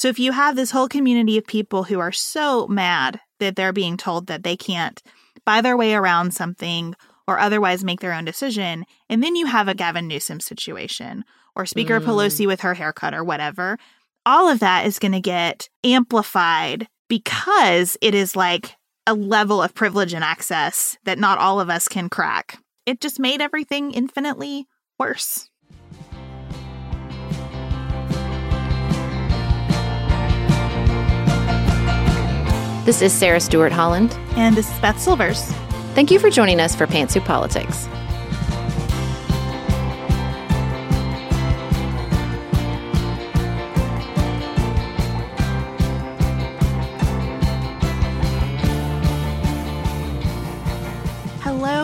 So 0.00 0.08
if 0.08 0.18
you 0.18 0.32
have 0.32 0.56
this 0.56 0.70
whole 0.70 0.88
community 0.88 1.36
of 1.36 1.46
people 1.46 1.84
who 1.84 2.00
are 2.00 2.10
so 2.10 2.66
mad 2.68 3.20
that 3.38 3.54
they're 3.54 3.70
being 3.70 3.98
told 3.98 4.28
that 4.28 4.44
they 4.44 4.56
can't 4.56 5.02
buy 5.44 5.60
their 5.60 5.76
way 5.76 5.92
around 5.92 6.32
something 6.32 6.94
or 7.28 7.38
otherwise 7.38 7.84
make 7.84 8.00
their 8.00 8.14
own 8.14 8.24
decision, 8.24 8.86
and 9.10 9.22
then 9.22 9.36
you 9.36 9.44
have 9.44 9.68
a 9.68 9.74
Gavin 9.74 10.08
Newsom 10.08 10.40
situation 10.40 11.22
or 11.54 11.66
Speaker 11.66 12.00
mm. 12.00 12.06
Pelosi 12.06 12.46
with 12.46 12.62
her 12.62 12.72
haircut 12.72 13.12
or 13.12 13.22
whatever, 13.22 13.76
all 14.24 14.48
of 14.48 14.60
that 14.60 14.86
is 14.86 14.98
going 14.98 15.12
to 15.12 15.20
get 15.20 15.68
amplified 15.84 16.88
because 17.10 17.98
it 18.00 18.14
is 18.14 18.34
like 18.34 18.76
a 19.06 19.12
level 19.12 19.62
of 19.62 19.74
privilege 19.74 20.14
and 20.14 20.24
access 20.24 20.96
that 21.04 21.18
not 21.18 21.36
all 21.36 21.60
of 21.60 21.68
us 21.68 21.88
can 21.88 22.08
crack. 22.08 22.58
It 22.86 23.02
just 23.02 23.20
made 23.20 23.42
everything 23.42 23.92
infinitely 23.92 24.66
worse. 24.98 25.49
This 32.84 33.02
is 33.02 33.12
Sarah 33.12 33.40
Stewart 33.40 33.72
Holland. 33.72 34.16
And 34.36 34.56
this 34.56 34.72
is 34.72 34.78
Beth 34.80 34.98
Silvers. 34.98 35.42
Thank 35.94 36.10
you 36.10 36.18
for 36.18 36.30
joining 36.30 36.60
us 36.60 36.74
for 36.74 36.86
Pantsuit 36.86 37.26
Politics. 37.26 37.86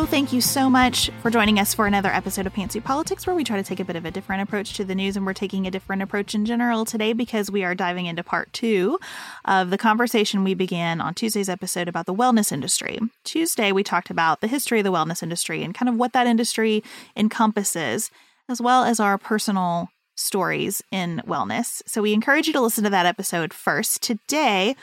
Thank 0.07 0.33
you 0.33 0.41
so 0.41 0.71
much 0.71 1.11
for 1.21 1.31
joining 1.33 1.59
us 1.59 1.75
for 1.75 1.85
another 1.85 2.11
episode 2.11 2.47
of 2.47 2.55
Pantsuit 2.55 2.85
Politics, 2.85 3.27
where 3.27 3.35
we 3.35 3.43
try 3.43 3.57
to 3.57 3.63
take 3.65 3.81
a 3.81 3.85
bit 3.85 3.97
of 3.97 4.05
a 4.05 4.11
different 4.13 4.41
approach 4.41 4.75
to 4.75 4.85
the 4.85 4.95
news. 4.95 5.17
And 5.17 5.27
we're 5.27 5.33
taking 5.33 5.67
a 5.67 5.71
different 5.71 6.01
approach 6.01 6.33
in 6.33 6.47
general 6.47 6.85
today 6.85 7.13
because 7.13 7.51
we 7.51 7.65
are 7.65 7.75
diving 7.75 8.07
into 8.07 8.23
part 8.23 8.53
two 8.53 9.01
of 9.47 9.71
the 9.71 9.79
conversation 9.79 10.45
we 10.45 10.55
began 10.55 11.01
on 11.01 11.13
Tuesday's 11.15 11.49
episode 11.49 11.89
about 11.89 12.07
the 12.07 12.15
wellness 12.15 12.53
industry. 12.53 13.01
Tuesday, 13.25 13.73
we 13.73 13.83
talked 13.83 14.09
about 14.09 14.41
the 14.41 14.47
history 14.47 14.79
of 14.79 14.85
the 14.85 14.93
wellness 14.93 15.25
industry 15.25 15.65
and 15.65 15.75
kind 15.75 15.89
of 15.89 15.97
what 15.97 16.13
that 16.13 16.29
industry 16.29 16.85
encompasses, 17.17 18.11
as 18.49 18.61
well 18.61 18.85
as 18.85 19.01
our 19.01 19.19
personal 19.19 19.89
stories 20.15 20.83
in 20.91 21.21
wellness. 21.27 21.83
So 21.87 22.01
we 22.01 22.13
encourage 22.13 22.47
you 22.47 22.53
to 22.55 22.61
listen 22.61 22.85
to 22.85 22.91
that 22.91 23.07
episode 23.07 23.53
first. 23.53 24.03
Today, 24.03 24.77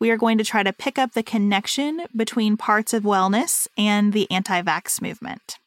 we 0.00 0.10
are 0.10 0.16
going 0.16 0.38
to 0.38 0.44
try 0.44 0.62
to 0.62 0.72
pick 0.72 0.98
up 0.98 1.12
the 1.12 1.22
connection 1.22 2.06
between 2.16 2.56
parts 2.56 2.92
of 2.92 3.04
wellness 3.04 3.68
and 3.76 4.12
the 4.12 4.28
anti 4.30 4.60
vax 4.62 5.00
movement. 5.00 5.58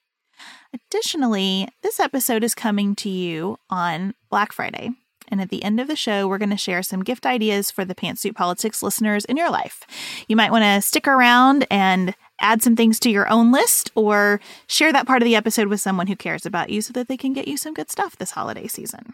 Additionally, 0.74 1.70
this 1.84 2.00
episode 2.00 2.44
is 2.44 2.56
coming 2.56 2.96
to 2.96 3.10
you 3.10 3.58
on 3.70 4.16
Black 4.30 4.52
Friday. 4.52 4.90
And 5.30 5.40
at 5.40 5.50
the 5.50 5.64
end 5.64 5.80
of 5.80 5.88
the 5.88 5.96
show, 5.96 6.28
we're 6.28 6.38
going 6.38 6.50
to 6.50 6.58
share 6.58 6.84
some 6.84 7.04
gift 7.04 7.26
ideas 7.26 7.72
for 7.72 7.86
the 7.86 7.96
Pantsuit 7.96 8.36
Politics 8.36 8.84
listeners 8.84 9.24
in 9.26 9.38
your 9.38 9.50
life. 9.50 9.84
You 10.28 10.36
might 10.36 10.52
want 10.52 10.64
to 10.64 10.82
stick 10.82 11.08
around 11.08 11.66
and 11.72 12.14
add 12.42 12.62
some 12.62 12.76
things 12.76 13.00
to 13.00 13.10
your 13.10 13.30
own 13.30 13.52
list 13.52 13.90
or 13.96 14.42
share 14.68 14.92
that 14.92 15.08
part 15.08 15.22
of 15.22 15.26
the 15.26 15.36
episode 15.36 15.70
with 15.70 15.80
someone 15.80 16.08
who 16.08 16.16
cares 16.16 16.46
about 16.46 16.70
you 16.70 16.82
so 16.82 16.92
that 16.94 17.08
they 17.08 17.18
can 17.18 17.34
get 17.34 17.48
you 17.48 17.56
some 17.56 17.74
good 17.74 17.90
stuff 17.90 18.18
this 18.18 18.32
holiday 18.32 18.68
season. 18.68 19.14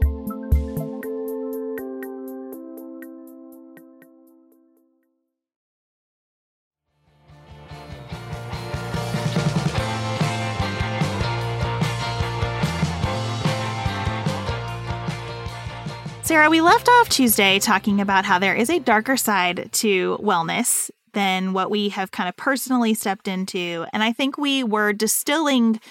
Sarah, 16.31 16.49
we 16.49 16.61
left 16.61 16.87
off 16.87 17.09
Tuesday 17.09 17.59
talking 17.59 17.99
about 17.99 18.23
how 18.23 18.39
there 18.39 18.55
is 18.55 18.69
a 18.69 18.79
darker 18.79 19.17
side 19.17 19.67
to 19.73 20.17
wellness 20.23 20.89
than 21.11 21.51
what 21.51 21.69
we 21.69 21.89
have 21.89 22.11
kind 22.11 22.29
of 22.29 22.37
personally 22.37 22.93
stepped 22.93 23.27
into. 23.27 23.85
And 23.91 24.01
I 24.01 24.13
think 24.13 24.37
we 24.37 24.63
were 24.63 24.93
distilling 24.93 25.81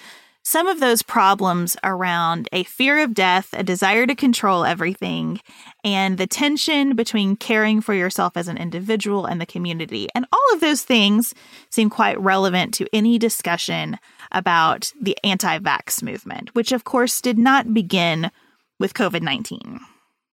some 0.41 0.65
of 0.65 0.79
those 0.79 1.03
problems 1.03 1.77
around 1.83 2.49
a 2.51 2.63
fear 2.63 3.03
of 3.03 3.13
death, 3.13 3.53
a 3.53 3.61
desire 3.61 4.07
to 4.07 4.15
control 4.15 4.65
everything, 4.65 5.39
and 5.83 6.17
the 6.17 6.25
tension 6.25 6.95
between 6.95 7.35
caring 7.35 7.79
for 7.79 7.93
yourself 7.93 8.35
as 8.35 8.47
an 8.47 8.57
individual 8.57 9.27
and 9.27 9.39
the 9.39 9.45
community. 9.45 10.09
And 10.15 10.25
all 10.31 10.53
of 10.55 10.59
those 10.59 10.81
things 10.81 11.35
seem 11.69 11.91
quite 11.91 12.19
relevant 12.19 12.73
to 12.73 12.87
any 12.91 13.19
discussion 13.19 13.99
about 14.31 14.91
the 14.99 15.15
anti 15.23 15.59
vax 15.59 16.01
movement, 16.01 16.55
which 16.55 16.71
of 16.71 16.83
course 16.83 17.21
did 17.21 17.37
not 17.37 17.75
begin 17.75 18.31
with 18.79 18.95
COVID 18.95 19.21
19. 19.21 19.81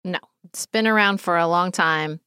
No, 0.04 0.18
it's 0.44 0.66
been 0.66 0.86
around 0.86 1.20
for 1.20 1.36
a 1.36 1.46
long 1.46 1.72
time. 1.72 2.20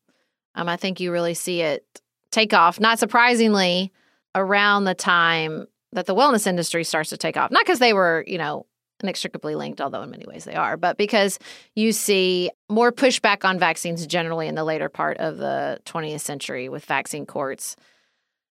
Um, 0.56 0.70
I 0.70 0.78
think 0.78 1.00
you 1.00 1.12
really 1.12 1.34
see 1.34 1.62
it 1.62 2.02
take 2.32 2.54
off, 2.54 2.80
not 2.80 3.00
surprisingly, 3.00 3.92
around 4.34 4.86
the 4.86 4.96
time 4.96 5.68
that 5.92 6.06
the 6.06 6.16
wellness 6.16 6.48
industry 6.48 6.84
starts 6.84 7.10
to 7.10 7.18
take 7.18 7.38
off. 7.38 7.52
Not 7.52 7.66
because 7.66 7.80
they 7.80 7.94
were, 7.94 8.24
you 8.28 8.38
know, 8.38 8.66
inextricably 9.02 9.56
linked, 9.56 9.82
although 9.82 10.02
in 10.02 10.10
many 10.10 10.26
ways 10.26 10.46
they 10.46 10.56
are, 10.56 10.78
but 10.78 10.98
because 10.98 11.40
you 11.76 11.92
see 11.92 12.50
more 12.70 12.92
pushback 12.92 13.44
on 13.44 13.60
vaccines 13.60 14.06
generally 14.08 14.48
in 14.48 14.56
the 14.56 14.64
later 14.64 14.90
part 14.90 15.18
of 15.18 15.38
the 15.38 15.80
20th 15.86 16.22
century 16.22 16.70
with 16.70 16.86
vaccine 16.86 17.26
courts 17.26 17.76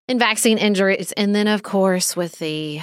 and 0.08 0.18
vaccine 0.18 0.58
injuries. 0.58 1.12
And 1.12 1.34
then, 1.34 1.48
of 1.48 1.62
course, 1.62 2.14
with 2.14 2.38
the 2.38 2.80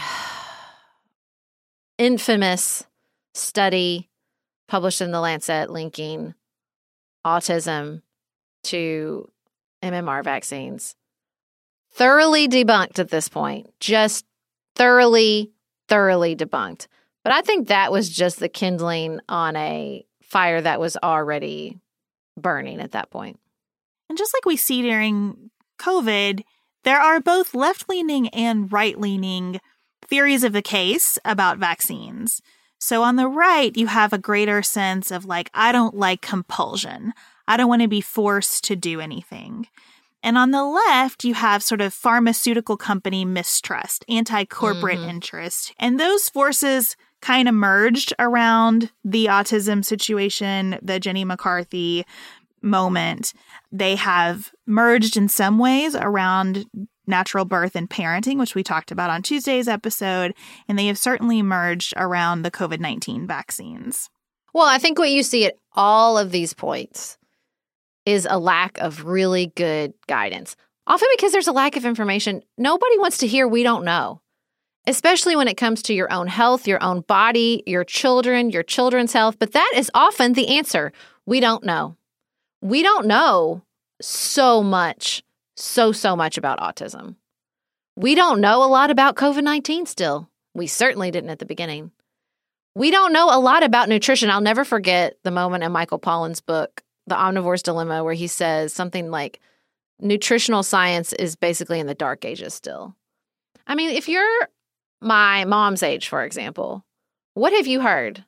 infamous 1.98 2.84
study 3.34 4.11
published 4.72 5.02
in 5.02 5.12
the 5.12 5.20
Lancet 5.20 5.70
linking 5.70 6.34
autism 7.26 8.02
to 8.64 9.30
MMR 9.84 10.24
vaccines. 10.24 10.96
Thoroughly 11.92 12.48
debunked 12.48 12.98
at 12.98 13.10
this 13.10 13.28
point, 13.28 13.70
just 13.82 14.24
thoroughly, 14.78 15.52
thoroughly 15.90 16.38
debunked. 16.38 16.88
But 17.22 17.34
I 17.34 17.42
think 17.42 17.68
that 17.68 17.92
was 17.92 18.10
just 18.10 18.40
the 18.40 18.48
kindling 18.48 19.20
on 19.28 19.58
a 19.58 20.06
fire 20.24 20.62
that 20.62 20.80
was 20.80 20.96
already 21.04 21.78
burning 22.40 22.80
at 22.80 22.94
that 22.94 23.10
point. 23.12 23.42
And 24.08 24.18
just 24.18 24.34
like 24.34 24.46
we 24.46 24.56
see 24.56 24.84
during 24.84 25.52
COVID, 25.80 26.44
there 26.86 27.02
are 27.02 27.20
both 27.20 27.54
left 27.54 27.90
leaning 27.90 28.30
and 28.30 28.72
right 28.72 28.98
leaning 28.98 29.60
theories 30.08 30.46
of 30.46 30.54
the 30.54 30.62
case 30.62 31.20
about 31.26 31.58
vaccines. 31.58 32.42
So 32.82 33.04
on 33.04 33.16
the 33.16 33.28
right, 33.28 33.78
you 33.78 33.86
have 33.86 34.12
a 34.12 34.18
greater 34.18 34.64
sense 34.64 35.12
of 35.12 35.24
like, 35.24 35.52
I 35.54 35.72
don't 35.72 35.96
like 35.96 36.22
compulsion. 36.22 37.14
I 37.48 37.56
don't 37.56 37.70
want 37.70 37.84
to 37.84 37.88
be 37.88 38.02
forced 38.02 38.64
to 38.66 38.76
do 38.76 39.00
anything. 39.00 39.68
And 40.24 40.36
on 40.36 40.50
the 40.50 40.66
left, 40.66 41.24
you 41.24 41.36
have 41.36 41.62
sort 41.62 41.80
of 41.80 41.94
pharmaceutical 41.94 42.78
company 42.78 43.24
mistrust, 43.24 44.04
anti 44.10 44.46
corporate 44.46 44.98
mm-hmm. 44.98 45.10
interest. 45.10 45.76
And 45.78 46.00
those 46.00 46.28
forces 46.28 46.98
kind 47.22 47.48
of 47.48 47.54
merged 47.54 48.16
around 48.18 48.92
the 49.06 49.28
autism 49.28 49.86
situation, 49.86 50.80
the 50.82 51.00
Jenny 51.00 51.24
McCarthy 51.24 52.04
moment. 52.64 53.34
They 53.72 53.96
have 53.96 54.52
merged 54.66 55.18
in 55.18 55.30
some 55.30 55.60
ways 55.60 55.96
around 55.96 56.66
natural 57.12 57.46
birth 57.46 57.76
and 57.76 57.88
parenting, 57.88 58.40
which 58.40 58.56
we 58.56 58.64
talked 58.64 58.92
about 58.92 59.12
on 59.12 59.22
Tuesday's 59.22 59.68
episode. 59.68 60.34
And 60.68 60.80
they 60.80 60.88
have 60.88 60.98
certainly 60.98 61.38
emerged 61.38 61.94
around 61.96 62.42
the 62.42 62.50
COVID 62.50 62.80
19 62.80 63.28
vaccines. 63.28 64.10
Well, 64.54 64.66
I 64.66 64.80
think 64.80 64.98
what 64.98 65.12
you 65.12 65.22
see 65.22 65.46
at 65.46 65.56
all 65.74 66.18
of 66.18 66.32
these 66.32 66.54
points 66.54 67.20
is 68.06 68.28
a 68.30 68.40
lack 68.40 68.80
of 68.80 69.06
really 69.06 69.54
good 69.56 69.94
guidance. 70.08 70.56
Often 70.88 71.10
because 71.16 71.32
there's 71.32 71.48
a 71.48 71.54
lack 71.54 71.78
of 71.78 71.86
information, 71.86 72.42
nobody 72.58 72.98
wants 72.98 73.20
to 73.20 73.28
hear 73.28 73.48
we 73.48 73.64
don't 73.64 73.86
know, 73.86 74.22
especially 74.88 75.36
when 75.36 75.48
it 75.48 75.58
comes 75.58 75.84
to 75.84 75.94
your 75.94 76.12
own 76.12 76.28
health, 76.28 76.68
your 76.68 76.84
own 76.84 77.02
body, 77.02 77.64
your 77.66 77.84
children, 77.84 78.50
your 78.50 78.64
children's 78.64 79.14
health. 79.14 79.38
But 79.40 79.54
that 79.54 79.72
is 79.76 79.92
often 79.94 80.34
the 80.34 80.58
answer. 80.58 80.92
We 81.26 81.40
don't 81.40 81.64
know. 81.64 81.96
We 82.62 82.82
don't 82.82 83.08
know 83.08 83.62
so 84.02 84.64
much, 84.64 85.24
so, 85.56 85.92
so 85.92 86.16
much 86.16 86.38
about 86.38 86.60
autism. 86.60 87.16
We 87.96 88.16
don't 88.16 88.42
know 88.42 88.64
a 88.64 88.68
lot 88.68 88.90
about 88.90 89.16
COVID 89.16 89.44
19 89.44 89.86
still. 89.86 90.30
We 90.54 90.68
certainly 90.68 91.12
didn't 91.12 91.30
at 91.30 91.40
the 91.40 91.46
beginning. 91.46 91.92
We 92.76 92.90
don't 92.90 93.14
know 93.14 93.28
a 93.30 93.40
lot 93.40 93.64
about 93.64 93.90
nutrition. 93.90 94.30
I'll 94.30 94.42
never 94.42 94.64
forget 94.64 95.18
the 95.24 95.32
moment 95.32 95.64
in 95.64 95.72
Michael 95.72 96.00
Pollan's 96.00 96.40
book, 96.42 96.84
the 97.06 97.16
omnivore's 97.16 97.64
dilemma 97.64 98.04
where 98.04 98.14
he 98.14 98.28
says 98.28 98.74
something 98.74 99.12
like 99.12 99.40
nutritional 100.00 100.64
science 100.64 101.14
is 101.14 101.36
basically 101.36 101.80
in 101.80 101.88
the 101.88 101.94
dark 101.94 102.24
ages 102.24 102.54
still. 102.54 102.96
I 103.68 103.76
mean, 103.76 103.90
if 103.92 104.08
you're 104.08 104.48
my 105.02 105.46
mom's 105.46 105.84
age, 105.84 106.08
for 106.08 106.24
example, 106.24 106.86
what 107.34 107.54
have 107.54 107.68
you 107.68 107.82
heard? 107.82 108.24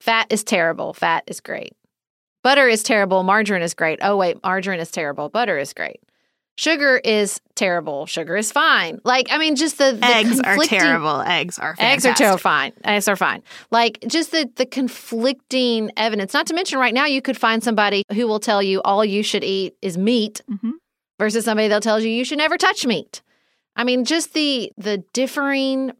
Fat 0.00 0.26
is 0.30 0.44
terrible, 0.44 0.94
fat 0.94 1.24
is 1.26 1.40
great. 1.40 1.74
Butter 2.42 2.68
is 2.68 2.82
terrible, 2.82 3.22
margarine 3.22 3.62
is 3.62 3.74
great. 3.74 3.98
Oh, 4.02 4.16
wait, 4.16 4.42
margarine 4.42 4.80
is 4.80 4.90
terrible, 4.90 5.28
butter 5.28 5.58
is 5.58 5.74
great. 5.74 6.00
Sugar 6.60 7.00
is 7.02 7.40
terrible. 7.54 8.04
Sugar 8.04 8.36
is 8.36 8.52
fine. 8.52 9.00
Like, 9.02 9.28
I 9.30 9.38
mean, 9.38 9.56
just 9.56 9.78
the, 9.78 9.92
the 9.98 10.04
eggs 10.04 10.38
are 10.40 10.58
terrible. 10.58 11.22
Eggs 11.22 11.58
are 11.58 11.74
fantastic. 11.74 11.86
eggs 11.86 12.04
are 12.04 12.14
terrible. 12.22 12.38
Fine. 12.38 12.72
Eggs 12.84 13.08
are 13.08 13.16
fine. 13.16 13.42
Like, 13.70 14.04
just 14.06 14.30
the 14.30 14.46
the 14.56 14.66
conflicting 14.66 15.90
evidence. 15.96 16.34
Not 16.34 16.46
to 16.48 16.54
mention, 16.54 16.78
right 16.78 16.92
now 16.92 17.06
you 17.06 17.22
could 17.22 17.38
find 17.38 17.64
somebody 17.64 18.04
who 18.12 18.28
will 18.28 18.40
tell 18.40 18.62
you 18.62 18.82
all 18.82 19.02
you 19.02 19.22
should 19.22 19.42
eat 19.42 19.74
is 19.80 19.96
meat, 19.96 20.42
mm-hmm. 20.50 20.72
versus 21.18 21.46
somebody 21.46 21.68
that 21.68 21.82
tells 21.82 22.04
you 22.04 22.10
you 22.10 22.26
should 22.26 22.36
never 22.36 22.58
touch 22.58 22.84
meat. 22.84 23.22
I 23.74 23.84
mean, 23.84 24.04
just 24.04 24.34
the 24.34 24.70
the 24.76 24.98
differing 25.14 25.92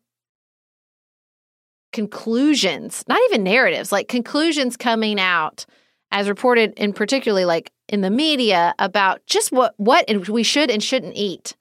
conclusions, 1.90 3.02
not 3.08 3.18
even 3.30 3.44
narratives, 3.44 3.92
like 3.92 4.08
conclusions 4.08 4.76
coming 4.76 5.18
out 5.18 5.64
as 6.10 6.28
reported 6.28 6.72
in 6.76 6.92
particularly 6.92 7.44
like 7.44 7.72
in 7.88 8.00
the 8.00 8.10
media 8.10 8.74
about 8.78 9.24
just 9.26 9.52
what 9.52 9.74
what 9.76 10.08
we 10.28 10.42
should 10.42 10.70
and 10.70 10.82
shouldn't 10.82 11.16
eat 11.16 11.56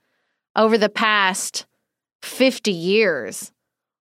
over 0.56 0.78
the 0.78 0.90
past 0.90 1.66
50 2.22 2.72
years 2.72 3.52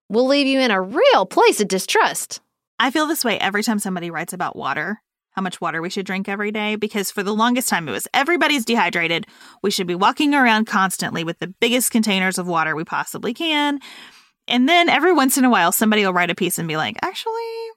will 0.08 0.26
leave 0.26 0.46
you 0.46 0.60
in 0.60 0.70
a 0.70 0.80
real 0.80 1.26
place 1.26 1.60
of 1.60 1.68
distrust. 1.68 2.40
I 2.78 2.90
feel 2.90 3.06
this 3.06 3.24
way 3.24 3.38
every 3.38 3.62
time 3.62 3.78
somebody 3.78 4.10
writes 4.10 4.32
about 4.32 4.56
water, 4.56 5.02
how 5.32 5.42
much 5.42 5.60
water 5.60 5.82
we 5.82 5.90
should 5.90 6.06
drink 6.06 6.28
every 6.28 6.50
day, 6.50 6.76
because 6.76 7.10
for 7.10 7.22
the 7.22 7.34
longest 7.34 7.68
time 7.68 7.88
it 7.88 7.92
was 7.92 8.08
everybody's 8.14 8.64
dehydrated. 8.64 9.26
We 9.62 9.70
should 9.70 9.86
be 9.86 9.94
walking 9.94 10.34
around 10.34 10.66
constantly 10.66 11.24
with 11.24 11.38
the 11.38 11.48
biggest 11.48 11.90
containers 11.90 12.38
of 12.38 12.46
water 12.46 12.74
we 12.74 12.84
possibly 12.84 13.34
can. 13.34 13.80
And 14.46 14.68
then 14.68 14.88
every 14.88 15.12
once 15.12 15.36
in 15.36 15.44
a 15.44 15.50
while, 15.50 15.72
somebody 15.72 16.04
will 16.04 16.14
write 16.14 16.30
a 16.30 16.34
piece 16.34 16.58
and 16.58 16.66
be 16.66 16.76
like, 16.76 16.96
actually, 17.02 17.67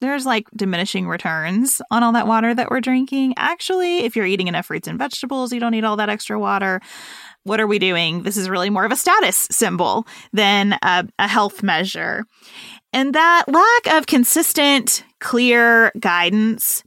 there's 0.00 0.26
like 0.26 0.46
diminishing 0.54 1.08
returns 1.08 1.82
on 1.90 2.02
all 2.02 2.12
that 2.12 2.26
water 2.26 2.54
that 2.54 2.70
we're 2.70 2.80
drinking. 2.80 3.34
Actually, 3.36 3.98
if 4.04 4.14
you're 4.14 4.26
eating 4.26 4.48
enough 4.48 4.66
fruits 4.66 4.88
and 4.88 4.98
vegetables, 4.98 5.52
you 5.52 5.60
don't 5.60 5.72
need 5.72 5.84
all 5.84 5.96
that 5.96 6.08
extra 6.08 6.38
water. 6.38 6.80
What 7.44 7.60
are 7.60 7.66
we 7.66 7.78
doing? 7.78 8.22
This 8.22 8.36
is 8.36 8.48
really 8.48 8.70
more 8.70 8.84
of 8.84 8.92
a 8.92 8.96
status 8.96 9.48
symbol 9.50 10.06
than 10.32 10.78
a, 10.82 11.06
a 11.18 11.28
health 11.28 11.62
measure. 11.62 12.24
And 12.92 13.14
that 13.14 13.44
lack 13.48 13.96
of 13.96 14.06
consistent, 14.06 15.04
clear 15.20 15.92
guidance 15.98 16.82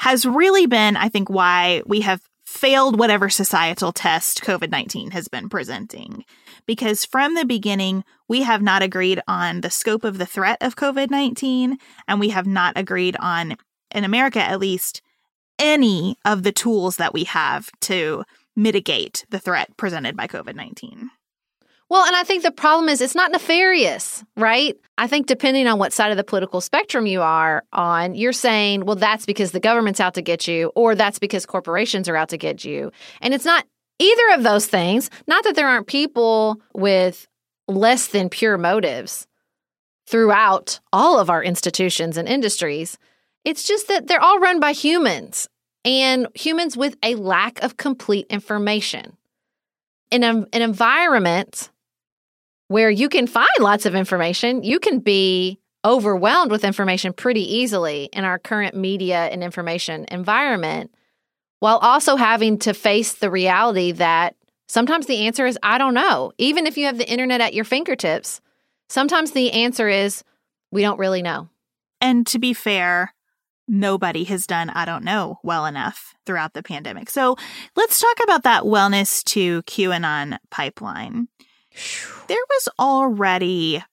has 0.00 0.24
really 0.24 0.66
been, 0.66 0.96
I 0.96 1.08
think, 1.08 1.28
why 1.28 1.82
we 1.86 2.02
have 2.02 2.22
failed 2.44 2.98
whatever 2.98 3.28
societal 3.28 3.92
test 3.92 4.42
COVID 4.42 4.70
19 4.70 5.10
has 5.10 5.28
been 5.28 5.48
presenting 5.48 6.24
because 6.68 7.06
from 7.06 7.34
the 7.34 7.46
beginning, 7.46 8.04
we 8.28 8.42
have 8.42 8.60
not 8.60 8.82
agreed 8.82 9.20
on 9.26 9.62
the 9.62 9.70
scope 9.70 10.04
of 10.04 10.18
the 10.18 10.26
threat 10.26 10.58
of 10.60 10.76
COVID 10.76 11.10
19, 11.10 11.78
and 12.06 12.20
we 12.20 12.28
have 12.28 12.46
not 12.46 12.74
agreed 12.76 13.16
on, 13.18 13.56
in 13.90 14.04
America 14.04 14.38
at 14.38 14.60
least, 14.60 15.00
any 15.58 16.16
of 16.26 16.42
the 16.42 16.52
tools 16.52 16.98
that 16.98 17.14
we 17.14 17.24
have 17.24 17.70
to 17.80 18.22
mitigate 18.54 19.24
the 19.30 19.38
threat 19.38 19.74
presented 19.78 20.14
by 20.14 20.26
COVID 20.26 20.54
19. 20.54 21.10
Well, 21.88 22.04
and 22.04 22.14
I 22.14 22.22
think 22.22 22.42
the 22.42 22.50
problem 22.50 22.90
is 22.90 23.00
it's 23.00 23.14
not 23.14 23.32
nefarious, 23.32 24.22
right? 24.36 24.76
I 24.98 25.06
think 25.06 25.26
depending 25.26 25.66
on 25.66 25.78
what 25.78 25.94
side 25.94 26.10
of 26.10 26.18
the 26.18 26.24
political 26.24 26.60
spectrum 26.60 27.06
you 27.06 27.22
are 27.22 27.64
on, 27.72 28.14
you're 28.14 28.34
saying, 28.34 28.84
well, 28.84 28.96
that's 28.96 29.24
because 29.24 29.52
the 29.52 29.60
government's 29.60 30.00
out 30.00 30.12
to 30.14 30.22
get 30.22 30.46
you, 30.46 30.70
or 30.74 30.94
that's 30.94 31.18
because 31.18 31.46
corporations 31.46 32.10
are 32.10 32.16
out 32.16 32.28
to 32.28 32.36
get 32.36 32.62
you. 32.62 32.92
And 33.22 33.32
it's 33.32 33.46
not 33.46 33.64
either 33.98 34.34
of 34.34 34.42
those 34.42 34.66
things. 34.66 35.10
Not 35.26 35.44
that 35.44 35.56
there 35.56 35.68
aren't 35.68 35.86
people 35.86 36.60
with 36.74 37.26
less 37.66 38.08
than 38.08 38.28
pure 38.28 38.58
motives 38.58 39.26
throughout 40.06 40.80
all 40.92 41.18
of 41.18 41.28
our 41.28 41.42
institutions 41.42 42.16
and 42.16 42.28
industries. 42.28 42.98
It's 43.44 43.64
just 43.64 43.88
that 43.88 44.06
they're 44.06 44.22
all 44.22 44.40
run 44.40 44.58
by 44.58 44.72
humans 44.72 45.48
and 45.84 46.28
humans 46.34 46.76
with 46.76 46.96
a 47.02 47.14
lack 47.14 47.62
of 47.62 47.76
complete 47.76 48.26
information. 48.30 49.16
In 50.10 50.24
a, 50.24 50.46
an 50.52 50.62
environment 50.62 51.70
where 52.68 52.90
you 52.90 53.08
can 53.08 53.26
find 53.26 53.48
lots 53.60 53.86
of 53.86 53.94
information, 53.94 54.62
you 54.62 54.78
can 54.78 55.00
be 55.00 55.58
overwhelmed 55.84 56.50
with 56.50 56.64
information 56.64 57.12
pretty 57.12 57.56
easily 57.56 58.08
in 58.12 58.24
our 58.24 58.38
current 58.38 58.74
media 58.74 59.26
and 59.26 59.44
information 59.44 60.06
environment 60.10 60.90
while 61.60 61.78
also 61.78 62.16
having 62.16 62.58
to 62.58 62.74
face 62.74 63.14
the 63.14 63.30
reality 63.30 63.92
that 63.92 64.36
sometimes 64.68 65.06
the 65.06 65.26
answer 65.26 65.46
is 65.46 65.58
I 65.62 65.78
don't 65.78 65.94
know. 65.94 66.32
Even 66.38 66.66
if 66.66 66.76
you 66.76 66.86
have 66.86 66.98
the 66.98 67.10
internet 67.10 67.40
at 67.40 67.54
your 67.54 67.64
fingertips, 67.64 68.40
Sometimes 68.88 69.32
the 69.32 69.52
answer 69.52 69.88
is 69.88 70.24
we 70.70 70.82
don't 70.82 70.98
really 70.98 71.22
know. 71.22 71.48
And 72.00 72.26
to 72.28 72.38
be 72.38 72.54
fair, 72.54 73.14
nobody 73.66 74.24
has 74.24 74.46
done 74.46 74.70
I 74.70 74.84
don't 74.84 75.04
know 75.04 75.38
well 75.42 75.66
enough 75.66 76.14
throughout 76.24 76.54
the 76.54 76.62
pandemic. 76.62 77.10
So 77.10 77.36
let's 77.76 78.00
talk 78.00 78.16
about 78.22 78.44
that 78.44 78.62
wellness 78.62 79.22
to 79.24 79.62
QAnon 79.62 80.38
pipeline. 80.50 81.28
There 82.28 82.36
was 82.48 82.68
already 82.78 83.84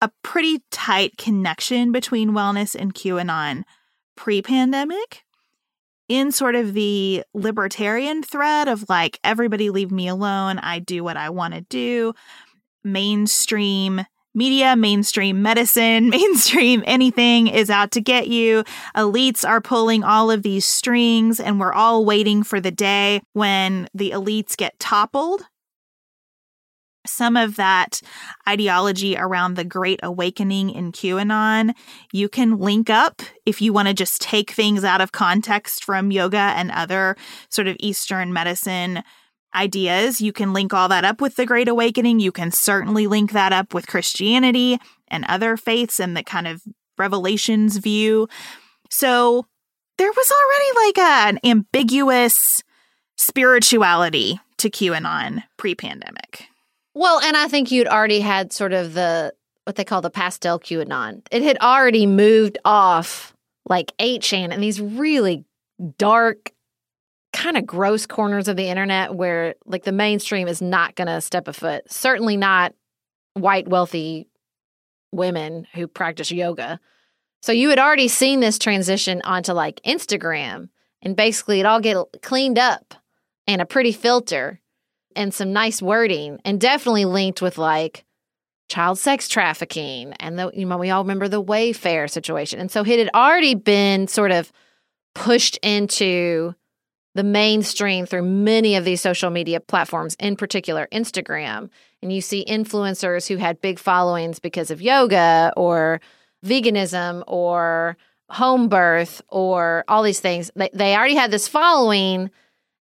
a 0.00 0.10
pretty 0.22 0.62
tight 0.70 1.16
connection 1.18 1.90
between 1.90 2.30
wellness 2.30 2.76
and 2.78 2.94
QAnon 2.94 3.64
pre 4.16 4.42
pandemic 4.42 5.24
in 6.08 6.32
sort 6.32 6.54
of 6.54 6.74
the 6.74 7.22
libertarian 7.34 8.22
thread 8.22 8.68
of 8.68 8.88
like, 8.88 9.18
everybody 9.22 9.70
leave 9.70 9.90
me 9.90 10.08
alone. 10.08 10.58
I 10.58 10.78
do 10.78 11.04
what 11.04 11.16
I 11.16 11.30
want 11.30 11.54
to 11.54 11.60
do. 11.62 12.14
Mainstream 12.82 14.04
media, 14.34 14.76
mainstream 14.76 15.42
medicine, 15.42 16.08
mainstream 16.10 16.82
anything 16.86 17.48
is 17.48 17.70
out 17.70 17.90
to 17.92 18.00
get 18.00 18.28
you. 18.28 18.64
Elites 18.96 19.46
are 19.46 19.60
pulling 19.60 20.04
all 20.04 20.30
of 20.30 20.42
these 20.42 20.64
strings, 20.64 21.40
and 21.40 21.58
we're 21.58 21.72
all 21.72 22.04
waiting 22.04 22.42
for 22.42 22.60
the 22.60 22.70
day 22.70 23.20
when 23.32 23.88
the 23.94 24.12
elites 24.12 24.56
get 24.56 24.78
toppled 24.78 25.42
some 27.08 27.36
of 27.36 27.56
that 27.56 28.00
ideology 28.48 29.16
around 29.16 29.54
the 29.54 29.64
Great 29.64 30.00
Awakening 30.02 30.70
in 30.70 30.92
QAnon. 30.92 31.74
You 32.12 32.28
can 32.28 32.58
link 32.58 32.90
up 32.90 33.22
if 33.46 33.60
you 33.60 33.72
want 33.72 33.88
to 33.88 33.94
just 33.94 34.20
take 34.20 34.50
things 34.50 34.84
out 34.84 35.00
of 35.00 35.12
context 35.12 35.84
from 35.84 36.10
yoga 36.10 36.36
and 36.36 36.70
other 36.70 37.16
sort 37.48 37.68
of 37.68 37.76
Eastern 37.80 38.32
medicine 38.32 39.02
ideas. 39.54 40.20
You 40.20 40.32
can 40.32 40.52
link 40.52 40.74
all 40.74 40.88
that 40.88 41.04
up 41.04 41.20
with 41.20 41.36
the 41.36 41.46
Great 41.46 41.68
Awakening. 41.68 42.20
You 42.20 42.32
can 42.32 42.50
certainly 42.50 43.06
link 43.06 43.32
that 43.32 43.52
up 43.52 43.74
with 43.74 43.86
Christianity 43.86 44.78
and 45.08 45.24
other 45.24 45.56
faiths 45.56 45.98
and 46.00 46.16
the 46.16 46.22
kind 46.22 46.46
of 46.46 46.62
revelations 46.98 47.76
view. 47.78 48.28
So 48.90 49.46
there 49.96 50.10
was 50.10 50.32
already 50.32 50.86
like 50.86 50.98
a, 50.98 51.28
an 51.28 51.38
ambiguous 51.44 52.62
spirituality 53.16 54.40
to 54.58 54.70
QAnon 54.70 55.44
pre 55.56 55.74
pandemic. 55.74 56.46
Well, 56.98 57.20
and 57.20 57.36
I 57.36 57.46
think 57.46 57.70
you'd 57.70 57.86
already 57.86 58.18
had 58.18 58.52
sort 58.52 58.72
of 58.72 58.92
the 58.92 59.32
what 59.62 59.76
they 59.76 59.84
call 59.84 60.00
the 60.00 60.10
pastel 60.10 60.58
QAnon. 60.58 61.24
It 61.30 61.42
had 61.42 61.56
already 61.58 62.06
moved 62.06 62.58
off 62.64 63.36
like 63.68 63.96
8chan 63.98 64.52
and 64.52 64.60
these 64.60 64.80
really 64.80 65.44
dark, 65.96 66.50
kind 67.32 67.56
of 67.56 67.64
gross 67.64 68.04
corners 68.04 68.48
of 68.48 68.56
the 68.56 68.66
internet 68.66 69.14
where 69.14 69.54
like 69.64 69.84
the 69.84 69.92
mainstream 69.92 70.48
is 70.48 70.60
not 70.60 70.96
going 70.96 71.06
to 71.06 71.20
step 71.20 71.46
a 71.46 71.52
foot. 71.52 71.88
Certainly 71.88 72.36
not 72.36 72.74
white, 73.34 73.68
wealthy 73.68 74.26
women 75.12 75.68
who 75.74 75.86
practice 75.86 76.32
yoga. 76.32 76.80
So 77.42 77.52
you 77.52 77.70
had 77.70 77.78
already 77.78 78.08
seen 78.08 78.40
this 78.40 78.58
transition 78.58 79.22
onto 79.22 79.52
like 79.52 79.80
Instagram 79.86 80.68
and 81.00 81.14
basically 81.14 81.60
it 81.60 81.66
all 81.66 81.80
get 81.80 81.96
cleaned 82.22 82.58
up 82.58 82.94
and 83.46 83.62
a 83.62 83.66
pretty 83.66 83.92
filter 83.92 84.60
and 85.16 85.32
some 85.32 85.52
nice 85.52 85.82
wording 85.82 86.38
and 86.44 86.60
definitely 86.60 87.04
linked 87.04 87.42
with 87.42 87.58
like 87.58 88.04
child 88.68 88.98
sex 88.98 89.28
trafficking 89.28 90.12
and 90.20 90.38
the 90.38 90.50
you 90.52 90.66
know 90.66 90.76
we 90.76 90.90
all 90.90 91.02
remember 91.02 91.28
the 91.28 91.42
Wayfair 91.42 92.08
situation. 92.10 92.60
And 92.60 92.70
so 92.70 92.82
it 92.82 92.98
had 92.98 93.10
already 93.14 93.54
been 93.54 94.06
sort 94.08 94.30
of 94.30 94.52
pushed 95.14 95.58
into 95.62 96.54
the 97.14 97.24
mainstream 97.24 98.06
through 98.06 98.22
many 98.22 98.76
of 98.76 98.84
these 98.84 99.00
social 99.00 99.30
media 99.30 99.58
platforms, 99.58 100.14
in 100.20 100.36
particular 100.36 100.86
Instagram. 100.92 101.68
And 102.00 102.12
you 102.12 102.20
see 102.20 102.44
influencers 102.44 103.26
who 103.26 103.36
had 103.38 103.60
big 103.60 103.80
followings 103.80 104.38
because 104.38 104.70
of 104.70 104.80
yoga 104.80 105.52
or 105.56 106.00
veganism 106.46 107.24
or 107.26 107.96
home 108.30 108.68
birth 108.68 109.20
or 109.28 109.84
all 109.88 110.02
these 110.02 110.20
things. 110.20 110.50
They, 110.54 110.70
they 110.72 110.94
already 110.94 111.16
had 111.16 111.30
this 111.30 111.48
following 111.48 112.30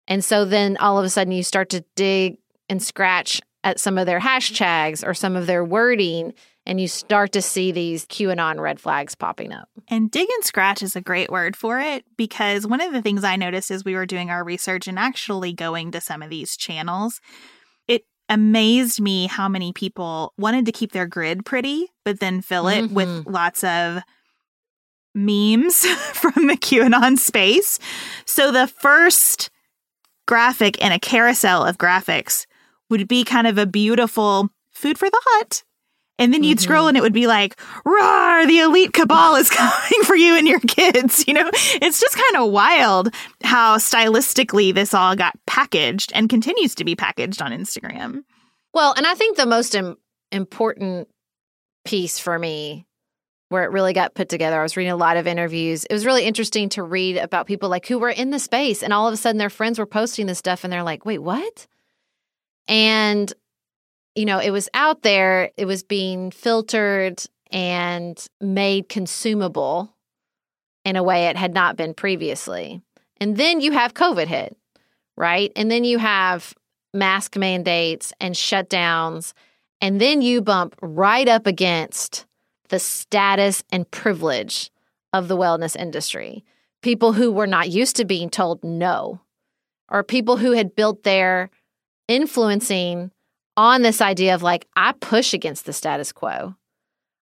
and 0.07 0.23
so 0.23 0.45
then 0.45 0.77
all 0.77 0.97
of 0.97 1.05
a 1.05 1.09
sudden 1.09 1.33
you 1.33 1.43
start 1.43 1.69
to 1.69 1.83
dig 1.95 2.37
and 2.69 2.81
scratch 2.81 3.41
at 3.63 3.79
some 3.79 3.97
of 3.97 4.05
their 4.05 4.19
hashtags 4.19 5.05
or 5.05 5.13
some 5.13 5.35
of 5.35 5.47
their 5.47 5.63
wording 5.63 6.33
and 6.67 6.81
you 6.81 6.87
start 6.87 7.31
to 7.31 7.41
see 7.41 7.71
these 7.71 8.05
QAnon 8.05 8.59
red 8.59 8.79
flags 8.79 9.15
popping 9.15 9.53
up. 9.53 9.69
And 9.87 10.11
dig 10.11 10.27
and 10.29 10.43
scratch 10.43 10.83
is 10.83 10.97
a 10.97 11.01
great 11.01 11.31
word 11.31 11.55
for 11.55 11.79
it 11.79 12.03
because 12.17 12.67
one 12.67 12.81
of 12.81 12.91
the 12.91 13.01
things 13.01 13.23
I 13.23 13.37
noticed 13.37 13.71
as 13.71 13.85
we 13.85 13.95
were 13.95 14.05
doing 14.05 14.29
our 14.29 14.43
research 14.43 14.85
and 14.85 14.99
actually 14.99 15.53
going 15.53 15.91
to 15.91 16.01
some 16.01 16.21
of 16.21 16.29
these 16.29 16.57
channels, 16.57 17.21
it 17.87 18.03
amazed 18.27 18.99
me 18.99 19.27
how 19.27 19.47
many 19.47 19.71
people 19.71 20.33
wanted 20.37 20.65
to 20.65 20.73
keep 20.73 20.91
their 20.91 21.07
grid 21.07 21.45
pretty, 21.45 21.87
but 22.03 22.19
then 22.19 22.41
fill 22.41 22.67
it 22.67 22.83
mm-hmm. 22.83 22.93
with 22.93 23.25
lots 23.27 23.63
of 23.63 24.01
memes 25.15 25.85
from 26.13 26.47
the 26.47 26.57
QAnon 26.57 27.17
space. 27.17 27.79
So 28.25 28.51
the 28.51 28.67
first 28.67 29.49
graphic 30.27 30.77
in 30.77 30.91
a 30.91 30.99
carousel 30.99 31.65
of 31.65 31.79
graphics 31.79 32.45
would 32.89 33.07
be 33.07 33.23
kind 33.23 33.47
of 33.47 33.57
a 33.57 33.65
beautiful 33.65 34.49
food 34.71 34.97
for 34.99 35.09
thought. 35.09 35.63
And 36.19 36.33
then 36.33 36.43
you'd 36.43 36.57
mm-hmm. 36.57 36.63
scroll 36.63 36.87
and 36.87 36.97
it 36.97 37.01
would 37.01 37.13
be 37.13 37.27
like, 37.27 37.59
roar, 37.85 38.47
the 38.47 38.59
elite 38.59 38.93
cabal 38.93 39.35
is 39.35 39.49
coming 39.51 40.03
for 40.03 40.15
you 40.15 40.35
and 40.35 40.47
your 40.47 40.59
kids. 40.59 41.25
You 41.27 41.33
know, 41.33 41.49
it's 41.53 41.99
just 41.99 42.15
kind 42.15 42.43
of 42.43 42.51
wild 42.51 43.13
how 43.43 43.77
stylistically 43.77 44.73
this 44.73 44.93
all 44.93 45.15
got 45.15 45.37
packaged 45.45 46.13
and 46.15 46.29
continues 46.29 46.73
to 46.75 46.85
be 46.85 46.95
packaged 46.95 47.41
on 47.41 47.51
Instagram. 47.51 48.23
Well, 48.73 48.93
and 48.95 49.05
I 49.05 49.13
think 49.13 49.35
the 49.35 49.45
most 49.45 49.75
Im- 49.75 49.97
important 50.31 51.09
piece 51.83 52.17
for 52.17 52.39
me 52.39 52.85
where 53.49 53.63
it 53.63 53.71
really 53.71 53.93
got 53.93 54.13
put 54.13 54.29
together. 54.29 54.59
I 54.59 54.63
was 54.63 54.75
reading 54.75 54.91
a 54.91 54.97
lot 54.97 55.17
of 55.17 55.27
interviews. 55.27 55.85
It 55.85 55.93
was 55.93 56.05
really 56.05 56.25
interesting 56.25 56.69
to 56.69 56.83
read 56.83 57.17
about 57.17 57.47
people 57.47 57.69
like 57.69 57.87
who 57.87 57.97
were 57.99 58.09
in 58.09 58.31
the 58.31 58.39
space 58.39 58.83
and 58.83 58.91
all 58.93 59.07
of 59.07 59.13
a 59.13 59.17
sudden 59.17 59.37
their 59.37 59.49
friends 59.49 59.79
were 59.79 59.85
posting 59.85 60.25
this 60.25 60.37
stuff 60.37 60.63
and 60.63 60.73
they're 60.73 60.83
like, 60.83 61.05
"Wait, 61.05 61.19
what?" 61.19 61.67
And 62.67 63.31
you 64.15 64.25
know, 64.25 64.39
it 64.39 64.49
was 64.49 64.67
out 64.73 65.03
there, 65.03 65.51
it 65.57 65.65
was 65.65 65.83
being 65.83 66.31
filtered 66.31 67.23
and 67.51 68.25
made 68.41 68.89
consumable 68.89 69.93
in 70.83 70.95
a 70.95 71.03
way 71.03 71.27
it 71.27 71.37
had 71.37 71.53
not 71.53 71.75
been 71.75 71.93
previously. 71.93 72.81
And 73.21 73.37
then 73.37 73.61
you 73.61 73.73
have 73.73 73.93
COVID 73.93 74.27
hit, 74.27 74.57
right? 75.15 75.51
And 75.55 75.69
then 75.69 75.83
you 75.83 75.99
have 75.99 76.55
mask 76.93 77.37
mandates 77.37 78.11
and 78.19 78.33
shutdowns. 78.33 79.33
And 79.81 80.01
then 80.01 80.21
you 80.21 80.41
bump 80.41 80.75
right 80.81 81.27
up 81.27 81.45
against 81.45 82.25
the 82.69 82.79
status 82.79 83.63
and 83.71 83.89
privilege 83.89 84.71
of 85.13 85.27
the 85.27 85.37
wellness 85.37 85.75
industry. 85.75 86.43
People 86.81 87.13
who 87.13 87.31
were 87.31 87.47
not 87.47 87.69
used 87.69 87.95
to 87.95 88.05
being 88.05 88.29
told 88.29 88.63
no, 88.63 89.21
or 89.89 90.03
people 90.03 90.37
who 90.37 90.51
had 90.51 90.75
built 90.75 91.03
their 91.03 91.49
influencing 92.07 93.11
on 93.55 93.81
this 93.81 94.01
idea 94.01 94.35
of 94.35 94.43
like, 94.43 94.67
I 94.75 94.91
push 94.93 95.33
against 95.33 95.65
the 95.65 95.73
status 95.73 96.11
quo. 96.11 96.55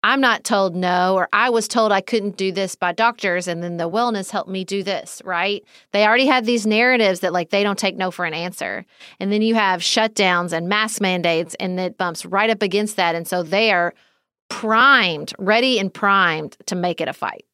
I'm 0.01 0.21
not 0.21 0.45
told 0.45 0.77
no, 0.77 1.15
or 1.15 1.27
I 1.33 1.49
was 1.49 1.67
told 1.67 1.91
I 1.91 1.99
couldn't 1.99 2.37
do 2.37 2.53
this 2.53 2.75
by 2.75 2.93
doctors, 2.93 3.49
and 3.49 3.61
then 3.61 3.75
the 3.75 3.89
wellness 3.89 4.29
helped 4.29 4.49
me 4.49 4.63
do 4.63 4.81
this, 4.81 5.21
right? 5.25 5.61
They 5.91 6.05
already 6.05 6.27
have 6.27 6.45
these 6.45 6.65
narratives 6.65 7.19
that 7.19 7.33
like 7.33 7.49
they 7.49 7.63
don't 7.63 7.77
take 7.77 7.97
no 7.97 8.09
for 8.09 8.23
an 8.23 8.33
answer. 8.33 8.85
And 9.19 9.29
then 9.29 9.41
you 9.41 9.55
have 9.55 9.81
shutdowns 9.81 10.53
and 10.53 10.69
mask 10.69 11.01
mandates, 11.01 11.53
and 11.59 11.77
it 11.79 11.97
bumps 11.97 12.25
right 12.25 12.49
up 12.49 12.61
against 12.61 12.95
that. 12.95 13.13
And 13.13 13.27
so 13.27 13.43
they 13.43 13.73
are 13.73 13.93
primed, 14.49 15.33
ready 15.37 15.79
and 15.79 15.93
primed 15.93 16.57
to 16.65 16.75
make 16.75 17.01
it 17.01 17.07
a 17.07 17.13
fight. 17.13 17.45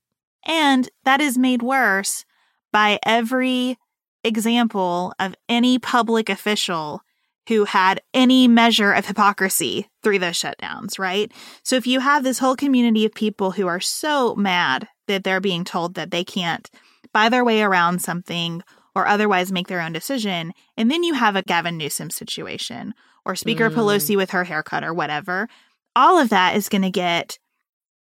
And 0.45 0.89
that 1.03 1.21
is 1.21 1.37
made 1.37 1.61
worse 1.61 2.25
by 2.71 2.99
every 3.03 3.77
example 4.23 5.13
of 5.19 5.35
any 5.47 5.79
public 5.79 6.29
official 6.29 7.01
who 7.47 7.65
had 7.65 8.01
any 8.13 8.47
measure 8.47 8.91
of 8.91 9.05
hypocrisy 9.05 9.87
through 10.01 10.19
those 10.19 10.33
shutdowns, 10.33 10.97
right? 10.97 11.31
So 11.63 11.75
if 11.75 11.85
you 11.85 11.99
have 11.99 12.23
this 12.23 12.39
whole 12.39 12.55
community 12.55 13.05
of 13.05 13.13
people 13.13 13.51
who 13.51 13.67
are 13.67 13.79
so 13.79 14.35
mad 14.35 14.87
that 15.07 15.23
they're 15.23 15.41
being 15.41 15.63
told 15.63 15.93
that 15.93 16.11
they 16.11 16.23
can't 16.23 16.69
buy 17.13 17.29
their 17.29 17.45
way 17.45 17.61
around 17.61 18.01
something 18.01 18.63
or 18.95 19.07
otherwise 19.07 19.51
make 19.51 19.67
their 19.67 19.81
own 19.81 19.93
decision, 19.93 20.53
and 20.75 20.89
then 20.89 21.03
you 21.03 21.13
have 21.13 21.35
a 21.35 21.43
Gavin 21.43 21.77
Newsom 21.77 22.09
situation 22.09 22.93
or 23.25 23.35
Speaker 23.35 23.69
mm. 23.69 23.75
Pelosi 23.75 24.15
with 24.15 24.31
her 24.31 24.43
haircut 24.43 24.83
or 24.83 24.93
whatever, 24.93 25.47
all 25.95 26.19
of 26.19 26.29
that 26.29 26.55
is 26.55 26.69
going 26.69 26.81
to 26.81 26.89
get 26.89 27.37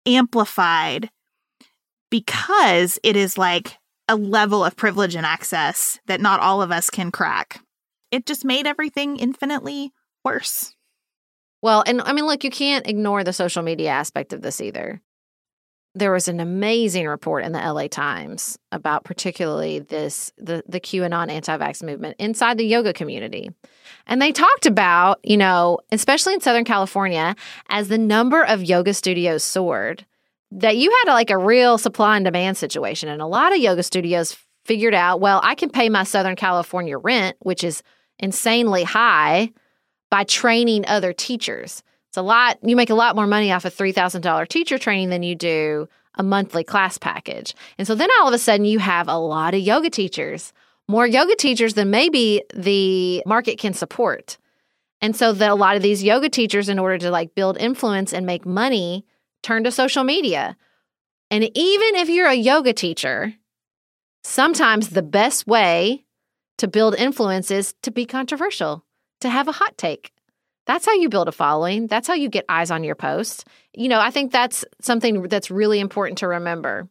amplified 0.06 1.10
because 2.10 2.99
it 3.02 3.16
is 3.16 3.38
like 3.38 3.78
a 4.08 4.16
level 4.16 4.64
of 4.64 4.76
privilege 4.76 5.14
and 5.14 5.25
access 5.25 6.00
that 6.06 6.20
not 6.20 6.40
all 6.40 6.62
of 6.62 6.72
us 6.72 6.90
can 6.90 7.10
crack. 7.10 7.60
It 8.10 8.26
just 8.26 8.44
made 8.44 8.66
everything 8.66 9.16
infinitely 9.16 9.92
worse. 10.25 10.75
Well, 11.62 11.84
and 11.87 12.00
I 12.02 12.12
mean, 12.12 12.26
look, 12.26 12.42
you 12.42 12.50
can't 12.50 12.87
ignore 12.88 13.22
the 13.22 13.32
social 13.32 13.62
media 13.62 13.90
aspect 13.90 14.32
of 14.32 14.42
this 14.42 14.60
either. 14.60 15.00
There 15.94 16.12
was 16.12 16.28
an 16.28 16.38
amazing 16.38 17.06
report 17.06 17.44
in 17.44 17.52
the 17.52 17.59
LA 17.59 17.88
Times 17.88 18.59
about 18.70 19.04
particularly 19.04 19.80
this 19.80 20.32
the 20.38 20.62
the 20.68 20.80
QAnon 20.80 21.30
anti-vax 21.30 21.82
movement 21.82 22.16
inside 22.18 22.59
the 22.59 22.64
yoga 22.64 22.92
community. 22.92 23.50
And 24.06 24.23
they 24.23 24.32
talked 24.32 24.66
about, 24.66 25.18
you 25.25 25.37
know, 25.37 25.78
especially 25.90 26.35
in 26.35 26.40
Southern 26.40 26.64
California, 26.64 27.35
as 27.68 27.88
the 27.88 27.99
number 27.99 28.44
of 28.44 28.62
yoga 28.62 28.94
studios 28.94 29.42
soared, 29.42 30.06
that 30.52 30.76
you 30.76 30.90
had 30.90 31.12
like 31.12 31.30
a 31.30 31.38
real 31.38 31.76
supply 31.78 32.16
and 32.16 32.25
demand 32.25 32.56
situation. 32.56 33.09
And 33.09 33.20
a 33.20 33.26
lot 33.26 33.52
of 33.52 33.59
yoga 33.59 33.82
studios 33.82 34.37
figured 34.64 34.94
out, 34.94 35.20
well, 35.20 35.40
I 35.42 35.54
can 35.54 35.70
pay 35.70 35.88
my 35.88 36.04
Southern 36.04 36.37
California 36.37 36.99
rent, 36.99 37.37
which 37.40 37.64
is 37.64 37.82
insanely 38.18 38.85
high, 38.85 39.50
by 40.11 40.25
training 40.25 40.85
other 40.87 41.12
teachers. 41.12 41.82
It's 42.11 42.17
a 42.17 42.23
lot, 42.23 42.59
you 42.64 42.75
make 42.75 42.90
a 42.90 42.95
lot 42.95 43.14
more 43.14 43.29
money 43.29 43.52
off 43.52 43.64
a 43.64 43.71
$3,000 43.71 44.49
teacher 44.49 44.79
training 44.79 45.11
than 45.11 45.23
you 45.23 45.37
do 45.37 45.88
a 46.17 46.25
monthly 46.25 46.64
class 46.64 46.99
package. 46.99 47.55
And 47.79 47.87
so 47.87 47.95
then 47.95 48.09
all 48.19 48.26
of 48.26 48.35
a 48.35 48.38
sudden 48.38 48.64
you 48.64 48.81
have 48.81 49.07
a 49.07 49.17
lot 49.17 49.55
of 49.55 49.61
yoga 49.61 49.90
teachers, 49.90 50.52
more 50.88 51.07
yoga 51.07 51.37
teachers 51.37 51.75
than 51.75 51.90
maybe 51.90 52.43
the 52.52 53.23
market 53.26 53.61
can 53.61 53.75
support. 53.75 54.38
And 55.00 55.14
so 55.14 55.33
that 55.33 55.52
a 55.52 55.55
lot 55.55 55.76
of 55.76 55.83
these 55.83 56.02
yoga 56.02 56.29
teachers, 56.29 56.69
in 56.69 56.81
order 56.81 56.99
to 56.99 57.12
like 57.12 57.37
build 57.37 57.57
influence 57.59 58.12
and 58.12 58.26
make 58.26 58.45
money, 58.45 59.07
turn 59.45 59.62
to 59.62 59.71
social 59.71 60.02
media. 60.02 60.57
And 61.31 61.45
even 61.45 61.95
if 61.95 62.09
you're 62.09 62.26
a 62.26 62.35
yoga 62.35 62.73
teacher, 62.73 63.35
sometimes 64.25 64.88
the 64.88 65.02
best 65.02 65.47
way 65.47 66.07
to 66.59 66.67
build 66.67 66.97
influence 66.97 67.52
is 67.52 67.73
to 67.83 67.93
be 67.93 68.05
controversial, 68.05 68.85
to 69.21 69.31
have 69.31 69.47
a 69.47 69.52
hot 69.52 69.79
take. 69.79 70.12
That's 70.71 70.87
how 70.87 70.93
you 70.93 71.09
build 71.09 71.27
a 71.27 71.33
following. 71.33 71.89
That's 71.89 72.07
how 72.07 72.15
you 72.15 72.29
get 72.29 72.45
eyes 72.49 72.71
on 72.71 72.85
your 72.85 72.95
post. 72.95 73.45
You 73.75 73.89
know, 73.89 73.99
I 73.99 74.12
think 74.12 74.31
that's 74.31 74.65
something 74.81 75.23
that's 75.23 75.50
really 75.50 75.81
important 75.81 76.19
to 76.19 76.29
remember 76.29 76.89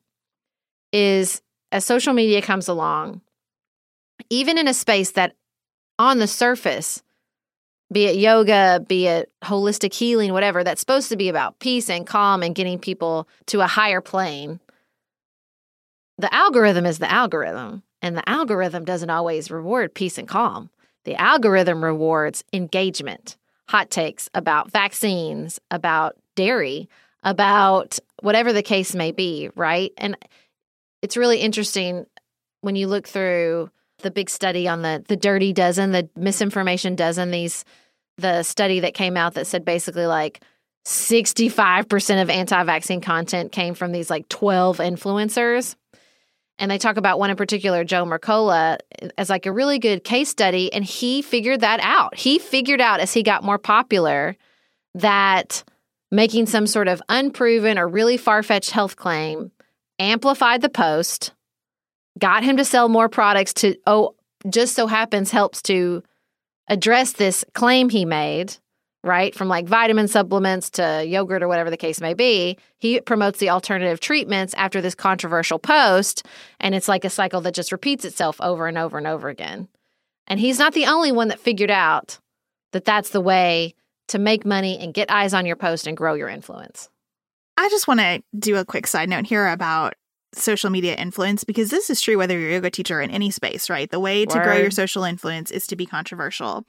is 0.91 1.41
as 1.71 1.85
social 1.85 2.11
media 2.11 2.41
comes 2.41 2.67
along, 2.67 3.21
even 4.29 4.57
in 4.57 4.67
a 4.67 4.73
space 4.73 5.11
that 5.11 5.33
on 5.97 6.19
the 6.19 6.27
surface, 6.27 7.01
be 7.89 8.03
it 8.03 8.17
yoga, 8.17 8.83
be 8.85 9.07
it 9.07 9.31
holistic 9.45 9.93
healing, 9.93 10.33
whatever, 10.33 10.61
that's 10.61 10.81
supposed 10.81 11.07
to 11.07 11.15
be 11.15 11.29
about 11.29 11.59
peace 11.59 11.89
and 11.89 12.05
calm 12.05 12.43
and 12.43 12.55
getting 12.55 12.79
people 12.79 13.29
to 13.45 13.61
a 13.61 13.67
higher 13.67 14.01
plane. 14.01 14.59
The 16.17 16.33
algorithm 16.35 16.85
is 16.85 16.99
the 16.99 17.09
algorithm, 17.09 17.83
and 18.01 18.17
the 18.17 18.27
algorithm 18.29 18.83
doesn't 18.83 19.09
always 19.09 19.49
reward 19.49 19.93
peace 19.93 20.17
and 20.17 20.27
calm. 20.27 20.69
The 21.05 21.15
algorithm 21.15 21.81
rewards 21.81 22.43
engagement 22.51 23.37
hot 23.69 23.91
takes 23.91 24.27
about 24.33 24.71
vaccines, 24.71 25.59
about 25.69 26.15
dairy, 26.35 26.89
about 27.21 27.99
whatever 28.23 28.51
the 28.51 28.63
case 28.63 28.95
may 28.95 29.11
be, 29.11 29.51
right? 29.55 29.91
And 29.95 30.17
it's 31.03 31.15
really 31.15 31.37
interesting 31.37 32.07
when 32.61 32.75
you 32.75 32.87
look 32.87 33.07
through 33.07 33.69
the 33.99 34.09
big 34.09 34.31
study 34.31 34.67
on 34.67 34.81
the 34.81 35.05
the 35.07 35.15
dirty 35.15 35.53
dozen, 35.53 35.91
the 35.91 36.09
misinformation 36.15 36.95
dozen, 36.95 37.29
these 37.29 37.63
the 38.17 38.41
study 38.41 38.79
that 38.79 38.95
came 38.95 39.15
out 39.15 39.35
that 39.35 39.45
said 39.45 39.63
basically 39.63 40.07
like 40.07 40.41
65% 40.87 42.21
of 42.21 42.29
anti-vaccine 42.31 43.01
content 43.01 43.51
came 43.51 43.75
from 43.75 43.91
these 43.91 44.09
like 44.09 44.27
12 44.29 44.79
influencers 44.79 45.75
and 46.59 46.69
they 46.69 46.77
talk 46.77 46.97
about 46.97 47.17
one 47.17 47.29
in 47.29 47.37
particular, 47.37 47.83
Joe 47.83 48.05
Mercola, 48.05 48.77
as 49.17 49.29
like 49.29 49.45
a 49.45 49.51
really 49.51 49.79
good 49.79 50.03
case 50.03 50.29
study. 50.29 50.71
And 50.71 50.83
he 50.83 51.21
figured 51.21 51.61
that 51.61 51.79
out. 51.81 52.15
He 52.15 52.37
figured 52.37 52.81
out 52.81 52.99
as 52.99 53.13
he 53.13 53.23
got 53.23 53.43
more 53.43 53.57
popular 53.57 54.35
that 54.93 55.63
making 56.11 56.47
some 56.47 56.67
sort 56.67 56.87
of 56.87 57.01
unproven 57.07 57.79
or 57.79 57.87
really 57.87 58.17
far 58.17 58.43
fetched 58.43 58.71
health 58.71 58.95
claim 58.95 59.51
amplified 59.99 60.61
the 60.61 60.69
post, 60.69 61.33
got 62.17 62.43
him 62.43 62.57
to 62.57 62.65
sell 62.65 62.89
more 62.89 63.09
products 63.09 63.53
to, 63.53 63.75
oh, 63.87 64.15
just 64.49 64.75
so 64.75 64.87
happens 64.87 65.31
helps 65.31 65.61
to 65.61 66.03
address 66.67 67.13
this 67.13 67.45
claim 67.53 67.89
he 67.89 68.05
made 68.05 68.55
right? 69.03 69.33
From 69.33 69.47
like 69.47 69.67
vitamin 69.67 70.07
supplements 70.07 70.69
to 70.71 71.05
yogurt 71.05 71.41
or 71.41 71.47
whatever 71.47 71.69
the 71.69 71.77
case 71.77 72.01
may 72.01 72.13
be. 72.13 72.57
He 72.77 72.99
promotes 72.99 73.39
the 73.39 73.49
alternative 73.49 73.99
treatments 73.99 74.53
after 74.55 74.81
this 74.81 74.95
controversial 74.95 75.59
post. 75.59 76.25
And 76.59 76.75
it's 76.75 76.87
like 76.87 77.05
a 77.05 77.09
cycle 77.09 77.41
that 77.41 77.53
just 77.53 77.71
repeats 77.71 78.05
itself 78.05 78.39
over 78.41 78.67
and 78.67 78.77
over 78.77 78.97
and 78.97 79.07
over 79.07 79.29
again. 79.29 79.67
And 80.27 80.39
he's 80.39 80.59
not 80.59 80.73
the 80.73 80.85
only 80.85 81.11
one 81.11 81.29
that 81.29 81.39
figured 81.39 81.71
out 81.71 82.19
that 82.71 82.85
that's 82.85 83.09
the 83.09 83.21
way 83.21 83.73
to 84.09 84.19
make 84.19 84.45
money 84.45 84.77
and 84.79 84.93
get 84.93 85.09
eyes 85.09 85.33
on 85.33 85.45
your 85.45 85.55
post 85.55 85.87
and 85.87 85.95
grow 85.95 86.13
your 86.13 86.29
influence. 86.29 86.89
I 87.57 87.69
just 87.69 87.87
want 87.87 87.99
to 87.99 88.21
do 88.37 88.57
a 88.57 88.65
quick 88.65 88.87
side 88.87 89.09
note 89.09 89.25
here 89.25 89.47
about 89.47 89.95
social 90.33 90.69
media 90.69 90.95
influence 90.95 91.43
because 91.43 91.69
this 91.71 91.89
is 91.89 92.01
true 92.01 92.17
whether 92.17 92.37
you're 92.37 92.51
a 92.51 92.53
yoga 92.53 92.69
teacher 92.69 93.01
in 93.01 93.09
any 93.09 93.31
space, 93.31 93.69
right? 93.69 93.89
The 93.89 93.99
way 93.99 94.25
to 94.25 94.37
Word. 94.37 94.43
grow 94.43 94.57
your 94.57 94.71
social 94.71 95.03
influence 95.03 95.51
is 95.51 95.65
to 95.67 95.75
be 95.75 95.85
controversial 95.85 96.65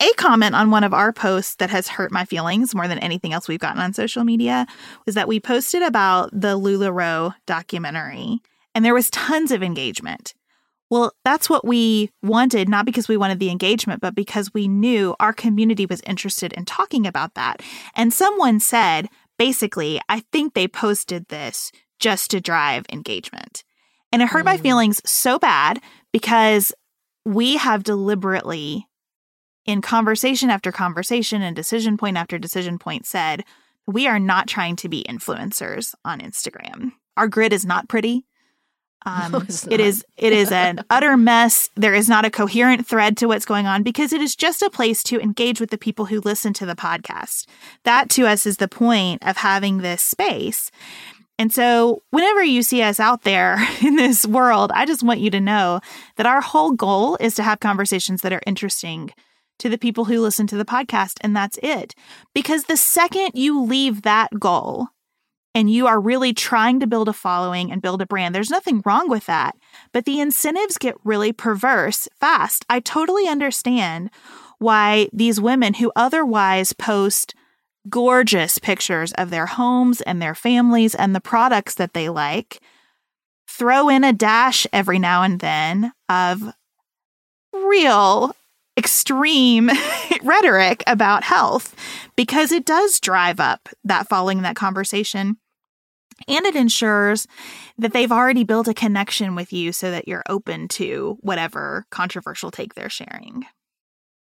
a 0.00 0.12
comment 0.14 0.54
on 0.54 0.70
one 0.70 0.84
of 0.84 0.94
our 0.94 1.12
posts 1.12 1.56
that 1.56 1.70
has 1.70 1.88
hurt 1.88 2.10
my 2.10 2.24
feelings 2.24 2.74
more 2.74 2.88
than 2.88 2.98
anything 2.98 3.32
else 3.32 3.48
we've 3.48 3.60
gotten 3.60 3.80
on 3.80 3.92
social 3.92 4.24
media 4.24 4.66
was 5.06 5.14
that 5.14 5.28
we 5.28 5.38
posted 5.38 5.82
about 5.82 6.30
the 6.32 6.58
LuLaRoe 6.58 7.34
documentary 7.46 8.40
and 8.74 8.84
there 8.84 8.94
was 8.94 9.10
tons 9.10 9.50
of 9.52 9.62
engagement. 9.62 10.34
Well, 10.90 11.12
that's 11.24 11.48
what 11.48 11.66
we 11.66 12.10
wanted, 12.22 12.68
not 12.68 12.84
because 12.84 13.08
we 13.08 13.16
wanted 13.16 13.38
the 13.38 13.50
engagement, 13.50 14.02
but 14.02 14.14
because 14.14 14.52
we 14.52 14.68
knew 14.68 15.14
our 15.20 15.32
community 15.32 15.86
was 15.86 16.02
interested 16.06 16.52
in 16.52 16.66
talking 16.66 17.06
about 17.06 17.34
that. 17.34 17.62
And 17.94 18.12
someone 18.12 18.60
said, 18.60 19.08
basically, 19.38 20.00
I 20.08 20.20
think 20.32 20.52
they 20.52 20.68
posted 20.68 21.28
this 21.28 21.72
just 21.98 22.30
to 22.32 22.40
drive 22.40 22.84
engagement. 22.92 23.64
And 24.12 24.20
it 24.20 24.28
hurt 24.28 24.42
mm. 24.42 24.46
my 24.46 24.56
feelings 24.58 25.00
so 25.08 25.38
bad 25.38 25.80
because 26.12 26.74
we 27.24 27.56
have 27.56 27.84
deliberately 27.84 28.86
in 29.64 29.80
conversation 29.80 30.50
after 30.50 30.72
conversation 30.72 31.42
and 31.42 31.54
decision 31.54 31.96
point 31.96 32.16
after 32.16 32.38
decision 32.38 32.78
point 32.78 33.06
said, 33.06 33.44
we 33.86 34.06
are 34.06 34.18
not 34.18 34.46
trying 34.48 34.76
to 34.76 34.88
be 34.88 35.04
influencers 35.08 35.94
on 36.04 36.20
Instagram. 36.20 36.92
Our 37.16 37.28
grid 37.28 37.52
is 37.52 37.64
not 37.64 37.88
pretty. 37.88 38.24
Um, 39.04 39.32
no, 39.32 39.38
it 39.68 39.80
is 39.80 40.04
it 40.16 40.32
is 40.32 40.52
an 40.52 40.84
utter 40.90 41.16
mess. 41.16 41.70
There 41.74 41.94
is 41.94 42.08
not 42.08 42.24
a 42.24 42.30
coherent 42.30 42.86
thread 42.86 43.16
to 43.16 43.26
what's 43.26 43.44
going 43.44 43.66
on 43.66 43.82
because 43.82 44.12
it 44.12 44.20
is 44.20 44.36
just 44.36 44.62
a 44.62 44.70
place 44.70 45.02
to 45.04 45.20
engage 45.20 45.60
with 45.60 45.70
the 45.70 45.78
people 45.78 46.06
who 46.06 46.20
listen 46.20 46.52
to 46.54 46.66
the 46.66 46.76
podcast. 46.76 47.46
That 47.82 48.08
to 48.10 48.26
us 48.26 48.46
is 48.46 48.58
the 48.58 48.68
point 48.68 49.26
of 49.26 49.38
having 49.38 49.78
this 49.78 50.02
space. 50.02 50.70
And 51.38 51.52
so, 51.52 52.02
whenever 52.10 52.44
you 52.44 52.62
see 52.62 52.82
us 52.82 53.00
out 53.00 53.24
there 53.24 53.58
in 53.82 53.96
this 53.96 54.24
world, 54.24 54.70
I 54.72 54.86
just 54.86 55.02
want 55.02 55.20
you 55.20 55.30
to 55.30 55.40
know 55.40 55.80
that 56.16 56.26
our 56.26 56.40
whole 56.40 56.70
goal 56.70 57.16
is 57.20 57.34
to 57.34 57.42
have 57.42 57.58
conversations 57.58 58.22
that 58.22 58.32
are 58.32 58.42
interesting 58.46 59.10
to 59.62 59.68
the 59.68 59.78
people 59.78 60.06
who 60.06 60.20
listen 60.20 60.48
to 60.48 60.56
the 60.56 60.64
podcast, 60.64 61.18
and 61.20 61.36
that's 61.36 61.56
it. 61.62 61.94
Because 62.34 62.64
the 62.64 62.76
second 62.76 63.30
you 63.34 63.62
leave 63.62 64.02
that 64.02 64.40
goal 64.40 64.88
and 65.54 65.70
you 65.70 65.86
are 65.86 66.00
really 66.00 66.34
trying 66.34 66.80
to 66.80 66.86
build 66.88 67.08
a 67.08 67.12
following 67.12 67.70
and 67.70 67.80
build 67.80 68.02
a 68.02 68.06
brand, 68.06 68.34
there's 68.34 68.50
nothing 68.50 68.82
wrong 68.84 69.08
with 69.08 69.26
that. 69.26 69.54
But 69.92 70.04
the 70.04 70.18
incentives 70.18 70.78
get 70.78 70.96
really 71.04 71.32
perverse 71.32 72.08
fast. 72.18 72.64
I 72.68 72.80
totally 72.80 73.28
understand 73.28 74.10
why 74.58 75.08
these 75.12 75.40
women 75.40 75.74
who 75.74 75.92
otherwise 75.94 76.72
post 76.72 77.32
gorgeous 77.88 78.58
pictures 78.58 79.12
of 79.12 79.30
their 79.30 79.46
homes 79.46 80.00
and 80.00 80.20
their 80.20 80.34
families 80.34 80.96
and 80.96 81.14
the 81.14 81.20
products 81.20 81.76
that 81.76 81.94
they 81.94 82.08
like 82.08 82.60
throw 83.46 83.88
in 83.88 84.02
a 84.02 84.12
dash 84.12 84.66
every 84.72 84.98
now 84.98 85.22
and 85.22 85.38
then 85.38 85.92
of 86.08 86.52
real 87.52 88.34
extreme 88.76 89.70
rhetoric 90.22 90.82
about 90.86 91.24
health 91.24 91.74
because 92.16 92.52
it 92.52 92.64
does 92.64 93.00
drive 93.00 93.40
up 93.40 93.68
that 93.84 94.08
following 94.08 94.42
that 94.42 94.56
conversation. 94.56 95.36
And 96.28 96.46
it 96.46 96.54
ensures 96.54 97.26
that 97.78 97.92
they've 97.92 98.12
already 98.12 98.44
built 98.44 98.68
a 98.68 98.74
connection 98.74 99.34
with 99.34 99.52
you 99.52 99.72
so 99.72 99.90
that 99.90 100.06
you're 100.06 100.22
open 100.28 100.68
to 100.68 101.18
whatever 101.20 101.86
controversial 101.90 102.50
take 102.50 102.74
they're 102.74 102.88
sharing. 102.88 103.44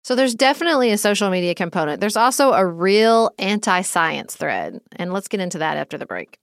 So 0.04 0.16
there's 0.16 0.34
definitely 0.34 0.92
a 0.92 0.98
social 0.98 1.30
media 1.30 1.54
component. 1.54 2.02
There's 2.02 2.18
also 2.18 2.54
a 2.54 2.66
real 2.66 3.32
anti 3.38 3.82
science 3.82 4.36
thread. 4.36 4.82
And 4.96 5.14
let's 5.14 5.28
get 5.28 5.42
into 5.42 5.60
that 5.60 5.78
after 5.78 5.98
the 5.98 6.08
break. 6.08 6.40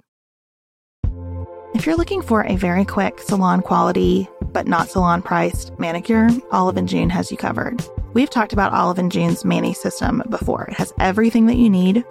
If 1.75 1.87
you're 1.87 1.97
looking 1.97 2.23
for 2.23 2.44
a 2.44 2.57
very 2.57 2.85
quick 2.85 3.21
salon 3.21 3.62
quality, 3.62 4.29
but 4.53 4.66
not 4.66 4.90
salon 4.90 5.23
priced 5.23 5.77
manicure, 5.79 6.29
Olive 6.51 6.77
and 6.77 6.88
June 6.88 7.11
has 7.11 7.31
you 7.31 7.37
covered. 7.37 7.85
We've 8.18 8.28
talked 8.28 8.52
about 8.52 8.72
Olive 8.72 8.98
and 8.98 9.12
June's 9.12 9.44
Mani 9.44 9.72
system 9.72 10.24
before. 10.28 10.64
It 10.64 10.74
has 10.74 10.92
everything 10.98 11.46
that 11.46 11.54
you 11.54 11.70
need 11.70 12.04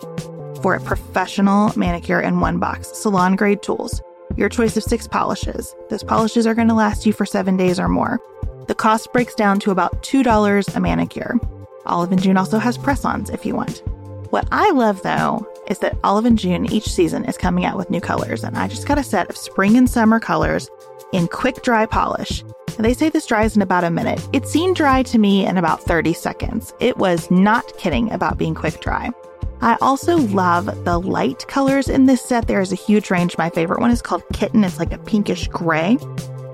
for 0.61 0.73
a 0.73 0.79
professional 0.79 1.77
manicure 1.77 2.21
in 2.21 2.39
one 2.39 2.59
box, 2.59 2.87
salon 2.93 3.35
grade 3.35 3.61
tools, 3.61 4.01
your 4.37 4.47
choice 4.47 4.77
of 4.77 4.83
six 4.83 5.05
polishes. 5.05 5.75
Those 5.89 6.05
polishes 6.05 6.47
are 6.47 6.55
going 6.55 6.69
to 6.69 6.73
last 6.73 7.05
you 7.05 7.11
for 7.11 7.25
seven 7.25 7.57
days 7.57 7.77
or 7.77 7.89
more. 7.89 8.21
The 8.69 8.73
cost 8.73 9.11
breaks 9.11 9.35
down 9.35 9.59
to 9.59 9.71
about 9.71 10.01
$2 10.01 10.75
a 10.77 10.79
manicure. 10.79 11.37
Olive 11.85 12.13
and 12.13 12.23
June 12.23 12.37
also 12.37 12.57
has 12.57 12.77
press 12.77 13.03
ons 13.03 13.29
if 13.29 13.45
you 13.45 13.53
want. 13.53 13.83
What 14.29 14.47
I 14.49 14.71
love 14.71 15.03
though 15.03 15.45
is 15.67 15.79
that 15.79 15.97
Olive 16.05 16.23
and 16.23 16.39
June 16.39 16.71
each 16.71 16.87
season 16.87 17.25
is 17.25 17.37
coming 17.37 17.65
out 17.65 17.75
with 17.75 17.89
new 17.89 17.99
colors, 17.99 18.45
and 18.45 18.57
I 18.57 18.69
just 18.69 18.87
got 18.87 18.97
a 18.97 19.03
set 19.03 19.29
of 19.29 19.35
spring 19.35 19.75
and 19.75 19.89
summer 19.89 20.21
colors 20.21 20.69
in 21.11 21.27
quick 21.27 21.63
dry 21.63 21.85
polish. 21.85 22.45
They 22.77 22.93
say 22.93 23.09
this 23.09 23.25
dries 23.25 23.55
in 23.55 23.61
about 23.61 23.83
a 23.83 23.89
minute. 23.89 24.25
It 24.33 24.47
seemed 24.47 24.75
dry 24.75 25.03
to 25.03 25.17
me 25.17 25.45
in 25.45 25.57
about 25.57 25.81
30 25.81 26.13
seconds. 26.13 26.73
It 26.79 26.97
was 26.97 27.29
not 27.31 27.77
kidding 27.77 28.11
about 28.11 28.37
being 28.37 28.53
quick 28.53 28.79
dry. 28.81 29.09
I 29.61 29.77
also 29.81 30.17
love 30.17 30.65
the 30.85 30.99
light 30.99 31.47
colors 31.47 31.89
in 31.89 32.05
this 32.05 32.21
set. 32.21 32.47
There 32.47 32.61
is 32.61 32.71
a 32.71 32.75
huge 32.75 33.09
range. 33.09 33.37
My 33.37 33.49
favorite 33.49 33.79
one 33.79 33.89
is 33.89 34.03
called 34.03 34.23
Kitten. 34.31 34.63
It's 34.63 34.77
like 34.77 34.93
a 34.93 34.99
pinkish 34.99 35.47
gray. 35.47 35.97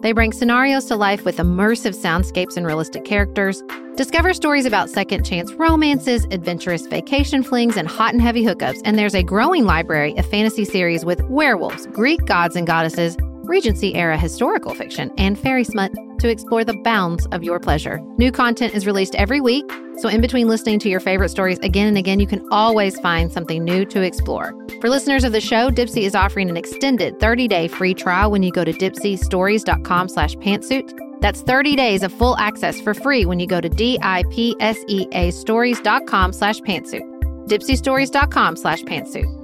They 0.00 0.12
bring 0.12 0.32
scenarios 0.32 0.86
to 0.86 0.96
life 0.96 1.24
with 1.24 1.36
immersive 1.36 1.94
soundscapes 1.94 2.56
and 2.56 2.66
realistic 2.66 3.04
characters. 3.04 3.62
Discover 3.96 4.32
stories 4.34 4.64
about 4.64 4.88
second 4.88 5.24
chance 5.24 5.52
romances, 5.52 6.26
adventurous 6.30 6.86
vacation 6.86 7.42
flings, 7.42 7.76
and 7.76 7.86
hot 7.86 8.14
and 8.14 8.22
heavy 8.22 8.42
hookups. 8.42 8.80
And 8.84 8.98
there's 8.98 9.14
a 9.14 9.22
growing 9.22 9.64
library 9.64 10.16
of 10.16 10.24
fantasy 10.26 10.64
series 10.64 11.04
with 11.04 11.22
werewolves, 11.24 11.86
Greek 11.88 12.24
gods 12.24 12.56
and 12.56 12.66
goddesses, 12.66 13.16
Regency 13.42 13.94
era 13.96 14.16
historical 14.16 14.74
fiction, 14.74 15.10
and 15.18 15.38
fairy 15.38 15.64
smut 15.64 15.92
to 16.20 16.28
explore 16.28 16.64
the 16.64 16.80
bounds 16.84 17.26
of 17.32 17.42
your 17.42 17.58
pleasure. 17.58 17.98
New 18.16 18.30
content 18.30 18.74
is 18.74 18.86
released 18.86 19.16
every 19.16 19.40
week, 19.40 19.64
so 20.00 20.08
in 20.08 20.20
between 20.20 20.48
listening 20.48 20.78
to 20.80 20.88
your 20.88 20.98
favorite 21.00 21.28
stories 21.28 21.58
again 21.58 21.86
and 21.86 21.98
again, 21.98 22.20
you 22.20 22.26
can 22.26 22.46
always 22.50 22.98
find 23.00 23.30
something 23.30 23.62
new 23.62 23.84
to 23.84 24.00
explore. 24.00 24.54
For 24.80 24.88
listeners 24.88 25.24
of 25.24 25.32
the 25.32 25.40
show, 25.40 25.70
Dipsea 25.70 26.02
is 26.04 26.14
offering 26.14 26.48
an 26.48 26.56
extended 26.56 27.18
30-day 27.18 27.68
free 27.68 27.92
trial 27.92 28.30
when 28.30 28.42
you 28.42 28.50
go 28.50 28.64
to 28.64 28.72
dipseastories.com 28.72 30.08
slash 30.08 30.34
pantsuit. 30.36 31.20
That's 31.20 31.42
30 31.42 31.76
days 31.76 32.02
of 32.02 32.12
full 32.12 32.36
access 32.38 32.80
for 32.80 32.94
free 32.94 33.26
when 33.26 33.40
you 33.40 33.46
go 33.46 33.60
to 33.60 33.68
D-I-P-S-E-A 33.68 35.30
stories.com 35.32 36.32
slash 36.32 36.60
pantsuit. 36.60 37.46
dipseastories.com 37.46 38.56
slash 38.56 38.82
pantsuit. 38.84 39.36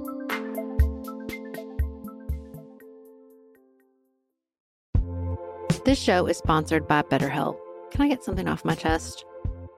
This 5.85 6.01
show 6.01 6.25
is 6.25 6.37
sponsored 6.37 6.87
by 6.87 7.03
BetterHelp. 7.03 7.57
Can 7.91 8.01
I 8.01 8.09
get 8.09 8.23
something 8.23 8.47
off 8.47 8.65
my 8.65 8.75
chest? 8.75 9.23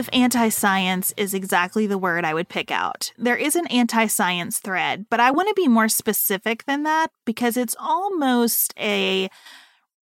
If 0.00 0.08
anti 0.12 0.48
science 0.48 1.14
is 1.16 1.34
exactly 1.34 1.86
the 1.86 1.98
word 1.98 2.24
I 2.24 2.34
would 2.34 2.48
pick 2.48 2.72
out. 2.72 3.12
There 3.16 3.36
is 3.36 3.54
an 3.54 3.68
anti 3.68 4.06
science 4.06 4.58
thread, 4.58 5.06
but 5.10 5.20
I 5.20 5.30
want 5.30 5.48
to 5.48 5.54
be 5.54 5.68
more 5.68 5.88
specific 5.88 6.64
than 6.64 6.82
that 6.82 7.12
because 7.24 7.56
it's 7.56 7.76
almost 7.78 8.74
a 8.76 9.28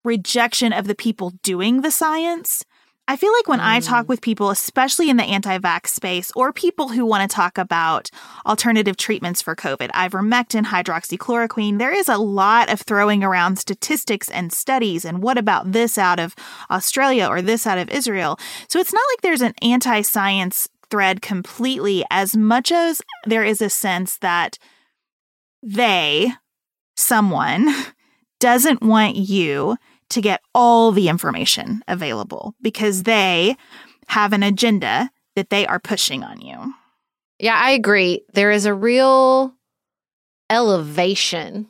rejection 0.05 0.73
of 0.73 0.87
the 0.87 0.95
people 0.95 1.35
doing 1.43 1.83
the 1.83 1.91
science. 1.91 2.65
I 3.11 3.17
feel 3.17 3.33
like 3.33 3.49
when 3.49 3.59
mm. 3.59 3.65
I 3.65 3.81
talk 3.81 4.05
mm. 4.05 4.09
with 4.09 4.21
people, 4.21 4.51
especially 4.51 5.09
in 5.09 5.17
the 5.17 5.25
anti 5.25 5.59
vax 5.59 5.89
space, 5.89 6.31
or 6.37 6.53
people 6.53 6.89
who 6.89 7.07
want 7.07 7.29
to 7.29 7.35
talk 7.35 7.57
about 7.57 8.11
alternative 8.45 8.99
treatments 8.99 9.41
for 9.41 9.57
COVID, 9.57 9.91
ivermectin, 9.93 10.67
hydroxychloroquine, 10.67 11.79
there 11.79 11.93
is 11.93 12.09
a 12.09 12.19
lot 12.19 12.71
of 12.71 12.83
throwing 12.83 13.25
around 13.25 13.59
statistics 13.59 14.29
and 14.29 14.53
studies 14.53 15.07
and 15.07 15.23
what 15.23 15.39
about 15.39 15.73
this 15.73 15.97
out 15.97 16.21
of 16.21 16.35
Australia 16.71 17.27
or 17.27 17.41
this 17.41 17.67
out 17.67 17.79
of 17.79 17.89
Israel. 17.89 18.39
So 18.69 18.79
it's 18.79 18.93
not 18.93 19.05
like 19.13 19.23
there's 19.23 19.43
an 19.43 19.55
anti 19.63 20.03
science 20.03 20.69
thread 20.91 21.23
completely, 21.23 22.05
as 22.11 22.37
much 22.37 22.71
as 22.71 23.01
there 23.25 23.45
is 23.45 23.63
a 23.63 23.71
sense 23.71 24.19
that 24.19 24.59
they, 25.63 26.33
someone, 26.95 27.69
doesn't 28.41 28.83
want 28.83 29.17
you 29.17 29.77
to 30.11 30.21
get 30.21 30.41
all 30.55 30.93
the 30.93 31.09
information 31.09 31.83
available 31.89 32.55
because 32.63 33.03
they 33.03 33.57
have 34.09 34.33
an 34.33 34.43
agenda 34.43 35.11
that 35.37 35.51
they 35.51 35.67
are 35.67 35.79
pushing 35.79 36.25
on 36.25 36.41
you. 36.41 36.75
Yeah, 37.39 37.55
I 37.55 37.71
agree. 37.73 38.23
There 38.35 38.51
is 38.51 38.67
a 38.67 38.75
real 38.75 39.55
elevation 40.51 41.69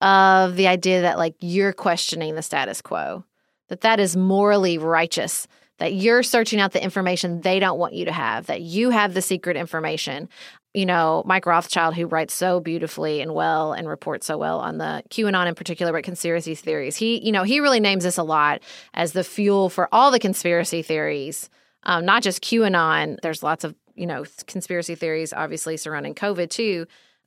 of 0.00 0.56
the 0.56 0.68
idea 0.68 1.02
that 1.02 1.18
like 1.18 1.34
you're 1.40 1.72
questioning 1.72 2.34
the 2.34 2.42
status 2.42 2.82
quo, 2.82 3.24
that 3.68 3.80
that 3.80 3.98
is 3.98 4.16
morally 4.16 4.78
righteous, 4.78 5.48
that 5.78 5.94
you're 5.94 6.22
searching 6.22 6.60
out 6.60 6.72
the 6.72 6.82
information 6.82 7.40
they 7.40 7.58
don't 7.58 7.78
want 7.78 7.94
you 7.94 8.04
to 8.04 8.12
have, 8.12 8.46
that 8.46 8.60
you 8.60 8.90
have 8.90 9.14
the 9.14 9.22
secret 9.22 9.56
information 9.56 10.28
you 10.74 10.84
know, 10.84 11.22
Mike 11.24 11.46
Rothschild, 11.46 11.94
who 11.94 12.06
writes 12.06 12.34
so 12.34 12.58
beautifully 12.58 13.20
and 13.20 13.32
well 13.32 13.72
and 13.72 13.88
reports 13.88 14.26
so 14.26 14.36
well 14.36 14.58
on 14.58 14.78
the 14.78 15.04
QAnon 15.08 15.46
in 15.46 15.54
particular, 15.54 15.92
but 15.92 16.02
conspiracy 16.02 16.56
theories. 16.56 16.96
He, 16.96 17.24
you 17.24 17.30
know, 17.30 17.44
he 17.44 17.60
really 17.60 17.78
names 17.78 18.02
this 18.02 18.18
a 18.18 18.24
lot 18.24 18.60
as 18.92 19.12
the 19.12 19.22
fuel 19.22 19.70
for 19.70 19.88
all 19.92 20.10
the 20.10 20.18
conspiracy 20.18 20.82
theories, 20.82 21.48
um, 21.84 22.04
not 22.04 22.24
just 22.24 22.42
QAnon. 22.42 23.20
There's 23.22 23.44
lots 23.44 23.62
of, 23.62 23.76
you 23.94 24.06
know, 24.06 24.24
conspiracy 24.48 24.96
theories, 24.96 25.32
obviously 25.32 25.76
surrounding 25.76 26.16
COVID 26.16 26.50
too. 26.50 26.86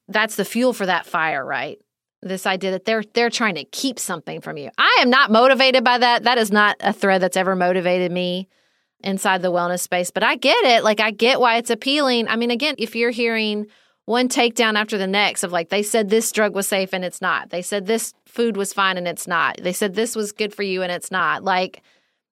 That's 0.10 0.36
the 0.36 0.46
fuel 0.46 0.74
for 0.74 0.86
that 0.86 1.06
fire, 1.06 1.46
right? 1.46 1.80
This 2.22 2.46
idea 2.46 2.72
that 2.72 2.84
they're 2.84 3.04
they're 3.14 3.30
trying 3.30 3.56
to 3.56 3.64
keep 3.64 3.98
something 3.98 4.42
from 4.42 4.58
you. 4.58 4.72
I 4.78 4.98
am 5.02 5.10
not 5.10 5.32
motivated 5.32 5.86
by 5.86 6.00
that. 6.00 6.24
That 6.24 6.38
is 6.38 6.52
not 6.52 6.76
a 6.82 6.92
thread 6.92 7.22
that's 7.22 7.38
ever 7.38 7.56
motivated 7.56 8.12
me 8.12 8.50
inside 9.02 9.42
the 9.42 9.52
wellness 9.52 9.82
space. 9.82 10.12
But 10.12 10.24
I 10.24 10.36
get 10.36 10.64
it. 10.66 10.84
Like, 10.84 11.00
I 11.00 11.12
get 11.12 11.40
why 11.40 11.58
it's 11.58 11.70
appealing. 11.70 12.28
I 12.28 12.36
mean, 12.36 12.52
again, 12.52 12.76
if 12.78 12.96
you're 12.96 13.12
hearing 13.12 13.68
one 14.08 14.30
takedown 14.30 14.76
after 14.76 14.98
the 14.98 15.06
next 15.06 15.44
of 15.44 15.52
like 15.52 15.68
they 15.68 15.84
said 15.84 16.10
this 16.10 16.32
drug 16.32 16.56
was 16.56 16.66
safe 16.66 16.94
and 16.94 17.04
it's 17.04 17.22
not. 17.22 17.50
They 17.50 17.62
said 17.62 17.86
this 17.86 18.14
food 18.26 18.56
was 18.56 18.72
fine 18.72 18.98
and 18.98 19.06
it's 19.06 19.28
not. 19.28 19.58
They 19.62 19.74
said 19.74 19.96
this 19.96 20.16
was 20.16 20.32
good 20.32 20.56
for 20.56 20.64
you 20.64 20.82
and 20.82 20.92
it's 20.92 21.12
not. 21.12 21.44
Like 21.44 21.84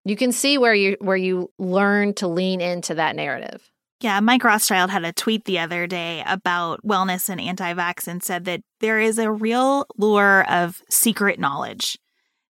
you 0.06 0.16
can 0.16 0.32
see 0.32 0.58
where 0.58 0.74
you 0.74 0.96
where 1.02 1.18
you 1.18 1.52
learn 1.60 2.14
to 2.16 2.30
lean 2.30 2.62
into 2.62 2.96
that 2.96 3.18
narrative. 3.18 3.70
Yeah, 4.00 4.22
Mike 4.22 4.44
Rothschild 4.44 4.90
had 4.90 5.04
a 5.04 5.12
tweet 5.12 5.44
the 5.44 5.60
other 5.60 5.86
day 5.86 6.24
about 6.26 6.82
wellness 6.86 7.28
and 7.28 7.42
anti 7.42 7.74
vax 7.74 8.08
and 8.08 8.24
said 8.24 8.46
that 8.46 8.62
there 8.80 9.00
is 9.00 9.18
a 9.18 9.30
real 9.30 9.86
lure 9.98 10.50
of 10.50 10.82
secret 10.90 11.40
knowledge. 11.40 11.98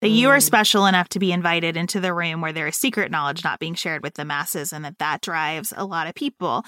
That 0.02 0.10
you 0.10 0.30
are 0.30 0.38
mm. 0.38 0.42
special 0.42 0.88
enough 0.88 1.10
to 1.10 1.20
be 1.20 1.32
invited 1.32 1.78
into 1.78 2.00
the 2.00 2.14
room 2.14 2.42
where 2.42 2.54
there 2.54 2.68
is 2.68 2.76
secret 2.76 3.12
knowledge 3.12 3.44
not 3.44 3.60
being 3.60 3.76
shared 3.76 4.02
with 4.02 4.16
the 4.16 4.26
masses, 4.26 4.74
and 4.74 4.84
that 4.84 4.98
that 5.00 5.22
drives 5.22 5.74
a 5.76 5.86
lot 5.86 6.08
of 6.08 6.16
people. 6.16 6.66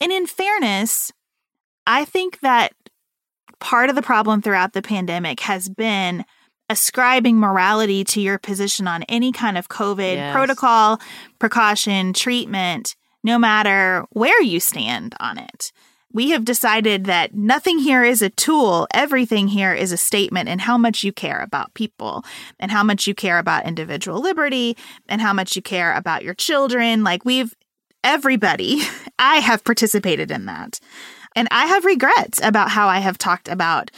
And 0.00 0.12
in 0.12 0.26
fairness, 0.26 1.10
I 1.86 2.04
think 2.04 2.40
that 2.40 2.72
part 3.60 3.88
of 3.88 3.96
the 3.96 4.02
problem 4.02 4.42
throughout 4.42 4.72
the 4.72 4.82
pandemic 4.82 5.40
has 5.40 5.68
been 5.68 6.24
ascribing 6.68 7.38
morality 7.38 8.04
to 8.04 8.20
your 8.20 8.38
position 8.38 8.88
on 8.88 9.04
any 9.04 9.32
kind 9.32 9.56
of 9.56 9.68
COVID 9.68 10.16
yes. 10.16 10.34
protocol, 10.34 11.00
precaution, 11.38 12.12
treatment, 12.12 12.96
no 13.22 13.38
matter 13.38 14.04
where 14.10 14.42
you 14.42 14.60
stand 14.60 15.14
on 15.20 15.38
it. 15.38 15.72
We 16.12 16.30
have 16.30 16.44
decided 16.44 17.04
that 17.04 17.34
nothing 17.34 17.78
here 17.78 18.04
is 18.04 18.22
a 18.22 18.30
tool. 18.30 18.86
Everything 18.94 19.48
here 19.48 19.74
is 19.74 19.92
a 19.92 19.96
statement 19.96 20.48
in 20.48 20.60
how 20.60 20.78
much 20.78 21.04
you 21.04 21.12
care 21.12 21.40
about 21.40 21.74
people 21.74 22.24
and 22.58 22.70
how 22.70 22.82
much 22.82 23.06
you 23.06 23.14
care 23.14 23.38
about 23.38 23.66
individual 23.66 24.20
liberty 24.20 24.76
and 25.08 25.20
how 25.20 25.32
much 25.32 25.56
you 25.56 25.62
care 25.62 25.92
about 25.94 26.24
your 26.24 26.34
children. 26.34 27.04
Like 27.04 27.24
we've, 27.24 27.54
everybody, 28.02 28.80
I 29.18 29.36
have 29.36 29.64
participated 29.64 30.30
in 30.30 30.46
that. 30.46 30.80
And 31.34 31.48
I 31.50 31.66
have 31.66 31.84
regrets 31.84 32.40
about 32.42 32.70
how 32.70 32.88
I 32.88 33.00
have 33.00 33.18
talked 33.18 33.48
about 33.48 33.90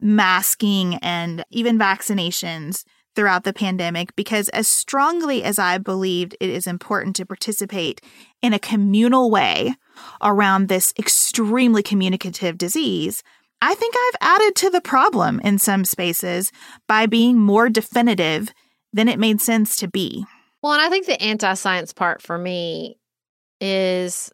masking 0.00 0.96
and 0.96 1.44
even 1.50 1.78
vaccinations 1.78 2.84
throughout 3.14 3.44
the 3.44 3.52
pandemic 3.52 4.14
because, 4.14 4.48
as 4.50 4.68
strongly 4.68 5.42
as 5.42 5.58
I 5.58 5.78
believed 5.78 6.36
it 6.38 6.50
is 6.50 6.66
important 6.66 7.16
to 7.16 7.26
participate 7.26 8.00
in 8.42 8.52
a 8.52 8.58
communal 8.58 9.30
way 9.30 9.74
around 10.22 10.68
this 10.68 10.92
extremely 10.98 11.82
communicative 11.82 12.58
disease, 12.58 13.22
I 13.62 13.74
think 13.74 13.94
I've 13.96 14.40
added 14.40 14.54
to 14.56 14.70
the 14.70 14.80
problem 14.80 15.40
in 15.40 15.58
some 15.58 15.84
spaces 15.84 16.52
by 16.86 17.06
being 17.06 17.38
more 17.38 17.68
definitive 17.68 18.52
than 18.92 19.08
it 19.08 19.18
made 19.18 19.40
sense 19.40 19.76
to 19.76 19.88
be. 19.88 20.24
Well, 20.62 20.72
and 20.72 20.82
I 20.82 20.88
think 20.88 21.06
the 21.06 21.20
anti 21.22 21.54
science 21.54 21.92
part 21.92 22.22
for 22.22 22.36
me 22.36 22.98
is 23.60 24.30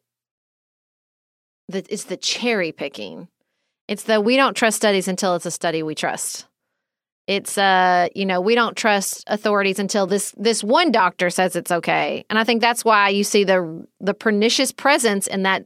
that 1.69 1.87
it's 1.91 2.05
the 2.05 2.17
cherry 2.17 2.73
picking. 2.73 3.29
It's 3.89 4.05
the 4.05 4.21
we 4.21 4.37
don't 4.37 4.57
trust 4.57 4.77
studies 4.77 5.09
until 5.09 5.35
it's 5.35 5.47
a 5.47 5.51
study 5.51 5.83
we 5.83 5.95
trust. 5.95 6.47
It's 7.27 7.57
uh, 7.57 8.09
you 8.15 8.27
know, 8.27 8.41
we 8.41 8.55
don't 8.55 8.77
trust 8.77 9.25
authorities 9.29 9.79
until 9.79 10.07
this 10.07 10.35
this 10.37 10.65
one 10.65 10.91
doctor 10.91 11.31
says 11.31 11.55
it's 11.55 11.71
okay. 11.71 12.25
And 12.29 12.39
I 12.39 12.45
think 12.45 12.61
that's 12.61 12.85
why 12.85 13.11
you 13.11 13.23
see 13.25 13.45
the 13.45 13.87
the 14.01 14.15
pernicious 14.15 14.73
presence 14.73 15.27
in 15.27 15.43
that 15.45 15.65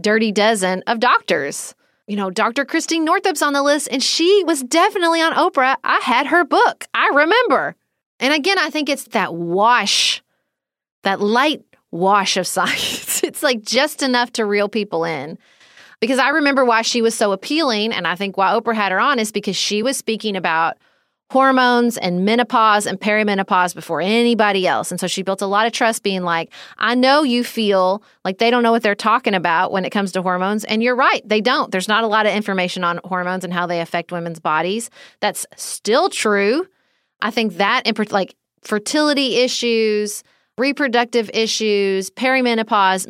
dirty 0.00 0.32
dozen 0.32 0.82
of 0.86 1.00
doctors. 1.00 1.74
You 2.06 2.16
know, 2.16 2.30
Dr. 2.30 2.64
Christine 2.64 3.06
Northrup's 3.06 3.42
on 3.42 3.52
the 3.52 3.62
list 3.62 3.88
and 3.90 4.02
she 4.02 4.44
was 4.44 4.62
definitely 4.62 5.20
on 5.20 5.32
Oprah. 5.32 5.76
I 5.84 6.00
had 6.00 6.26
her 6.26 6.44
book. 6.44 6.86
I 6.92 7.08
remember. 7.08 7.76
And 8.20 8.32
again, 8.32 8.58
I 8.58 8.70
think 8.70 8.88
it's 8.88 9.04
that 9.08 9.34
wash, 9.34 10.22
that 11.02 11.20
light 11.20 11.64
wash 11.90 12.36
of 12.36 12.46
science. 12.56 13.22
It's 13.22 13.42
like 13.42 13.62
just 13.62 14.02
enough 14.02 14.32
to 14.32 14.44
reel 14.44 14.68
people 14.68 15.04
in. 15.04 15.38
Because 16.00 16.18
I 16.18 16.30
remember 16.30 16.64
why 16.64 16.82
she 16.82 17.00
was 17.00 17.14
so 17.14 17.32
appealing, 17.32 17.92
and 17.92 18.06
I 18.06 18.14
think 18.14 18.36
why 18.36 18.52
Oprah 18.52 18.74
had 18.74 18.92
her 18.92 19.00
on 19.00 19.18
is 19.18 19.32
because 19.32 19.56
she 19.56 19.82
was 19.82 19.96
speaking 19.96 20.36
about 20.36 20.76
hormones 21.30 21.96
and 21.96 22.24
menopause 22.24 22.86
and 22.86 23.00
perimenopause 23.00 23.74
before 23.74 24.00
anybody 24.00 24.66
else. 24.66 24.90
And 24.90 25.00
so 25.00 25.06
she 25.06 25.22
built 25.22 25.42
a 25.42 25.46
lot 25.46 25.66
of 25.66 25.72
trust 25.72 26.02
being 26.02 26.22
like, 26.22 26.52
I 26.78 26.94
know 26.94 27.22
you 27.22 27.42
feel 27.42 28.02
like 28.24 28.38
they 28.38 28.50
don't 28.50 28.62
know 28.62 28.72
what 28.72 28.82
they're 28.82 28.94
talking 28.94 29.34
about 29.34 29.72
when 29.72 29.84
it 29.84 29.90
comes 29.90 30.12
to 30.12 30.22
hormones. 30.22 30.64
And 30.64 30.82
you're 30.82 30.96
right, 30.96 31.26
they 31.28 31.40
don't. 31.40 31.72
There's 31.72 31.88
not 31.88 32.04
a 32.04 32.08
lot 32.08 32.26
of 32.26 32.34
information 32.34 32.84
on 32.84 33.00
hormones 33.04 33.44
and 33.44 33.52
how 33.52 33.66
they 33.66 33.80
affect 33.80 34.12
women's 34.12 34.38
bodies. 34.38 34.90
That's 35.20 35.46
still 35.56 36.08
true. 36.08 36.66
I 37.20 37.30
think 37.30 37.54
that, 37.56 37.86
in 37.86 37.94
like 38.10 38.34
fertility 38.62 39.36
issues, 39.36 40.22
reproductive 40.58 41.30
issues, 41.32 42.10
perimenopause, 42.10 43.08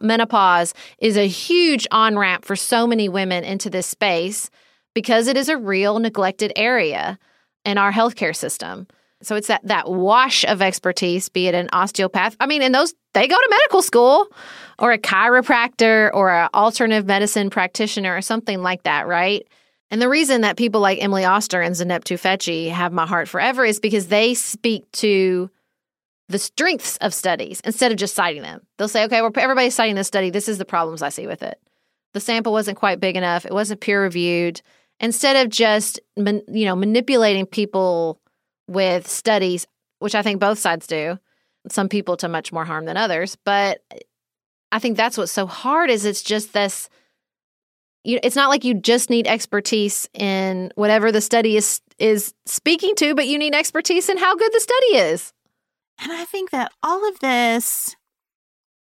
menopause 0.00 0.74
is 0.98 1.16
a 1.16 1.26
huge 1.26 1.86
on 1.90 2.18
ramp 2.18 2.44
for 2.44 2.56
so 2.56 2.86
many 2.86 3.08
women 3.08 3.44
into 3.44 3.68
this 3.68 3.86
space 3.86 4.48
because 4.94 5.26
it 5.26 5.36
is 5.36 5.48
a 5.48 5.56
real 5.56 5.98
neglected 5.98 6.52
area 6.56 7.18
in 7.68 7.76
our 7.78 7.92
healthcare 7.92 8.34
system. 8.34 8.86
So 9.22 9.36
it's 9.36 9.48
that 9.48 9.66
that 9.66 9.90
wash 9.90 10.44
of 10.44 10.62
expertise, 10.62 11.28
be 11.28 11.48
it 11.48 11.54
an 11.54 11.68
osteopath. 11.72 12.36
I 12.40 12.46
mean, 12.46 12.62
and 12.62 12.74
those 12.74 12.94
they 13.14 13.26
go 13.26 13.36
to 13.36 13.48
medical 13.50 13.82
school 13.82 14.28
or 14.78 14.92
a 14.92 14.98
chiropractor 14.98 16.10
or 16.14 16.30
an 16.30 16.48
alternative 16.54 17.06
medicine 17.06 17.50
practitioner 17.50 18.16
or 18.16 18.22
something 18.22 18.62
like 18.62 18.84
that, 18.84 19.06
right? 19.06 19.46
And 19.90 20.00
the 20.00 20.08
reason 20.08 20.42
that 20.42 20.56
people 20.56 20.80
like 20.80 21.02
Emily 21.02 21.24
Oster 21.24 21.60
and 21.60 21.74
Zeynep 21.74 22.04
Tufekci 22.04 22.70
have 22.70 22.92
my 22.92 23.06
heart 23.06 23.28
forever 23.28 23.64
is 23.64 23.80
because 23.80 24.06
they 24.06 24.34
speak 24.34 24.90
to 24.92 25.50
the 26.28 26.38
strengths 26.38 26.96
of 26.98 27.12
studies 27.12 27.60
instead 27.64 27.90
of 27.90 27.98
just 27.98 28.14
citing 28.14 28.42
them. 28.42 28.60
They'll 28.76 28.86
say, 28.86 29.04
okay, 29.04 29.22
well, 29.22 29.32
everybody's 29.36 29.74
citing 29.74 29.94
this 29.94 30.06
study. 30.06 30.30
This 30.30 30.48
is 30.48 30.58
the 30.58 30.66
problems 30.66 31.02
I 31.02 31.08
see 31.08 31.26
with 31.26 31.42
it. 31.42 31.58
The 32.12 32.20
sample 32.20 32.52
wasn't 32.52 32.78
quite 32.78 33.00
big 33.00 33.16
enough. 33.16 33.46
It 33.46 33.52
wasn't 33.52 33.80
peer 33.80 34.02
reviewed. 34.02 34.60
Instead 35.00 35.36
of 35.36 35.50
just, 35.50 36.00
you 36.16 36.64
know, 36.64 36.74
manipulating 36.74 37.46
people 37.46 38.20
with 38.66 39.06
studies, 39.06 39.66
which 40.00 40.14
I 40.14 40.22
think 40.22 40.40
both 40.40 40.58
sides 40.58 40.86
do, 40.86 41.18
some 41.68 41.88
people 41.88 42.16
to 42.18 42.28
much 42.28 42.52
more 42.52 42.64
harm 42.64 42.84
than 42.84 42.96
others. 42.96 43.36
But 43.44 43.80
I 44.72 44.78
think 44.78 44.96
that's 44.96 45.16
what's 45.16 45.32
so 45.32 45.46
hard 45.46 45.90
is 45.90 46.04
it's 46.04 46.22
just 46.22 46.52
this, 46.52 46.88
you, 48.04 48.18
it's 48.22 48.36
not 48.36 48.48
like 48.48 48.64
you 48.64 48.74
just 48.74 49.10
need 49.10 49.26
expertise 49.26 50.08
in 50.14 50.72
whatever 50.74 51.12
the 51.12 51.20
study 51.20 51.56
is 51.56 51.80
is 51.98 52.32
speaking 52.46 52.94
to, 52.94 53.14
but 53.14 53.26
you 53.26 53.38
need 53.38 53.54
expertise 53.54 54.08
in 54.08 54.18
how 54.18 54.36
good 54.36 54.52
the 54.52 54.60
study 54.60 54.96
is. 54.96 55.32
And 56.00 56.12
I 56.12 56.24
think 56.24 56.50
that 56.50 56.70
all 56.82 57.08
of 57.08 57.18
this 57.18 57.96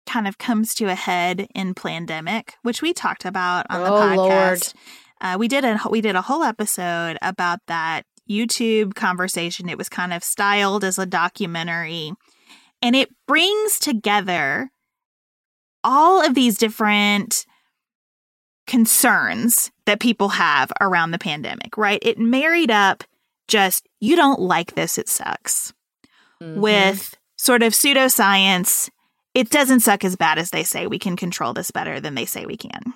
kind 0.06 0.28
of 0.28 0.38
comes 0.38 0.74
to 0.76 0.86
a 0.86 0.96
head 0.96 1.48
in 1.54 1.74
Plandemic, 1.76 2.52
which 2.62 2.82
we 2.82 2.94
talked 2.94 3.26
about 3.26 3.66
on 3.70 3.82
oh, 3.82 3.84
the 3.84 3.89
podcast. 3.89 4.74
Uh, 5.23 5.38
we 5.39 5.47
did 5.47 5.63
a 5.63 5.79
we 5.89 6.01
did 6.01 6.17
a 6.17 6.21
whole 6.21 6.43
episode 6.43 7.17
about 7.21 7.59
that 7.67 8.03
YouTube 8.29 8.93
conversation. 8.93 9.69
It 9.69 9.77
was 9.77 9.88
kind 9.88 10.12
of 10.13 10.23
styled 10.23 10.83
as 10.83 10.99
a 10.99 11.05
documentary, 11.05 12.12
and 12.81 12.95
it 12.95 13.09
brings 13.25 13.79
together 13.79 14.69
all 15.81 16.23
of 16.23 16.36
these 16.36 16.57
different 16.57 17.45
concerns 18.67 19.71
that 19.86 19.99
people 19.99 20.29
have 20.29 20.71
around 20.81 21.12
the 21.12 21.19
pandemic. 21.19 21.77
Right? 21.77 21.99
It 22.01 22.19
married 22.19 22.69
up 22.69 23.05
just 23.47 23.88
you 24.01 24.17
don't 24.17 24.41
like 24.41 24.75
this, 24.75 24.97
it 24.97 25.07
sucks 25.07 25.73
mm-hmm. 26.41 26.59
with 26.59 27.15
sort 27.38 27.63
of 27.63 27.71
pseudoscience. 27.71 28.89
It 29.33 29.49
doesn't 29.49 29.79
suck 29.79 30.03
as 30.03 30.17
bad 30.17 30.38
as 30.38 30.51
they 30.51 30.63
say. 30.63 30.86
We 30.86 30.99
can 30.99 31.15
control 31.15 31.53
this 31.53 31.71
better 31.71 31.99
than 31.99 32.13
they 32.13 32.25
say 32.25 32.45
we 32.45 32.57
can. 32.57 32.93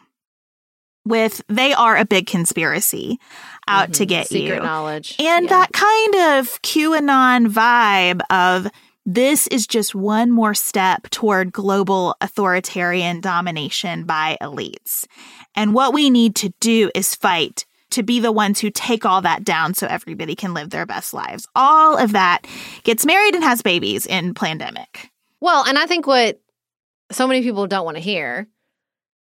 With 1.07 1.41
they 1.47 1.73
are 1.73 1.97
a 1.97 2.05
big 2.05 2.27
conspiracy 2.27 3.19
out 3.67 3.85
mm-hmm. 3.85 3.91
to 3.93 4.05
get 4.05 4.27
Secret 4.27 4.57
you. 4.57 4.61
knowledge. 4.61 5.15
And 5.19 5.45
yeah. 5.45 5.49
that 5.49 5.73
kind 5.73 6.15
of 6.39 6.61
QAnon 6.61 7.47
vibe 7.47 8.21
of 8.29 8.71
this 9.05 9.47
is 9.47 9.65
just 9.65 9.95
one 9.95 10.31
more 10.31 10.53
step 10.53 11.09
toward 11.09 11.53
global 11.53 12.15
authoritarian 12.19 13.21
domination 13.21 14.03
by 14.03 14.37
elites. 14.41 15.05
And 15.55 15.73
what 15.73 15.93
we 15.93 16.09
need 16.09 16.35
to 16.37 16.53
do 16.59 16.91
is 16.93 17.15
fight 17.15 17.65
to 17.91 18.03
be 18.03 18.19
the 18.19 18.33
ones 18.33 18.59
who 18.59 18.69
take 18.69 19.05
all 19.05 19.21
that 19.21 19.45
down 19.45 19.73
so 19.73 19.87
everybody 19.87 20.35
can 20.35 20.53
live 20.53 20.71
their 20.71 20.85
best 20.85 21.13
lives. 21.13 21.47
All 21.55 21.97
of 21.97 22.11
that 22.11 22.45
gets 22.83 23.05
married 23.05 23.33
and 23.33 23.43
has 23.45 23.61
babies 23.61 24.05
in 24.05 24.33
Plandemic. 24.33 25.09
Well, 25.39 25.63
and 25.65 25.77
I 25.77 25.85
think 25.85 26.05
what 26.05 26.41
so 27.11 27.27
many 27.27 27.41
people 27.41 27.65
don't 27.67 27.85
want 27.85 27.95
to 27.95 28.03
hear 28.03 28.47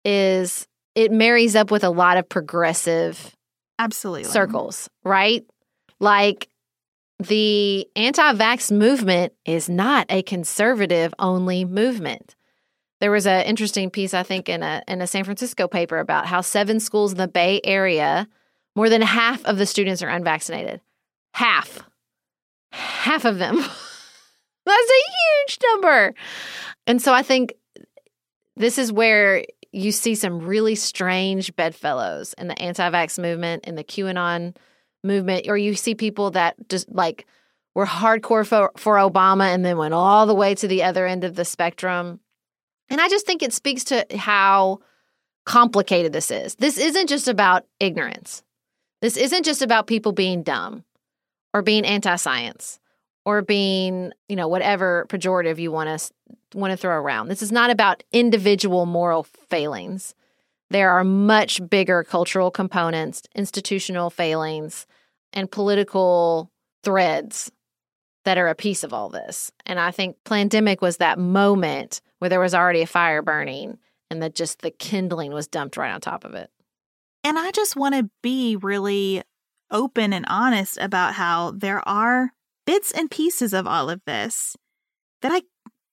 is 0.03 0.67
it 0.95 1.11
marries 1.11 1.55
up 1.55 1.71
with 1.71 1.83
a 1.83 1.89
lot 1.89 2.17
of 2.17 2.27
progressive 2.27 3.35
absolutely 3.79 4.23
circles, 4.25 4.89
right? 5.03 5.45
Like 5.99 6.47
the 7.19 7.87
anti-vax 7.95 8.71
movement 8.71 9.33
is 9.45 9.69
not 9.69 10.05
a 10.09 10.23
conservative 10.23 11.13
only 11.19 11.65
movement. 11.65 12.35
There 12.99 13.11
was 13.11 13.25
an 13.25 13.45
interesting 13.45 13.89
piece 13.89 14.13
I 14.13 14.23
think 14.23 14.49
in 14.49 14.63
a 14.63 14.83
in 14.87 15.01
a 15.01 15.07
San 15.07 15.23
Francisco 15.23 15.67
paper 15.67 15.99
about 15.99 16.27
how 16.27 16.41
seven 16.41 16.79
schools 16.79 17.11
in 17.11 17.17
the 17.17 17.27
Bay 17.27 17.61
Area 17.63 18.27
more 18.75 18.89
than 18.89 19.01
half 19.01 19.43
of 19.45 19.57
the 19.57 19.65
students 19.65 20.01
are 20.01 20.09
unvaccinated. 20.09 20.81
Half. 21.33 21.83
Half 22.71 23.25
of 23.25 23.37
them. 23.37 23.55
That's 24.65 24.89
a 24.89 25.47
huge 25.47 25.57
number. 25.71 26.13
And 26.87 27.01
so 27.01 27.13
I 27.13 27.23
think 27.23 27.53
this 28.55 28.77
is 28.77 28.91
where 28.91 29.43
you 29.71 29.91
see 29.91 30.15
some 30.15 30.39
really 30.39 30.75
strange 30.75 31.55
bedfellows 31.55 32.33
in 32.37 32.47
the 32.47 32.61
anti-vax 32.61 33.19
movement, 33.21 33.65
in 33.65 33.75
the 33.75 33.83
QAnon 33.83 34.55
movement, 35.03 35.47
or 35.47 35.57
you 35.57 35.75
see 35.75 35.95
people 35.95 36.31
that 36.31 36.55
just 36.69 36.89
like 36.91 37.25
were 37.73 37.85
hardcore 37.85 38.45
for, 38.45 38.71
for 38.75 38.95
Obama 38.95 39.53
and 39.53 39.63
then 39.63 39.77
went 39.77 39.93
all 39.93 40.25
the 40.25 40.35
way 40.35 40.53
to 40.55 40.67
the 40.67 40.83
other 40.83 41.07
end 41.07 41.23
of 41.23 41.35
the 41.35 41.45
spectrum. 41.45 42.19
And 42.89 42.99
I 42.99 43.07
just 43.07 43.25
think 43.25 43.41
it 43.41 43.53
speaks 43.53 43.85
to 43.85 44.05
how 44.15 44.79
complicated 45.45 46.11
this 46.11 46.29
is. 46.31 46.55
This 46.55 46.77
isn't 46.77 47.07
just 47.07 47.29
about 47.29 47.65
ignorance. 47.79 48.43
This 49.01 49.15
isn't 49.17 49.45
just 49.45 49.61
about 49.61 49.87
people 49.87 50.11
being 50.11 50.43
dumb 50.43 50.83
or 51.53 51.61
being 51.61 51.85
anti-science 51.85 52.79
or 53.25 53.41
being, 53.41 54.11
you 54.27 54.35
know, 54.35 54.47
whatever 54.47 55.05
pejorative 55.09 55.57
you 55.57 55.71
want 55.71 55.99
to 55.99 56.35
want 56.53 56.71
to 56.71 56.77
throw 56.77 56.95
around. 56.95 57.27
This 57.27 57.41
is 57.41 57.51
not 57.51 57.69
about 57.69 58.03
individual 58.11 58.85
moral 58.85 59.23
failings. 59.23 60.15
There 60.69 60.91
are 60.91 61.03
much 61.03 61.67
bigger 61.69 62.03
cultural 62.03 62.51
components, 62.51 63.23
institutional 63.35 64.09
failings, 64.09 64.87
and 65.33 65.51
political 65.51 66.51
threads 66.83 67.51
that 68.23 68.37
are 68.37 68.47
a 68.47 68.55
piece 68.55 68.83
of 68.83 68.93
all 68.93 69.09
this. 69.09 69.51
And 69.65 69.79
I 69.79 69.91
think 69.91 70.17
Plandemic 70.25 70.81
was 70.81 70.97
that 70.97 71.19
moment 71.19 72.01
where 72.19 72.29
there 72.29 72.39
was 72.39 72.53
already 72.53 72.81
a 72.81 72.87
fire 72.87 73.21
burning 73.21 73.79
and 74.09 74.21
that 74.21 74.35
just 74.35 74.61
the 74.61 74.71
kindling 74.71 75.33
was 75.33 75.47
dumped 75.47 75.77
right 75.77 75.91
on 75.91 76.01
top 76.01 76.23
of 76.23 76.35
it. 76.35 76.49
And 77.23 77.37
I 77.37 77.51
just 77.51 77.75
want 77.75 77.95
to 77.95 78.09
be 78.21 78.55
really 78.55 79.23
open 79.71 80.13
and 80.13 80.25
honest 80.27 80.77
about 80.79 81.13
how 81.13 81.51
there 81.51 81.87
are 81.87 82.33
bits 82.65 82.91
and 82.91 83.09
pieces 83.09 83.53
of 83.53 83.65
all 83.65 83.89
of 83.89 84.01
this 84.05 84.55
that 85.21 85.31
I 85.31 85.41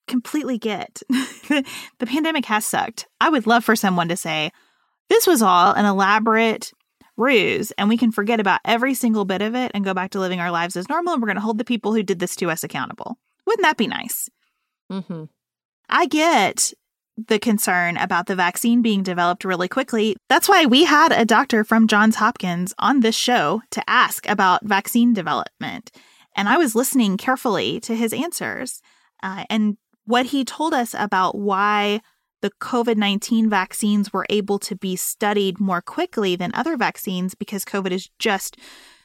completely 0.09 0.59
get. 0.59 1.03
the 1.09 2.07
pandemic 2.07 2.47
has 2.47 2.67
sucked. 2.67 3.07
I 3.21 3.29
would 3.29 3.47
love 3.47 3.65
for 3.65 3.77
someone 3.77 4.09
to 4.09 4.17
say, 4.17 4.51
this 5.09 5.27
was 5.27 5.43
all 5.43 5.73
an 5.73 5.85
elaborate 5.85 6.73
ruse, 7.17 7.73
and 7.73 7.89
we 7.89 7.97
can 7.97 8.13
forget 8.13 8.41
about 8.41 8.61
every 8.65 8.95
single 8.95 9.25
bit 9.25 9.43
of 9.43 9.55
it 9.55 9.73
and 9.75 9.85
go 9.85 9.95
back 9.95 10.11
to 10.11 10.21
living 10.21 10.41
our 10.41 10.51
lives 10.51 10.77
as 10.77 10.89
normal, 10.89 11.15
and 11.15 11.23
we're 11.23 11.29
going 11.29 11.37
to 11.37 11.43
hold 11.43 11.59
the 11.59 11.65
people 11.65 11.95
who 11.95 12.03
did 12.03 12.19
this 12.19 12.37
to 12.37 12.51
us 12.51 12.65
accountable. 12.65 13.19
Wouldn't 13.47 13.65
that 13.65 13.77
be 13.77 13.87
nice? 13.87 14.29
Mm-hmm. 14.91 15.25
I 15.89 16.07
get 16.07 16.73
the 17.27 17.39
concern 17.39 17.97
about 17.97 18.27
the 18.27 18.37
vaccine 18.37 18.83
being 18.83 19.03
developed 19.03 19.45
really 19.45 19.69
quickly. 19.69 20.17
That's 20.29 20.49
why 20.49 20.67
we 20.67 20.85
had 20.85 21.11
a 21.11 21.25
doctor 21.25 21.65
from 21.65 21.89
Johns 21.89 22.17
Hopkins 22.17 22.73
on 22.79 23.01
this 23.01 23.17
show 23.17 23.63
to 23.73 23.91
ask 23.91 24.29
about 24.29 24.65
vaccine 24.65 25.15
development. 25.15 25.91
And 26.37 26.49
I 26.49 26.59
was 26.59 26.77
listening 26.77 27.17
carefully 27.17 27.81
to 27.81 27.97
his 27.97 28.13
answers. 28.13 28.81
Uh, 29.23 29.45
and 29.51 29.77
what 30.09 30.27
he 30.27 30.43
told 30.43 30.73
us 30.73 30.95
about 30.99 31.37
why 31.37 32.01
the 32.41 32.51
COVID 32.63 32.97
19 32.97 33.51
vaccines 33.51 34.11
were 34.11 34.25
able 34.31 34.59
to 34.61 34.75
be 34.75 34.97
studied 34.97 35.61
more 35.61 35.83
quickly 35.83 36.35
than 36.35 36.51
other 36.55 36.79
vaccines 36.79 37.35
because 37.35 37.65
COVID 37.65 37.91
is 37.91 38.09
just 38.19 38.57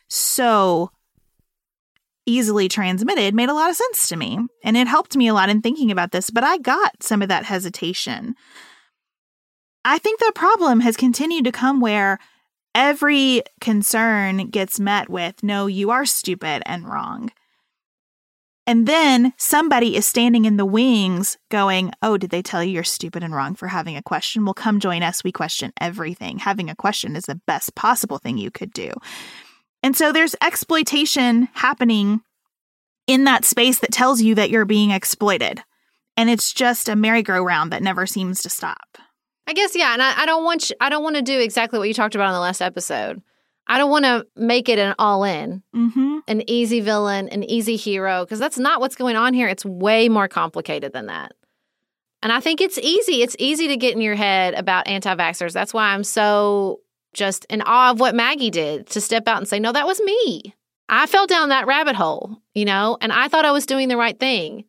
so 0.08 0.92
easily 2.26 2.70
transmitted 2.70 3.36
made 3.36 3.50
a 3.50 3.54
lot 3.54 3.70
of 3.70 3.76
sense 3.76 4.08
to 4.08 4.16
me. 4.16 4.39
And 4.63 4.78
it 4.78 4.88
helped 4.88 5.18
me 5.18 5.28
a 5.28 5.34
lot 5.34 5.50
in 5.50 5.62
thinking 5.62 5.92
about 5.92 6.13
this, 6.13 6.30
but 6.30 6.46
I 6.46 6.58
got 6.58 7.04
some 7.04 7.22
of 7.22 7.28
that 7.28 7.44
hesitation. 7.44 8.36
I 9.84 9.98
think 9.98 10.22
the 10.22 10.32
problem 10.34 10.80
has 10.80 10.96
continued 10.96 11.44
to 11.44 11.52
come 11.52 11.82
where 11.82 12.18
every 12.74 13.44
concern 13.60 14.48
gets 14.48 14.80
met 14.80 15.10
with 15.10 15.44
no, 15.44 15.68
you 15.68 15.92
are 15.92 16.06
stupid 16.06 16.63
and 16.66 16.88
wrong. 16.88 17.30
And 18.65 18.88
then 18.88 19.34
somebody 19.38 19.95
is 19.95 20.06
standing 20.06 20.45
in 20.45 20.58
the 20.58 20.65
wings 20.65 21.38
going, 21.52 21.91
Oh, 22.02 22.17
did 22.17 22.30
they 22.30 22.41
tell 22.41 22.63
you 22.63 22.71
you're 22.71 22.84
stupid 22.84 23.23
and 23.23 23.36
wrong 23.36 23.56
for 23.56 23.67
having 23.67 23.97
a 23.97 24.02
question? 24.02 24.45
Well, 24.45 24.54
come 24.54 24.80
join 24.80 25.04
us. 25.04 25.23
We 25.23 25.32
question 25.32 25.73
everything. 25.82 26.39
Having 26.39 26.69
a 26.69 26.76
question 26.76 27.15
is 27.15 27.26
the 27.26 27.41
best 27.45 27.76
possible 27.76 28.19
thing 28.19 28.38
you 28.38 28.52
could 28.52 28.71
do. 28.71 28.91
And 29.82 29.97
so 29.97 30.13
there's 30.13 30.36
exploitation 30.41 31.49
happening 31.54 32.21
in 33.06 33.26
that 33.26 33.43
space 33.43 33.80
that 33.80 33.91
tells 33.91 34.21
you 34.21 34.36
that 34.36 34.49
you're 34.49 34.65
being 34.65 34.91
exploited. 34.91 35.62
And 36.15 36.30
it's 36.30 36.54
just 36.54 36.88
a 36.88 36.95
merry-go-round 36.95 37.73
that 37.73 37.84
never 37.84 38.06
seems 38.06 38.41
to 38.43 38.49
stop. 38.49 38.97
I 39.45 39.54
guess 39.54 39.76
yeah, 39.76 39.91
and 39.93 40.02
I, 40.02 40.21
I 40.21 40.26
don't 40.26 40.45
want 40.45 40.69
you, 40.69 40.76
I 40.80 40.89
don't 40.89 41.04
want 41.04 41.17
to 41.17 41.21
do 41.21 41.38
exactly 41.39 41.80
what 41.80 41.89
you 41.89 41.93
talked 41.93 42.15
about 42.15 42.30
in 42.30 42.34
the 42.34 42.39
last 42.39 42.62
episode. 42.62 43.21
I 43.67 43.78
don't 43.78 43.91
want 43.91 44.06
to 44.06 44.26
make 44.36 44.67
it 44.69 44.78
an 44.80 44.95
all 44.99 45.23
in, 45.23 45.63
Mm-hmm. 45.76 46.19
an 46.28 46.49
easy 46.49 46.82
villain, 46.82 47.30
an 47.30 47.43
easy 47.43 47.76
hero, 47.76 48.26
because 48.26 48.39
that's 48.39 48.58
not 48.58 48.82
what's 48.82 48.95
going 48.95 49.15
on 49.15 49.34
here. 49.34 49.47
It's 49.47 49.65
way 49.65 50.10
more 50.10 50.28
complicated 50.28 50.91
than 50.93 51.06
that. 51.08 51.34
And 52.21 52.32
I 52.32 52.39
think 52.39 52.62
it's 52.62 52.78
easy. 52.78 53.21
It's 53.21 53.36
easy 53.39 53.67
to 53.69 53.78
get 53.78 53.93
in 53.95 54.02
your 54.02 54.15
head 54.15 54.54
about 54.54 54.88
anti 54.88 55.13
vaxxers. 55.15 55.54
That's 55.54 55.73
why 55.73 55.93
I'm 55.93 56.04
so 56.04 56.80
just 57.13 57.45
in 57.45 57.62
awe 57.62 57.91
of 57.91 57.99
what 57.99 58.15
Maggie 58.15 58.49
did 58.49 58.88
to 58.88 59.02
step 59.02 59.28
out 59.28 59.38
and 59.38 59.47
say, 59.47 59.60
no, 59.60 59.71
that 59.71 59.86
was 59.86 60.02
me. 60.02 60.56
I 60.89 61.06
fell 61.06 61.28
down 61.28 61.49
that 61.49 61.67
rabbit 61.67 61.95
hole, 61.95 62.41
you 62.54 62.65
know, 62.65 62.97
and 63.02 63.12
I 63.12 63.28
thought 63.28 63.45
I 63.45 63.52
was 63.52 63.65
doing 63.65 63.88
the 63.88 63.97
right 63.97 64.19
thing. 64.19 64.65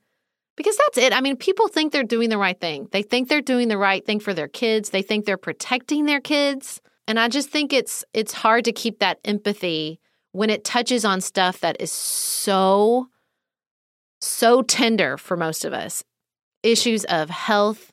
Because 0.56 0.76
that's 0.76 0.98
it. 0.98 1.12
I 1.12 1.20
mean, 1.20 1.36
people 1.36 1.66
think 1.66 1.92
they're 1.92 2.04
doing 2.04 2.30
the 2.30 2.38
right 2.38 2.58
thing. 2.60 2.86
They 2.92 3.02
think 3.02 3.28
they're 3.28 3.40
doing 3.40 3.66
the 3.66 3.78
right 3.78 4.04
thing 4.06 4.20
for 4.20 4.32
their 4.32 4.46
kids. 4.46 4.90
They 4.90 5.02
think 5.02 5.24
they're 5.24 5.36
protecting 5.36 6.06
their 6.06 6.20
kids. 6.20 6.80
And 7.06 7.20
I 7.20 7.28
just 7.28 7.50
think 7.50 7.72
it's 7.72 8.04
it's 8.12 8.32
hard 8.32 8.64
to 8.64 8.72
keep 8.72 8.98
that 9.00 9.18
empathy 9.24 10.00
when 10.32 10.50
it 10.50 10.64
touches 10.64 11.04
on 11.04 11.20
stuff 11.20 11.60
that 11.60 11.76
is 11.80 11.92
so 11.92 13.08
so 14.20 14.62
tender 14.62 15.16
for 15.16 15.36
most 15.36 15.64
of 15.64 15.72
us. 15.72 16.02
Issues 16.62 17.04
of 17.04 17.28
health, 17.28 17.92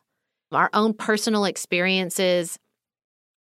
our 0.52 0.69
own 0.74 0.93
personal 0.93 1.45
experiences 1.45 2.58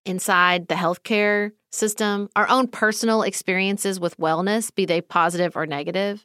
inside 0.07 0.69
the 0.69 0.75
healthcare 0.75 1.53
system, 1.71 2.31
our 2.35 2.49
own 2.49 2.67
personal 2.67 3.23
experiences 3.23 4.01
with 4.01 4.17
wellness, 4.17 4.75
be 4.75 4.87
they 4.87 5.03
positive 5.03 5.55
or 5.57 5.67
negative. 5.67 6.25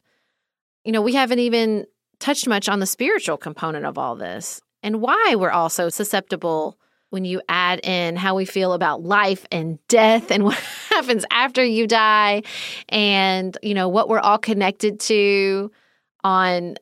You 0.86 0.94
know, 0.94 1.02
we 1.02 1.16
haven't 1.16 1.40
even 1.40 1.86
touched 2.20 2.48
much 2.48 2.70
on 2.70 2.80
the 2.80 2.86
spiritual 2.86 3.38
component 3.38 3.86
of 3.86 3.98
all 3.98 4.16
this 4.16 4.62
and 4.82 5.02
why 5.02 5.36
we're 5.38 5.52
all 5.52 5.70
so 5.70 5.90
susceptible 5.90 6.78
when 7.13 7.26
you 7.26 7.41
add 7.47 7.80
in 7.86 8.15
how 8.15 8.36
we 8.36 8.43
feel 8.43 8.73
about 8.73 9.04
life 9.04 9.45
and 9.52 9.78
death 9.88 10.32
and 10.32 10.43
what 10.49 10.58
happens 10.89 11.23
after 11.30 11.63
you 11.63 11.86
die 11.86 12.41
and 12.89 13.56
you 13.62 13.76
know 13.76 13.88
what 13.88 14.10
we're 14.10 14.19
all 14.19 14.39
connected 14.39 14.99
to 14.99 15.71
on 16.23 16.76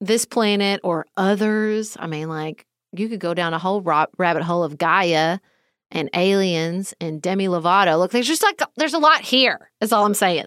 this 0.00 0.26
planet 0.26 0.80
or 0.84 1.06
others 1.16 1.96
i 1.98 2.06
mean 2.06 2.28
like 2.28 2.66
you 2.92 3.08
could 3.08 3.20
go 3.20 3.32
down 3.32 3.54
a 3.54 3.58
whole 3.58 3.80
rabbit 3.80 4.42
hole 4.42 4.62
of 4.62 4.76
gaia 4.76 5.38
and 5.90 6.10
aliens 6.14 6.92
and 7.00 7.22
demi 7.22 7.46
lovato 7.46 7.98
look 7.98 8.10
there's 8.10 8.28
just 8.28 8.42
like 8.42 8.60
there's 8.76 8.94
a 8.94 8.98
lot 8.98 9.22
here 9.22 9.70
is 9.80 9.92
all 9.92 10.04
i'm 10.04 10.14
saying 10.14 10.46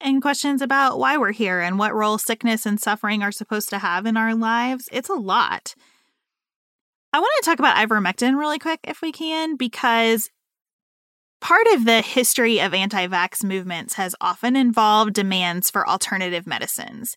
And 0.00 0.20
questions 0.20 0.60
about 0.60 0.98
why 0.98 1.16
we're 1.16 1.32
here 1.32 1.60
and 1.60 1.78
what 1.78 1.94
role 1.94 2.18
sickness 2.18 2.66
and 2.66 2.80
suffering 2.80 3.22
are 3.22 3.30
supposed 3.30 3.68
to 3.70 3.78
have 3.78 4.04
in 4.04 4.16
our 4.16 4.34
lives. 4.34 4.88
It's 4.90 5.08
a 5.08 5.14
lot. 5.14 5.76
I 7.12 7.20
want 7.20 7.32
to 7.42 7.50
talk 7.50 7.58
about 7.58 7.76
ivermectin 7.76 8.38
really 8.38 8.58
quick, 8.58 8.80
if 8.84 9.02
we 9.02 9.12
can, 9.12 9.56
because 9.56 10.30
part 11.40 11.66
of 11.74 11.84
the 11.84 12.00
history 12.00 12.60
of 12.60 12.72
anti 12.72 13.06
vax 13.06 13.44
movements 13.44 13.94
has 13.94 14.14
often 14.20 14.56
involved 14.56 15.12
demands 15.12 15.70
for 15.70 15.86
alternative 15.86 16.46
medicines. 16.46 17.16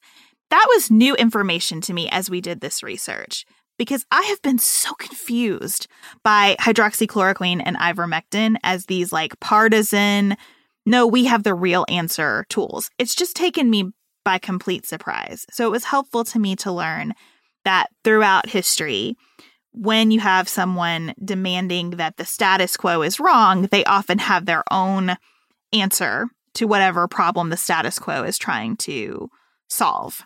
That 0.49 0.65
was 0.69 0.91
new 0.91 1.15
information 1.15 1.81
to 1.81 1.93
me 1.93 2.09
as 2.09 2.29
we 2.29 2.41
did 2.41 2.59
this 2.61 2.83
research 2.83 3.45
because 3.77 4.05
I 4.11 4.21
have 4.23 4.41
been 4.41 4.59
so 4.59 4.93
confused 4.93 5.87
by 6.23 6.55
hydroxychloroquine 6.59 7.61
and 7.65 7.77
ivermectin 7.77 8.55
as 8.63 8.85
these 8.85 9.11
like 9.11 9.39
partisan, 9.39 10.37
no, 10.85 11.07
we 11.07 11.25
have 11.25 11.43
the 11.43 11.53
real 11.53 11.85
answer 11.89 12.45
tools. 12.49 12.89
It's 12.99 13.15
just 13.15 13.35
taken 13.35 13.69
me 13.69 13.91
by 14.23 14.37
complete 14.39 14.85
surprise. 14.85 15.45
So 15.51 15.67
it 15.67 15.71
was 15.71 15.85
helpful 15.85 16.23
to 16.25 16.39
me 16.39 16.55
to 16.57 16.71
learn 16.71 17.13
that 17.63 17.87
throughout 18.03 18.49
history, 18.49 19.15
when 19.75 20.11
you 20.11 20.19
have 20.19 20.47
someone 20.47 21.13
demanding 21.23 21.91
that 21.91 22.17
the 22.17 22.25
status 22.25 22.77
quo 22.77 23.01
is 23.01 23.19
wrong, 23.19 23.63
they 23.71 23.83
often 23.85 24.19
have 24.19 24.45
their 24.45 24.63
own 24.71 25.17
answer 25.73 26.27
to 26.55 26.65
whatever 26.65 27.07
problem 27.07 27.49
the 27.49 27.57
status 27.57 27.99
quo 27.99 28.23
is 28.23 28.37
trying 28.37 28.77
to 28.77 29.29
solve. 29.67 30.23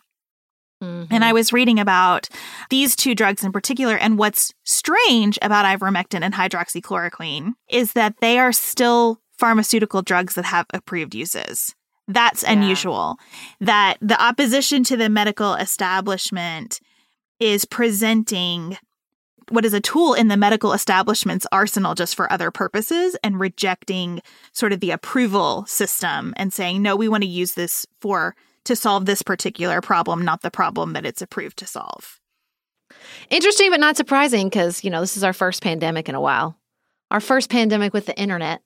Mm-hmm. 0.83 1.13
And 1.13 1.25
I 1.25 1.33
was 1.33 1.51
reading 1.51 1.79
about 1.79 2.29
these 2.69 2.95
two 2.95 3.15
drugs 3.15 3.43
in 3.43 3.51
particular. 3.51 3.97
And 3.97 4.17
what's 4.17 4.53
strange 4.63 5.38
about 5.41 5.65
ivermectin 5.65 6.21
and 6.21 6.33
hydroxychloroquine 6.33 7.53
is 7.69 7.93
that 7.93 8.15
they 8.21 8.39
are 8.39 8.53
still 8.53 9.19
pharmaceutical 9.38 10.01
drugs 10.01 10.35
that 10.35 10.45
have 10.45 10.67
approved 10.73 11.15
uses. 11.15 11.73
That's 12.07 12.43
Yeah. 12.43 12.53
unusual. 12.53 13.17
That 13.59 13.97
the 14.01 14.21
opposition 14.21 14.83
to 14.85 14.97
the 14.97 15.09
medical 15.09 15.55
establishment 15.55 16.79
is 17.39 17.65
presenting 17.65 18.77
what 19.49 19.65
is 19.65 19.73
a 19.73 19.81
tool 19.81 20.13
in 20.13 20.27
the 20.27 20.38
medical 20.38 20.73
establishment's 20.73 21.47
arsenal 21.51 21.95
just 21.95 22.15
for 22.15 22.31
other 22.31 22.51
purposes 22.51 23.15
and 23.23 23.39
rejecting 23.39 24.21
sort 24.54 24.73
of 24.73 24.79
the 24.79 24.91
approval 24.91 25.65
system 25.65 26.33
and 26.37 26.54
saying, 26.54 26.81
no, 26.81 26.95
we 26.95 27.10
want 27.10 27.23
to 27.23 27.29
use 27.29 27.54
this 27.54 27.85
for 28.00 28.35
to 28.65 28.75
solve 28.75 29.06
this 29.06 29.21
particular 29.21 29.81
problem, 29.81 30.23
not 30.23 30.41
the 30.41 30.52
problem 30.52 30.93
that 30.93 31.06
it's 31.06 31.21
approved 31.21 31.58
to 31.58 31.65
solve. 31.65 32.19
Interesting, 33.29 33.71
but 33.71 33.79
not 33.79 33.97
surprising 33.97 34.47
because, 34.47 34.83
you 34.83 34.89
know, 34.89 35.02
this 35.02 35.17
is 35.17 35.23
our 35.23 35.33
first 35.33 35.62
pandemic 35.62 36.10
in 36.10 36.15
a 36.15 36.21
while, 36.21 36.58
our 37.12 37.19
first 37.19 37.50
pandemic 37.50 37.93
with 37.93 38.06
the 38.06 38.17
internet. 38.19 38.62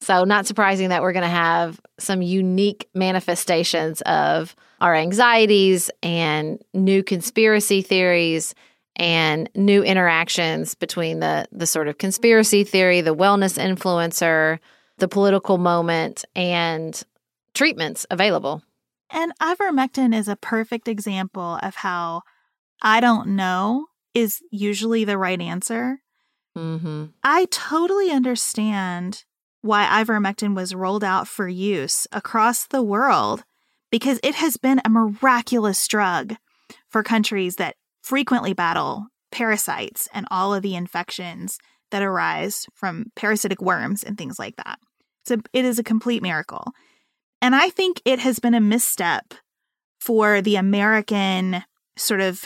So, 0.00 0.22
not 0.24 0.46
surprising 0.46 0.90
that 0.90 1.02
we're 1.02 1.12
going 1.12 1.24
to 1.24 1.28
have 1.28 1.80
some 1.98 2.22
unique 2.22 2.88
manifestations 2.94 4.00
of 4.02 4.54
our 4.80 4.94
anxieties 4.94 5.90
and 6.02 6.62
new 6.72 7.02
conspiracy 7.02 7.82
theories 7.82 8.54
and 8.98 9.48
new 9.54 9.82
interactions 9.82 10.74
between 10.74 11.20
the 11.20 11.46
the 11.52 11.66
sort 11.66 11.88
of 11.88 11.98
conspiracy 11.98 12.64
theory, 12.64 13.00
the 13.00 13.14
wellness 13.14 13.58
influencer, 13.58 14.58
the 14.98 15.08
political 15.08 15.58
moment 15.58 16.24
and 16.34 17.02
treatments 17.54 18.06
available. 18.10 18.62
And 19.10 19.32
ivermectin 19.40 20.14
is 20.14 20.28
a 20.28 20.36
perfect 20.36 20.88
example 20.88 21.58
of 21.62 21.76
how 21.76 22.22
I 22.82 23.00
don't 23.00 23.28
know 23.28 23.86
is 24.14 24.42
usually 24.50 25.04
the 25.04 25.18
right 25.18 25.40
answer. 25.40 26.00
Mm-hmm. 26.56 27.06
I 27.22 27.46
totally 27.46 28.10
understand 28.10 29.24
why 29.60 29.86
ivermectin 29.86 30.54
was 30.54 30.74
rolled 30.74 31.04
out 31.04 31.26
for 31.26 31.48
use 31.48 32.06
across 32.12 32.66
the 32.66 32.82
world 32.82 33.44
because 33.90 34.20
it 34.22 34.34
has 34.36 34.56
been 34.56 34.80
a 34.84 34.90
miraculous 34.90 35.86
drug 35.88 36.36
for 36.88 37.02
countries 37.02 37.56
that 37.56 37.76
frequently 38.08 38.54
battle 38.54 39.06
parasites 39.30 40.08
and 40.14 40.26
all 40.30 40.54
of 40.54 40.62
the 40.62 40.74
infections 40.74 41.58
that 41.90 42.02
arise 42.02 42.64
from 42.74 43.12
parasitic 43.14 43.60
worms 43.60 44.02
and 44.02 44.16
things 44.16 44.38
like 44.38 44.56
that. 44.56 44.78
So 45.26 45.36
it 45.52 45.66
is 45.66 45.78
a 45.78 45.84
complete 45.84 46.22
miracle. 46.22 46.72
And 47.42 47.54
I 47.54 47.68
think 47.68 48.00
it 48.06 48.18
has 48.18 48.38
been 48.38 48.54
a 48.54 48.60
misstep 48.60 49.34
for 50.00 50.40
the 50.40 50.56
American 50.56 51.62
sort 51.98 52.22
of 52.22 52.44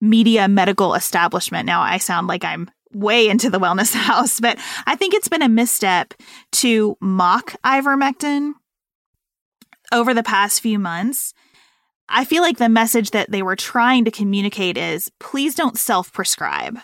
media 0.00 0.48
medical 0.48 0.94
establishment. 0.94 1.66
Now 1.66 1.82
I 1.82 1.98
sound 1.98 2.26
like 2.26 2.42
I'm 2.42 2.70
way 2.94 3.28
into 3.28 3.50
the 3.50 3.60
wellness 3.60 3.94
house, 4.08 4.40
but 4.40 4.58
I 4.86 4.96
think 4.96 5.12
it's 5.12 5.28
been 5.28 5.42
a 5.42 5.48
misstep 5.48 6.14
to 6.52 6.96
mock 7.02 7.54
ivermectin 7.62 8.52
over 9.92 10.14
the 10.14 10.22
past 10.22 10.62
few 10.62 10.78
months. 10.78 11.34
I 12.08 12.24
feel 12.24 12.42
like 12.42 12.58
the 12.58 12.68
message 12.68 13.10
that 13.10 13.30
they 13.30 13.42
were 13.42 13.56
trying 13.56 14.04
to 14.04 14.10
communicate 14.10 14.76
is 14.76 15.10
please 15.18 15.54
don't 15.54 15.78
self 15.78 16.12
prescribe 16.12 16.78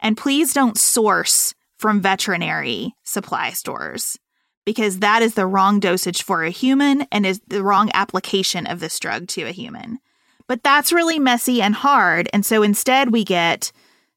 and 0.00 0.16
please 0.16 0.52
don't 0.52 0.78
source 0.78 1.54
from 1.78 2.00
veterinary 2.00 2.94
supply 3.04 3.50
stores 3.50 4.18
because 4.64 4.98
that 4.98 5.22
is 5.22 5.34
the 5.34 5.46
wrong 5.46 5.80
dosage 5.80 6.22
for 6.22 6.42
a 6.42 6.50
human 6.50 7.06
and 7.12 7.24
is 7.24 7.40
the 7.46 7.62
wrong 7.62 7.90
application 7.94 8.66
of 8.66 8.80
this 8.80 8.98
drug 8.98 9.26
to 9.28 9.44
a 9.44 9.52
human. 9.52 9.98
But 10.46 10.62
that's 10.62 10.92
really 10.92 11.18
messy 11.18 11.62
and 11.62 11.74
hard. 11.74 12.28
And 12.32 12.44
so 12.44 12.62
instead, 12.62 13.12
we 13.12 13.24
get 13.24 13.70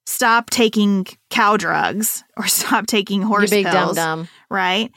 stop 0.05 0.49
taking 0.49 1.07
cow 1.29 1.57
drugs 1.57 2.23
or 2.35 2.47
stop 2.47 2.87
taking 2.87 3.21
horse 3.21 3.51
you 3.51 3.63
big 3.63 3.65
pills, 3.71 3.95
dum 3.95 4.19
dum. 4.19 4.29
right? 4.49 4.91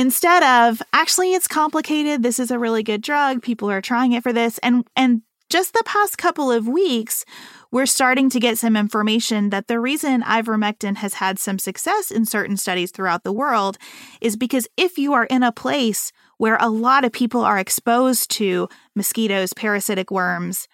Instead 0.00 0.42
of 0.42 0.80
actually 0.94 1.34
it's 1.34 1.46
complicated, 1.46 2.22
this 2.22 2.38
is 2.38 2.50
a 2.50 2.58
really 2.58 2.82
good 2.82 3.02
drug, 3.02 3.42
people 3.42 3.70
are 3.70 3.82
trying 3.82 4.12
it 4.12 4.22
for 4.22 4.32
this. 4.32 4.56
And 4.62 4.86
and 4.96 5.20
just 5.50 5.74
the 5.74 5.82
past 5.84 6.16
couple 6.16 6.50
of 6.50 6.66
weeks 6.66 7.26
we're 7.70 7.84
starting 7.84 8.30
to 8.30 8.40
get 8.40 8.56
some 8.56 8.78
information 8.78 9.50
that 9.50 9.66
the 9.68 9.78
reason 9.78 10.22
ivermectin 10.22 10.96
has 10.96 11.14
had 11.14 11.38
some 11.38 11.58
success 11.58 12.10
in 12.10 12.24
certain 12.24 12.56
studies 12.56 12.90
throughout 12.90 13.24
the 13.24 13.32
world 13.32 13.76
is 14.22 14.36
because 14.36 14.66
if 14.78 14.96
you 14.96 15.12
are 15.12 15.26
in 15.26 15.42
a 15.42 15.52
place 15.52 16.12
where 16.38 16.56
a 16.60 16.70
lot 16.70 17.04
of 17.04 17.12
people 17.12 17.42
are 17.42 17.58
exposed 17.58 18.30
to 18.30 18.70
mosquitoes, 18.96 19.52
parasitic 19.52 20.10
worms, 20.10 20.66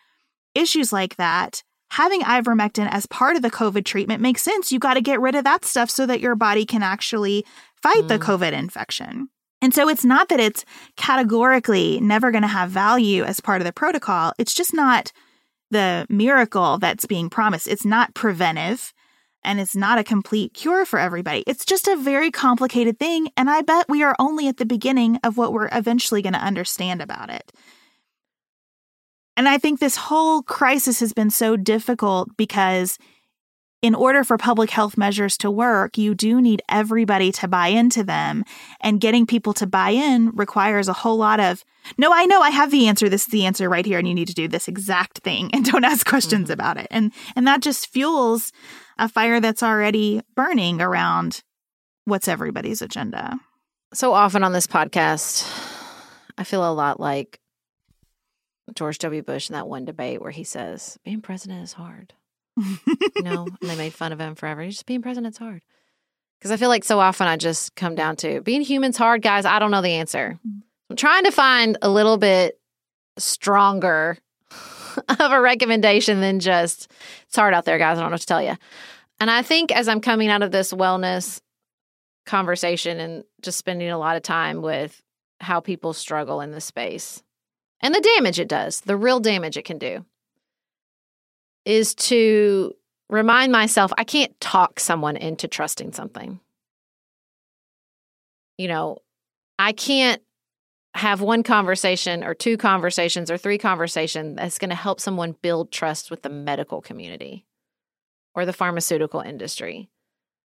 issues 0.55 0.93
like 0.93 1.17
that, 1.17 1.65
having 1.91 2.21
ivermectin 2.23 2.89
as 2.91 3.07
part 3.07 3.37
of 3.37 3.43
the 3.43 3.51
COVID 3.51 3.85
treatment 3.85 4.21
makes 4.21 4.43
sense. 4.43 4.73
You 4.73 4.79
got 4.79 4.95
to 4.95 5.01
get 5.01 5.21
rid 5.21 5.35
of 5.35 5.45
that 5.45 5.65
stuff 5.65 5.91
so 5.91 6.07
that 6.07 6.21
your 6.21 6.35
body 6.35 6.65
can 6.65 6.83
actually 6.83 7.45
fight 7.83 8.05
mm. 8.05 8.09
the 8.09 8.19
COVID 8.19 8.53
infection. 8.53 9.29
And 9.63 9.75
so 9.75 9.89
it's 9.89 10.05
not 10.05 10.29
that 10.29 10.41
it's 10.41 10.65
categorically 10.97 11.99
never 12.01 12.31
going 12.31 12.43
to 12.43 12.49
have 12.49 12.71
value 12.71 13.25
as 13.25 13.41
part 13.41 13.61
of 13.61 13.65
the 13.65 13.73
protocol. 13.73 14.33
It's 14.39 14.55
just 14.55 14.75
not 14.75 15.13
the 15.71 16.07
miracle 16.09 16.79
that's 16.79 17.07
being 17.07 17.31
promised. 17.31 17.67
It's 17.67 17.85
not 17.85 18.15
preventive 18.15 18.93
and 19.43 19.61
it's 19.61 19.77
not 19.77 19.99
a 19.99 20.05
complete 20.05 20.55
cure 20.55 20.85
for 20.85 20.99
everybody. 20.99 21.43
It's 21.47 21.65
just 21.65 21.89
a 21.89 21.97
very 21.97 22.31
complicated 22.31 22.99
thing. 22.99 23.29
And 23.37 23.49
I 23.49 23.63
bet 23.63 23.89
we 23.89 24.03
are 24.03 24.17
only 24.19 24.49
at 24.49 24.59
the 24.59 24.67
beginning 24.67 25.19
of 25.23 25.37
what 25.37 25.53
we're 25.53 25.69
eventually 25.73 26.21
going 26.21 26.33
to 26.35 26.39
understand 26.41 27.01
about 27.01 27.31
it. 27.31 27.53
And 29.37 29.49
I 29.49 29.59
think 29.59 29.81
this 29.81 29.97
whole 29.97 30.43
crisis 30.43 31.01
has 31.01 31.13
been 31.13 31.31
so 31.31 31.57
difficult 31.57 32.29
because 32.37 32.99
in 33.87 33.95
order 33.95 34.25
for 34.25 34.37
public 34.37 34.71
health 34.71 34.99
measures 34.99 35.39
to 35.39 35.49
work, 35.49 35.97
you 35.97 36.13
do 36.13 36.41
need 36.41 36.61
everybody 36.69 37.31
to 37.31 37.47
buy 37.47 37.69
into 37.69 38.03
them. 38.03 38.45
And 38.81 39.01
getting 39.01 39.27
people 39.27 39.55
to 39.55 39.67
buy 39.67 39.91
in 39.91 40.31
requires 40.31 40.89
a 40.89 40.93
whole 40.93 41.17
lot 41.17 41.39
of, 41.39 41.65
no, 41.97 42.11
I 42.13 42.27
know 42.27 42.41
I 42.41 42.51
have 42.51 42.73
the 42.73 42.89
answer. 42.89 43.09
This 43.09 43.23
is 43.23 43.29
the 43.29 43.47
answer 43.47 43.69
right 43.69 43.87
here. 43.87 44.01
And 44.01 44.09
you 44.09 44.15
need 44.15 44.27
to 44.27 44.35
do 44.35 44.49
this 44.49 44.67
exact 44.67 45.19
thing 45.19 45.51
and 45.55 45.65
don't 45.65 45.85
ask 45.85 46.05
questions 46.05 46.47
mm-hmm. 46.47 46.55
about 46.55 46.79
it. 46.79 46.89
And, 46.91 47.13
and 47.37 47.47
that 47.47 47.63
just 47.63 47.87
fuels 47.87 48.51
a 48.99 49.09
fire 49.09 49.39
that's 49.39 49.63
already 49.63 50.21
burning 50.35 50.83
around 50.83 51.45
what's 52.07 52.27
everybody's 52.27 52.83
agenda. 52.83 53.39
So 53.95 54.15
often 54.15 54.43
on 54.43 54.53
this 54.53 54.67
podcast, 54.67 55.47
I 56.37 56.43
feel 56.43 56.69
a 56.69 56.75
lot 56.75 56.99
like 56.99 57.39
George 58.75 58.99
W. 58.99 59.23
Bush 59.23 59.49
in 59.49 59.55
that 59.55 59.69
one 59.69 59.85
debate 59.85 60.21
where 60.21 60.33
he 60.33 60.43
says, 60.43 60.99
being 61.05 61.21
president 61.21 61.63
is 61.63 61.75
hard. 61.75 62.15
You 62.57 63.23
know, 63.23 63.47
and 63.61 63.71
they 63.71 63.77
made 63.77 63.95
fun 63.95 64.13
of 64.13 64.21
him 64.21 64.35
forever. 64.35 64.63
He's 64.63 64.75
Just 64.75 64.87
being 64.87 65.03
president's 65.03 65.39
hard. 65.39 65.63
Because 66.39 66.51
I 66.51 66.57
feel 66.57 66.69
like 66.69 66.85
so 66.85 66.99
often 66.99 67.27
I 67.27 67.37
just 67.37 67.75
come 67.75 67.95
down 67.95 68.17
to 68.17 68.41
being 68.43 68.61
human's 68.61 68.97
hard, 68.97 69.23
guys. 69.23 69.45
I 69.45 69.59
don't 69.59 69.71
know 69.71 69.83
the 69.83 69.91
answer. 69.91 70.39
Mm. 70.47 70.63
I'm 70.91 70.97
trying 70.97 71.25
to 71.25 71.33
find 71.33 71.79
a 71.83 71.89
little 71.89 72.19
bit 72.19 72.61
stronger 73.19 74.19
of 75.09 75.33
a 75.33 75.41
recommendation 75.41 76.21
than 76.21 76.41
just 76.41 76.91
it's 77.27 77.37
hard 77.37 77.55
out 77.55 77.65
there, 77.65 77.79
guys. 77.79 77.99
I 77.99 78.01
don't 78.01 78.11
know 78.11 78.15
what 78.15 78.21
to 78.21 78.27
tell 78.27 78.43
you. 78.43 78.57
And 79.19 79.31
I 79.31 79.43
think 79.43 79.73
as 79.73 79.89
I'm 79.89 80.01
coming 80.01 80.29
out 80.29 80.43
of 80.43 80.51
this 80.51 80.73
wellness 80.73 81.41
conversation 82.27 83.01
and 83.01 83.25
just 83.41 83.59
spending 83.59 83.89
a 83.89 83.99
lot 83.99 84.17
of 84.17 84.23
time 84.23 84.61
with 84.61 85.03
how 85.41 85.61
people 85.61 85.93
struggle 85.93 86.41
in 86.41 86.51
this 86.51 86.65
space 86.65 87.23
and 87.81 87.95
the 87.95 88.01
damage 88.17 88.39
it 88.39 88.49
does, 88.49 88.83
the 88.83 88.97
real 88.97 89.21
damage 89.21 89.57
it 89.57 89.65
can 89.65 89.79
do 89.79 90.05
is 91.67 91.95
to 91.97 92.73
remind 93.11 93.53
myself 93.53 93.93
I 93.99 94.05
can't 94.05 94.39
talk 94.41 94.81
someone 94.81 95.17
into 95.17 95.49
trusting 95.49 95.93
something. 95.93 96.41
You 98.57 98.69
know, 98.69 98.99
I 99.59 99.73
can't 99.73 100.23
have 100.95 101.21
one 101.21 101.43
conversation 101.43 102.25
or 102.25 102.33
two 102.33 102.57
conversations 102.57 103.31
or 103.31 103.37
three 103.37 103.59
conversations 103.59 104.37
that's 104.37 104.59
going 104.59 104.71
to 104.71 104.77
help 104.77 104.99
someone 104.99 105.37
build 105.43 105.71
trust 105.71 106.11
with 106.11 106.23
the 106.23 106.31
medical 106.31 106.81
community 106.81 107.45
or 108.35 108.47
the 108.47 108.53
pharmaceutical 108.53 109.21
industry. 109.21 109.91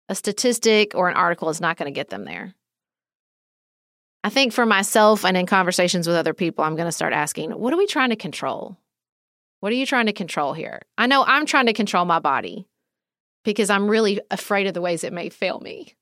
A 0.07 0.15
statistic 0.15 0.95
or 0.95 1.07
an 1.07 1.15
article 1.15 1.49
is 1.49 1.61
not 1.61 1.77
going 1.77 1.91
to 1.91 1.95
get 1.95 2.09
them 2.09 2.25
there. 2.25 2.55
I 4.23 4.29
think 4.29 4.53
for 4.53 4.65
myself 4.65 5.23
and 5.23 5.37
in 5.37 5.45
conversations 5.45 6.07
with 6.07 6.17
other 6.17 6.33
people, 6.33 6.63
I'm 6.63 6.75
going 6.75 6.87
to 6.87 6.91
start 6.91 7.13
asking, 7.13 7.51
what 7.51 7.73
are 7.73 7.77
we 7.77 7.85
trying 7.85 8.09
to 8.09 8.15
control? 8.15 8.75
What 9.59 9.71
are 9.71 9.75
you 9.75 9.85
trying 9.85 10.05
to 10.05 10.13
control 10.13 10.53
here? 10.53 10.81
I 10.97 11.07
know 11.07 11.23
I'm 11.25 11.45
trying 11.45 11.65
to 11.65 11.73
control 11.73 12.05
my 12.05 12.19
body 12.19 12.65
because 13.43 13.69
I'm 13.69 13.89
really 13.89 14.21
afraid 14.31 14.67
of 14.67 14.73
the 14.73 14.81
ways 14.81 15.03
it 15.03 15.13
may 15.13 15.29
fail 15.29 15.59
me. 15.59 15.95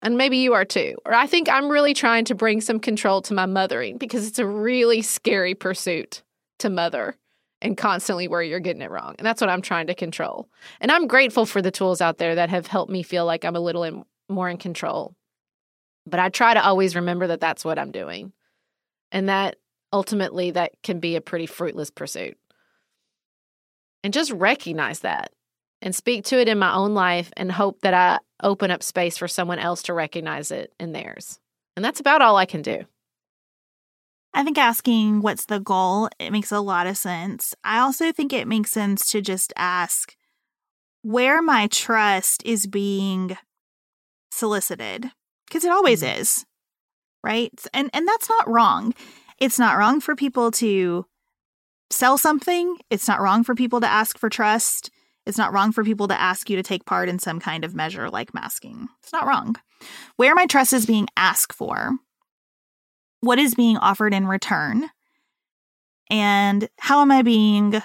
And 0.00 0.16
maybe 0.16 0.38
you 0.38 0.54
are 0.54 0.64
too. 0.64 0.96
Or 1.04 1.12
I 1.12 1.26
think 1.26 1.48
I'm 1.48 1.68
really 1.68 1.94
trying 1.94 2.24
to 2.26 2.34
bring 2.34 2.60
some 2.60 2.78
control 2.78 3.20
to 3.22 3.34
my 3.34 3.46
mothering 3.46 3.98
because 3.98 4.26
it's 4.26 4.38
a 4.38 4.46
really 4.46 5.02
scary 5.02 5.54
pursuit 5.54 6.22
to 6.60 6.70
mother 6.70 7.16
and 7.60 7.76
constantly 7.76 8.28
where 8.28 8.42
you're 8.42 8.60
getting 8.60 8.82
it 8.82 8.90
wrong. 8.90 9.16
And 9.18 9.26
that's 9.26 9.40
what 9.40 9.50
I'm 9.50 9.62
trying 9.62 9.88
to 9.88 9.94
control. 9.94 10.48
And 10.80 10.92
I'm 10.92 11.08
grateful 11.08 11.46
for 11.46 11.60
the 11.60 11.72
tools 11.72 12.00
out 12.00 12.18
there 12.18 12.36
that 12.36 12.50
have 12.50 12.68
helped 12.68 12.92
me 12.92 13.02
feel 13.02 13.26
like 13.26 13.44
I'm 13.44 13.56
a 13.56 13.60
little 13.60 13.82
in, 13.82 14.04
more 14.28 14.48
in 14.48 14.58
control. 14.58 15.14
But 16.06 16.20
I 16.20 16.28
try 16.28 16.54
to 16.54 16.64
always 16.64 16.94
remember 16.94 17.26
that 17.26 17.40
that's 17.40 17.64
what 17.64 17.78
I'm 17.78 17.90
doing. 17.90 18.32
And 19.10 19.28
that 19.28 19.56
ultimately 19.92 20.50
that 20.52 20.72
can 20.82 21.00
be 21.00 21.16
a 21.16 21.20
pretty 21.20 21.46
fruitless 21.46 21.90
pursuit. 21.90 22.36
And 24.04 24.12
just 24.12 24.30
recognize 24.30 25.00
that 25.00 25.32
and 25.82 25.94
speak 25.94 26.24
to 26.26 26.40
it 26.40 26.48
in 26.48 26.58
my 26.58 26.74
own 26.74 26.94
life 26.94 27.30
and 27.36 27.50
hope 27.50 27.80
that 27.80 27.94
I 27.94 28.18
open 28.42 28.70
up 28.70 28.82
space 28.82 29.16
for 29.16 29.28
someone 29.28 29.58
else 29.58 29.82
to 29.84 29.94
recognize 29.94 30.50
it 30.50 30.72
in 30.78 30.92
theirs. 30.92 31.38
And 31.76 31.84
that's 31.84 32.00
about 32.00 32.22
all 32.22 32.36
I 32.36 32.46
can 32.46 32.62
do. 32.62 32.84
I 34.34 34.44
think 34.44 34.58
asking 34.58 35.20
what's 35.22 35.46
the 35.46 35.58
goal, 35.58 36.08
it 36.18 36.30
makes 36.30 36.52
a 36.52 36.60
lot 36.60 36.86
of 36.86 36.96
sense. 36.96 37.54
I 37.64 37.80
also 37.80 38.12
think 38.12 38.32
it 38.32 38.46
makes 38.46 38.70
sense 38.70 39.10
to 39.10 39.20
just 39.20 39.52
ask 39.56 40.14
where 41.02 41.40
my 41.40 41.66
trust 41.68 42.42
is 42.44 42.66
being 42.66 43.36
solicited 44.30 45.10
because 45.46 45.64
it 45.64 45.72
always 45.72 46.02
mm-hmm. 46.02 46.20
is. 46.20 46.44
Right? 47.24 47.52
And 47.74 47.90
and 47.92 48.06
that's 48.06 48.28
not 48.28 48.48
wrong 48.48 48.94
it's 49.40 49.58
not 49.58 49.76
wrong 49.76 50.00
for 50.00 50.16
people 50.16 50.50
to 50.52 51.06
sell 51.90 52.18
something. 52.18 52.76
It's 52.90 53.08
not 53.08 53.20
wrong 53.20 53.44
for 53.44 53.54
people 53.54 53.80
to 53.80 53.86
ask 53.86 54.18
for 54.18 54.28
trust. 54.28 54.90
It's 55.26 55.38
not 55.38 55.52
wrong 55.52 55.72
for 55.72 55.84
people 55.84 56.08
to 56.08 56.20
ask 56.20 56.48
you 56.48 56.56
to 56.56 56.62
take 56.62 56.86
part 56.86 57.08
in 57.08 57.18
some 57.18 57.38
kind 57.38 57.64
of 57.64 57.74
measure 57.74 58.10
like 58.10 58.34
masking. 58.34 58.88
It's 59.02 59.12
not 59.12 59.26
wrong. 59.26 59.56
Where 60.16 60.34
my 60.34 60.46
trust 60.46 60.72
is 60.72 60.86
being 60.86 61.06
asked 61.16 61.52
for, 61.52 61.92
what 63.20 63.38
is 63.38 63.54
being 63.54 63.76
offered 63.76 64.14
in 64.14 64.26
return, 64.26 64.88
and 66.10 66.68
how 66.78 67.02
am 67.02 67.10
I 67.10 67.22
being 67.22 67.82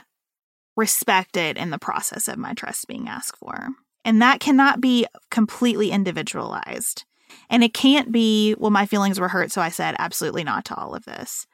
respected 0.76 1.58
in 1.58 1.70
the 1.70 1.80
process 1.80 2.28
of 2.28 2.38
my 2.38 2.54
trust 2.54 2.88
being 2.88 3.08
asked 3.08 3.38
for? 3.38 3.70
And 4.06 4.22
that 4.22 4.40
cannot 4.40 4.82
be 4.82 5.06
completely 5.30 5.92
individualized. 5.92 7.06
And 7.50 7.64
it 7.64 7.74
can't 7.74 8.12
be, 8.12 8.56
well, 8.58 8.72
my 8.72 8.86
feelings 8.86 9.20
were 9.20 9.28
hurt, 9.28 9.52
so 9.52 9.62
I 9.62 9.70
said 9.70 9.96
absolutely 10.00 10.44
not 10.44 10.66
to 10.66 10.76
all 10.76 10.96
of 10.96 11.06
this. 11.06 11.46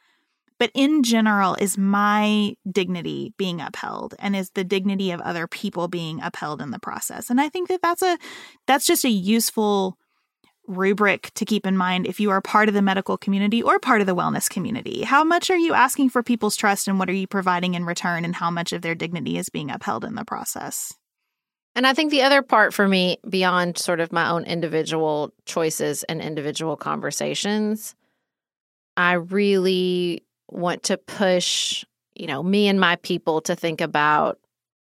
But 0.59 0.71
in 0.73 1.03
general, 1.03 1.55
is 1.55 1.77
my 1.77 2.55
dignity 2.69 3.33
being 3.37 3.61
upheld 3.61 4.13
and 4.19 4.35
is 4.35 4.51
the 4.51 4.65
dignity 4.65 5.11
of 5.11 5.21
other 5.21 5.47
people 5.47 5.87
being 5.87 6.21
upheld 6.21 6.61
in 6.61 6.71
the 6.71 6.79
process? 6.79 7.29
And 7.29 7.39
I 7.39 7.47
think 7.47 7.69
that 7.69 7.81
that's 7.81 8.01
a 8.01 8.17
that's 8.67 8.85
just 8.85 9.05
a 9.05 9.09
useful 9.09 9.97
rubric 10.67 11.31
to 11.33 11.45
keep 11.45 11.65
in 11.65 11.75
mind 11.75 12.05
if 12.05 12.19
you 12.19 12.29
are 12.29 12.41
part 12.41 12.67
of 12.67 12.75
the 12.75 12.81
medical 12.81 13.17
community 13.17 13.63
or 13.63 13.79
part 13.79 14.01
of 14.01 14.07
the 14.07 14.15
wellness 14.15 14.49
community. 14.49 15.01
How 15.03 15.23
much 15.23 15.49
are 15.49 15.57
you 15.57 15.73
asking 15.73 16.09
for 16.09 16.21
people's 16.21 16.55
trust 16.55 16.87
and 16.87 16.99
what 16.99 17.09
are 17.09 17.13
you 17.13 17.25
providing 17.25 17.73
in 17.73 17.85
return 17.85 18.23
and 18.23 18.35
how 18.35 18.51
much 18.51 18.71
of 18.71 18.81
their 18.81 18.95
dignity 18.95 19.37
is 19.37 19.49
being 19.49 19.71
upheld 19.71 20.05
in 20.05 20.15
the 20.15 20.25
process? 20.25 20.93
And 21.79 21.87
I 21.87 21.93
think 21.93 22.11
the 22.11 22.23
other 22.23 22.41
part 22.41 22.73
for 22.73 22.89
me, 22.89 23.19
beyond 23.29 23.77
sort 23.77 24.01
of 24.01 24.11
my 24.11 24.29
own 24.29 24.43
individual 24.43 25.31
choices 25.45 26.03
and 26.03 26.21
individual 26.21 26.75
conversations, 26.75 27.95
I 28.97 29.13
really 29.13 30.25
want 30.49 30.83
to 30.83 30.97
push, 30.97 31.85
you 32.15 32.27
know, 32.27 32.43
me 32.43 32.67
and 32.67 32.81
my 32.81 32.97
people 32.97 33.39
to 33.43 33.55
think 33.55 33.79
about 33.79 34.39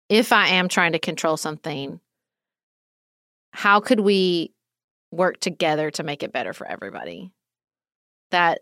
if 0.09 0.31
I 0.31 0.49
am 0.49 0.67
trying 0.67 0.91
to 0.91 0.99
control 0.99 1.37
something, 1.37 1.99
how 3.49 3.79
could 3.79 4.01
we 4.01 4.53
work 5.11 5.39
together 5.39 5.89
to 5.89 6.03
make 6.03 6.21
it 6.21 6.31
better 6.31 6.53
for 6.53 6.67
everybody? 6.67 7.31
That 8.29 8.59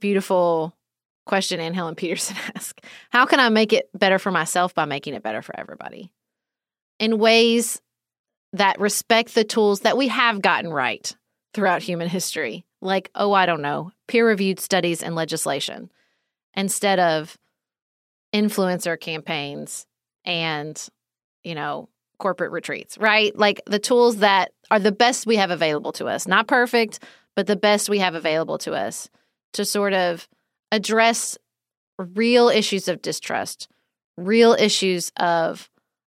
beautiful 0.00 0.74
question 1.26 1.60
Anne 1.60 1.74
Helen 1.74 1.94
Petersen 1.94 2.34
asked 2.56 2.80
How 3.10 3.24
can 3.24 3.38
I 3.38 3.50
make 3.50 3.72
it 3.72 3.88
better 3.94 4.18
for 4.18 4.32
myself 4.32 4.74
by 4.74 4.84
making 4.84 5.14
it 5.14 5.22
better 5.22 5.42
for 5.42 5.54
everybody? 5.56 6.10
in 6.98 7.18
ways 7.18 7.80
that 8.52 8.80
respect 8.80 9.34
the 9.34 9.44
tools 9.44 9.80
that 9.80 9.96
we 9.96 10.08
have 10.08 10.40
gotten 10.40 10.72
right 10.72 11.14
throughout 11.54 11.82
human 11.82 12.08
history, 12.08 12.64
like, 12.80 13.10
oh, 13.14 13.32
I 13.32 13.46
don't 13.46 13.62
know, 13.62 13.92
peer 14.06 14.26
reviewed 14.26 14.60
studies 14.60 15.02
and 15.02 15.14
legislation, 15.14 15.90
instead 16.54 16.98
of 16.98 17.36
influencer 18.34 18.98
campaigns 18.98 19.86
and, 20.24 20.88
you 21.44 21.54
know, 21.54 21.88
corporate 22.18 22.50
retreats, 22.50 22.98
right? 22.98 23.36
Like 23.36 23.60
the 23.66 23.78
tools 23.78 24.18
that 24.18 24.52
are 24.70 24.80
the 24.80 24.92
best 24.92 25.26
we 25.26 25.36
have 25.36 25.50
available 25.50 25.92
to 25.92 26.06
us, 26.06 26.26
not 26.26 26.48
perfect, 26.48 27.00
but 27.36 27.46
the 27.46 27.56
best 27.56 27.88
we 27.88 28.00
have 28.00 28.14
available 28.14 28.58
to 28.58 28.72
us 28.74 29.08
to 29.52 29.64
sort 29.64 29.94
of 29.94 30.28
address 30.72 31.38
real 31.98 32.48
issues 32.48 32.88
of 32.88 33.00
distrust, 33.02 33.68
real 34.16 34.52
issues 34.54 35.12
of 35.16 35.70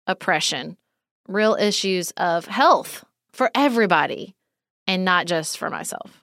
oppression, 0.07 0.77
real 1.27 1.55
issues 1.55 2.11
of 2.11 2.45
health 2.45 3.03
for 3.31 3.51
everybody 3.55 4.35
and 4.87 5.03
not 5.03 5.25
just 5.25 5.57
for 5.57 5.69
myself. 5.69 6.21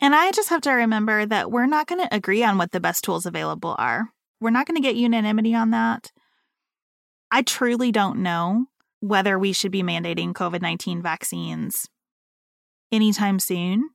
And 0.00 0.14
I 0.14 0.30
just 0.30 0.50
have 0.50 0.60
to 0.62 0.72
remember 0.72 1.24
that 1.24 1.50
we're 1.50 1.66
not 1.66 1.86
going 1.86 2.06
to 2.06 2.14
agree 2.14 2.44
on 2.44 2.58
what 2.58 2.72
the 2.72 2.80
best 2.80 3.02
tools 3.02 3.24
available 3.24 3.74
are. 3.78 4.10
We're 4.40 4.50
not 4.50 4.66
going 4.66 4.76
to 4.76 4.82
get 4.82 4.96
unanimity 4.96 5.54
on 5.54 5.70
that. 5.70 6.12
I 7.30 7.42
truly 7.42 7.92
don't 7.92 8.22
know 8.22 8.66
whether 9.00 9.38
we 9.38 9.52
should 9.52 9.72
be 9.72 9.82
mandating 9.82 10.32
COVID 10.32 10.60
19 10.60 11.02
vaccines 11.02 11.88
anytime 12.92 13.38
soon. 13.38 13.90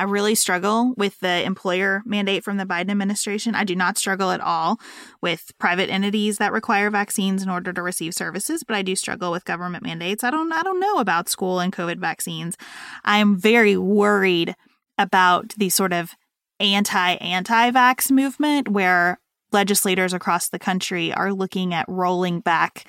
I 0.00 0.04
really 0.04 0.34
struggle 0.34 0.94
with 0.96 1.20
the 1.20 1.44
employer 1.44 2.02
mandate 2.06 2.42
from 2.42 2.56
the 2.56 2.64
Biden 2.64 2.90
administration. 2.90 3.54
I 3.54 3.64
do 3.64 3.76
not 3.76 3.98
struggle 3.98 4.30
at 4.30 4.40
all 4.40 4.80
with 5.20 5.52
private 5.58 5.90
entities 5.90 6.38
that 6.38 6.52
require 6.54 6.88
vaccines 6.88 7.42
in 7.42 7.50
order 7.50 7.70
to 7.70 7.82
receive 7.82 8.14
services, 8.14 8.62
but 8.62 8.74
I 8.74 8.80
do 8.80 8.96
struggle 8.96 9.30
with 9.30 9.44
government 9.44 9.84
mandates. 9.84 10.24
I 10.24 10.30
don't 10.30 10.50
I 10.54 10.62
don't 10.62 10.80
know 10.80 11.00
about 11.00 11.28
school 11.28 11.60
and 11.60 11.70
COVID 11.70 11.98
vaccines. 11.98 12.56
I 13.04 13.18
am 13.18 13.36
very 13.36 13.76
worried 13.76 14.56
about 14.96 15.50
the 15.58 15.68
sort 15.68 15.92
of 15.92 16.14
anti 16.60 17.16
anti 17.16 17.70
vax 17.70 18.10
movement 18.10 18.70
where 18.70 19.20
legislators 19.52 20.14
across 20.14 20.48
the 20.48 20.58
country 20.58 21.12
are 21.12 21.34
looking 21.34 21.74
at 21.74 21.84
rolling 21.88 22.40
back 22.40 22.86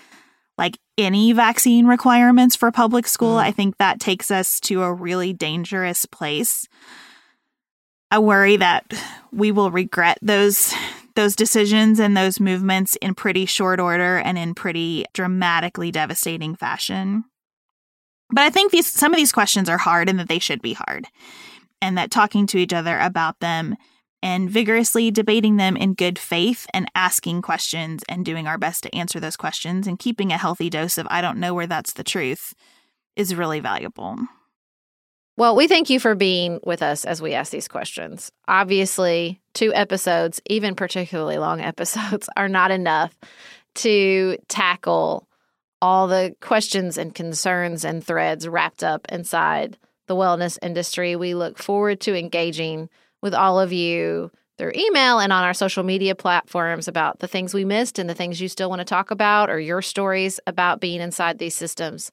like 0.61 0.77
any 0.95 1.33
vaccine 1.33 1.87
requirements 1.87 2.55
for 2.55 2.71
public 2.71 3.07
school, 3.07 3.37
mm. 3.37 3.43
I 3.43 3.51
think 3.51 3.77
that 3.77 3.99
takes 3.99 4.29
us 4.29 4.59
to 4.59 4.83
a 4.83 4.93
really 4.93 5.33
dangerous 5.33 6.05
place. 6.05 6.67
I 8.11 8.19
worry 8.19 8.57
that 8.57 8.85
we 9.31 9.51
will 9.51 9.71
regret 9.71 10.19
those 10.21 10.71
those 11.15 11.35
decisions 11.35 11.99
and 11.99 12.15
those 12.15 12.39
movements 12.39 12.95
in 12.97 13.15
pretty 13.15 13.47
short 13.47 13.79
order 13.79 14.19
and 14.19 14.37
in 14.37 14.53
pretty 14.53 15.05
dramatically 15.13 15.91
devastating 15.91 16.55
fashion. 16.55 17.23
But 18.29 18.43
I 18.43 18.51
think 18.51 18.71
these 18.71 18.85
some 18.85 19.11
of 19.11 19.17
these 19.17 19.31
questions 19.31 19.67
are 19.67 19.79
hard 19.79 20.09
and 20.09 20.19
that 20.19 20.29
they 20.29 20.39
should 20.39 20.61
be 20.61 20.73
hard 20.73 21.07
and 21.81 21.97
that 21.97 22.11
talking 22.11 22.45
to 22.47 22.59
each 22.59 22.71
other 22.71 22.99
about 22.99 23.39
them 23.39 23.77
and 24.23 24.49
vigorously 24.49 25.11
debating 25.11 25.57
them 25.57 25.75
in 25.75 25.93
good 25.93 26.19
faith 26.19 26.67
and 26.73 26.89
asking 26.93 27.41
questions 27.41 28.03
and 28.07 28.25
doing 28.25 28.47
our 28.47 28.57
best 28.57 28.83
to 28.83 28.95
answer 28.95 29.19
those 29.19 29.35
questions 29.35 29.87
and 29.87 29.99
keeping 29.99 30.31
a 30.31 30.37
healthy 30.37 30.69
dose 30.69 30.97
of 30.97 31.07
I 31.09 31.21
don't 31.21 31.39
know 31.39 31.53
where 31.53 31.67
that's 31.67 31.93
the 31.93 32.03
truth 32.03 32.53
is 33.15 33.35
really 33.35 33.59
valuable. 33.59 34.17
Well, 35.37 35.55
we 35.55 35.67
thank 35.67 35.89
you 35.89 35.99
for 35.99 36.13
being 36.13 36.59
with 36.63 36.83
us 36.83 37.05
as 37.05 37.21
we 37.21 37.33
ask 37.33 37.51
these 37.51 37.67
questions. 37.67 38.31
Obviously, 38.47 39.41
two 39.53 39.73
episodes, 39.73 40.41
even 40.45 40.75
particularly 40.75 41.37
long 41.37 41.61
episodes, 41.61 42.29
are 42.35 42.49
not 42.49 42.71
enough 42.71 43.17
to 43.75 44.37
tackle 44.47 45.27
all 45.81 46.07
the 46.07 46.35
questions 46.41 46.97
and 46.97 47.15
concerns 47.15 47.83
and 47.83 48.05
threads 48.05 48.47
wrapped 48.47 48.83
up 48.83 49.07
inside 49.11 49.77
the 50.07 50.15
wellness 50.15 50.59
industry. 50.61 51.15
We 51.15 51.33
look 51.33 51.57
forward 51.57 52.01
to 52.01 52.17
engaging 52.17 52.89
with 53.21 53.33
all 53.33 53.59
of 53.59 53.71
you 53.71 54.31
through 54.57 54.71
email 54.75 55.19
and 55.19 55.33
on 55.33 55.43
our 55.43 55.53
social 55.53 55.83
media 55.83 56.13
platforms 56.13 56.87
about 56.87 57.19
the 57.19 57.27
things 57.27 57.53
we 57.53 57.65
missed 57.65 57.97
and 57.97 58.09
the 58.09 58.13
things 58.13 58.39
you 58.39 58.47
still 58.47 58.69
want 58.69 58.79
to 58.79 58.85
talk 58.85 59.09
about 59.09 59.49
or 59.49 59.59
your 59.59 59.81
stories 59.81 60.39
about 60.45 60.79
being 60.79 61.01
inside 61.01 61.39
these 61.39 61.55
systems. 61.55 62.11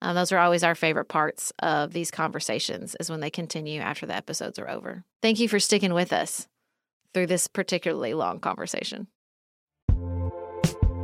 Um, 0.00 0.14
those 0.14 0.30
are 0.30 0.38
always 0.38 0.62
our 0.62 0.76
favorite 0.76 1.06
parts 1.06 1.52
of 1.58 1.92
these 1.92 2.10
conversations, 2.10 2.94
is 3.00 3.10
when 3.10 3.18
they 3.20 3.30
continue 3.30 3.80
after 3.80 4.06
the 4.06 4.14
episodes 4.14 4.58
are 4.58 4.70
over. 4.70 5.04
Thank 5.22 5.40
you 5.40 5.48
for 5.48 5.58
sticking 5.58 5.92
with 5.92 6.12
us 6.12 6.46
through 7.14 7.26
this 7.26 7.48
particularly 7.48 8.14
long 8.14 8.38
conversation. 8.38 9.08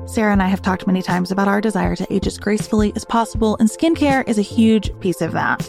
Sarah 0.07 0.33
and 0.33 0.43
I 0.43 0.49
have 0.49 0.63
talked 0.63 0.87
many 0.87 1.03
times 1.03 1.33
about 1.33 1.49
our 1.49 1.61
desire 1.61 1.97
to 1.97 2.13
age 2.13 2.27
as 2.27 2.39
gracefully 2.39 2.93
as 2.95 3.05
possible, 3.05 3.57
and 3.59 3.69
skincare 3.69 4.29
is 4.29 4.39
a 4.39 4.43
huge 4.43 4.97
piece 5.01 5.21
of 5.21 5.33
that. 5.33 5.69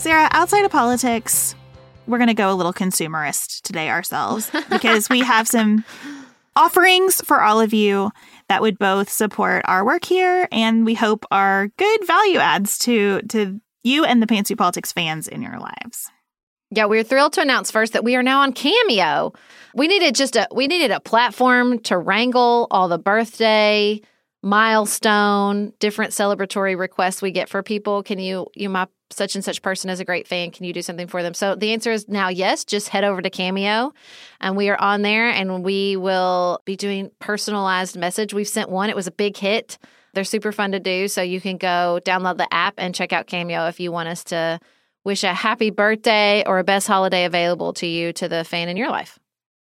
Sarah, 0.00 0.30
outside 0.30 0.64
of 0.64 0.70
politics, 0.70 1.54
we're 2.06 2.16
going 2.16 2.28
to 2.28 2.34
go 2.34 2.50
a 2.50 2.56
little 2.56 2.72
consumerist 2.72 3.60
today 3.60 3.90
ourselves 3.90 4.50
because 4.70 5.10
we 5.10 5.20
have 5.20 5.46
some 5.46 5.84
offerings 6.56 7.20
for 7.20 7.42
all 7.42 7.60
of 7.60 7.74
you 7.74 8.10
that 8.48 8.62
would 8.62 8.78
both 8.78 9.10
support 9.10 9.62
our 9.66 9.84
work 9.84 10.06
here 10.06 10.48
and 10.50 10.86
we 10.86 10.94
hope 10.94 11.26
are 11.30 11.68
good 11.76 12.06
value 12.06 12.38
adds 12.38 12.78
to 12.78 13.20
to 13.28 13.60
you 13.84 14.06
and 14.06 14.22
the 14.22 14.26
Pantsuit 14.26 14.56
Politics 14.56 14.90
fans 14.90 15.28
in 15.28 15.42
your 15.42 15.58
lives. 15.58 16.10
Yeah, 16.70 16.86
we're 16.86 17.04
thrilled 17.04 17.34
to 17.34 17.42
announce 17.42 17.70
first 17.70 17.92
that 17.92 18.02
we 18.02 18.16
are 18.16 18.22
now 18.22 18.40
on 18.40 18.54
Cameo. 18.54 19.34
We 19.74 19.86
needed 19.86 20.14
just 20.14 20.34
a 20.34 20.48
we 20.50 20.66
needed 20.66 20.92
a 20.92 21.00
platform 21.00 21.78
to 21.80 21.98
wrangle 21.98 22.68
all 22.70 22.88
the 22.88 22.98
birthday, 22.98 24.00
milestone, 24.42 25.74
different 25.78 26.12
celebratory 26.12 26.78
requests 26.78 27.20
we 27.20 27.32
get 27.32 27.50
for 27.50 27.62
people. 27.62 28.02
Can 28.02 28.18
you 28.18 28.46
you 28.54 28.70
my 28.70 28.86
such 29.10 29.34
and 29.34 29.44
such 29.44 29.62
person 29.62 29.90
is 29.90 30.00
a 30.00 30.04
great 30.04 30.28
fan. 30.28 30.50
Can 30.50 30.64
you 30.64 30.72
do 30.72 30.82
something 30.82 31.06
for 31.06 31.22
them? 31.22 31.34
So 31.34 31.54
the 31.54 31.72
answer 31.72 31.90
is 31.90 32.08
now 32.08 32.28
yes. 32.28 32.64
Just 32.64 32.88
head 32.88 33.04
over 33.04 33.20
to 33.20 33.30
Cameo 33.30 33.92
and 34.40 34.56
we 34.56 34.68
are 34.68 34.80
on 34.80 35.02
there 35.02 35.28
and 35.28 35.64
we 35.64 35.96
will 35.96 36.62
be 36.64 36.76
doing 36.76 37.10
personalized 37.18 37.96
message. 37.96 38.32
We've 38.32 38.48
sent 38.48 38.70
one, 38.70 38.90
it 38.90 38.96
was 38.96 39.06
a 39.06 39.12
big 39.12 39.36
hit. 39.36 39.78
They're 40.14 40.24
super 40.24 40.52
fun 40.52 40.72
to 40.72 40.80
do. 40.80 41.08
So 41.08 41.22
you 41.22 41.40
can 41.40 41.56
go 41.56 42.00
download 42.04 42.36
the 42.36 42.52
app 42.52 42.74
and 42.78 42.94
check 42.94 43.12
out 43.12 43.26
Cameo 43.26 43.68
if 43.68 43.80
you 43.80 43.92
want 43.92 44.08
us 44.08 44.24
to 44.24 44.60
wish 45.04 45.24
a 45.24 45.34
happy 45.34 45.70
birthday 45.70 46.44
or 46.46 46.58
a 46.58 46.64
best 46.64 46.86
holiday 46.86 47.24
available 47.24 47.72
to 47.74 47.86
you 47.86 48.12
to 48.14 48.28
the 48.28 48.44
fan 48.44 48.68
in 48.68 48.76
your 48.76 48.90
life. 48.90 49.18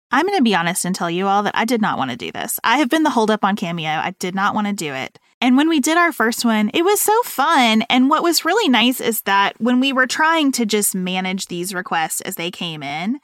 I'm 0.09 0.25
going 0.25 0.37
to 0.37 0.43
be 0.43 0.55
honest 0.55 0.85
and 0.85 0.95
tell 0.95 1.11
you 1.11 1.27
all 1.27 1.43
that 1.43 1.55
I 1.55 1.65
did 1.65 1.81
not 1.81 1.97
want 1.97 2.11
to 2.11 2.17
do 2.17 2.31
this. 2.31 2.59
I 2.63 2.77
have 2.77 2.89
been 2.89 3.03
the 3.03 3.09
holdup 3.09 3.43
on 3.43 3.55
Cameo. 3.55 3.89
I 3.89 4.15
did 4.19 4.35
not 4.35 4.55
want 4.55 4.67
to 4.67 4.73
do 4.73 4.93
it. 4.93 5.19
And 5.39 5.55
when 5.55 5.69
we 5.69 5.79
did 5.79 5.97
our 5.97 6.11
first 6.11 6.43
one, 6.43 6.71
it 6.73 6.83
was 6.83 6.99
so 6.99 7.21
fun. 7.23 7.83
And 7.89 8.09
what 8.09 8.23
was 8.23 8.45
really 8.45 8.69
nice 8.69 8.99
is 8.99 9.21
that 9.23 9.59
when 9.61 9.79
we 9.79 9.93
were 9.93 10.07
trying 10.07 10.51
to 10.53 10.65
just 10.65 10.95
manage 10.95 11.45
these 11.45 11.73
requests 11.73 12.21
as 12.21 12.35
they 12.35 12.49
came 12.49 12.81
in, 12.81 13.19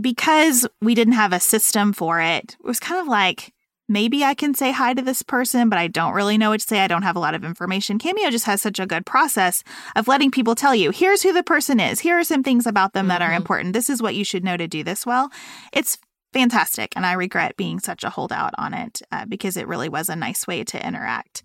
because 0.00 0.66
we 0.80 0.94
didn't 0.94 1.14
have 1.14 1.32
a 1.32 1.40
system 1.40 1.92
for 1.92 2.20
it, 2.20 2.56
it 2.58 2.64
was 2.64 2.80
kind 2.80 3.00
of 3.00 3.06
like, 3.06 3.52
maybe 3.90 4.24
I 4.24 4.34
can 4.34 4.54
say 4.54 4.70
hi 4.70 4.94
to 4.94 5.02
this 5.02 5.20
person, 5.20 5.68
but 5.68 5.78
I 5.78 5.88
don't 5.88 6.14
really 6.14 6.38
know 6.38 6.50
what 6.50 6.60
to 6.60 6.66
say. 6.66 6.80
I 6.80 6.86
don't 6.86 7.02
have 7.02 7.16
a 7.16 7.20
lot 7.20 7.34
of 7.34 7.44
information. 7.44 7.98
Cameo 7.98 8.30
just 8.30 8.46
has 8.46 8.62
such 8.62 8.78
a 8.78 8.86
good 8.86 9.04
process 9.04 9.62
of 9.96 10.08
letting 10.08 10.30
people 10.30 10.54
tell 10.54 10.74
you, 10.74 10.92
here's 10.92 11.22
who 11.22 11.32
the 11.32 11.42
person 11.42 11.80
is. 11.80 12.00
Here 12.00 12.18
are 12.18 12.24
some 12.24 12.42
things 12.42 12.66
about 12.66 12.92
them 12.94 13.08
that 13.08 13.20
mm-hmm. 13.20 13.32
are 13.32 13.34
important. 13.34 13.72
This 13.74 13.90
is 13.90 14.00
what 14.00 14.14
you 14.14 14.24
should 14.24 14.44
know 14.44 14.56
to 14.56 14.68
do 14.68 14.82
this 14.84 15.04
well. 15.04 15.30
It's 15.72 15.98
fantastic. 16.32 16.92
And 16.96 17.06
I 17.06 17.12
regret 17.12 17.56
being 17.56 17.80
such 17.80 18.04
a 18.04 18.10
holdout 18.10 18.54
on 18.58 18.74
it 18.74 19.02
uh, 19.10 19.26
because 19.26 19.56
it 19.56 19.68
really 19.68 19.88
was 19.88 20.08
a 20.08 20.16
nice 20.16 20.46
way 20.46 20.64
to 20.64 20.86
interact. 20.86 21.42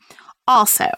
Also, 0.48 0.90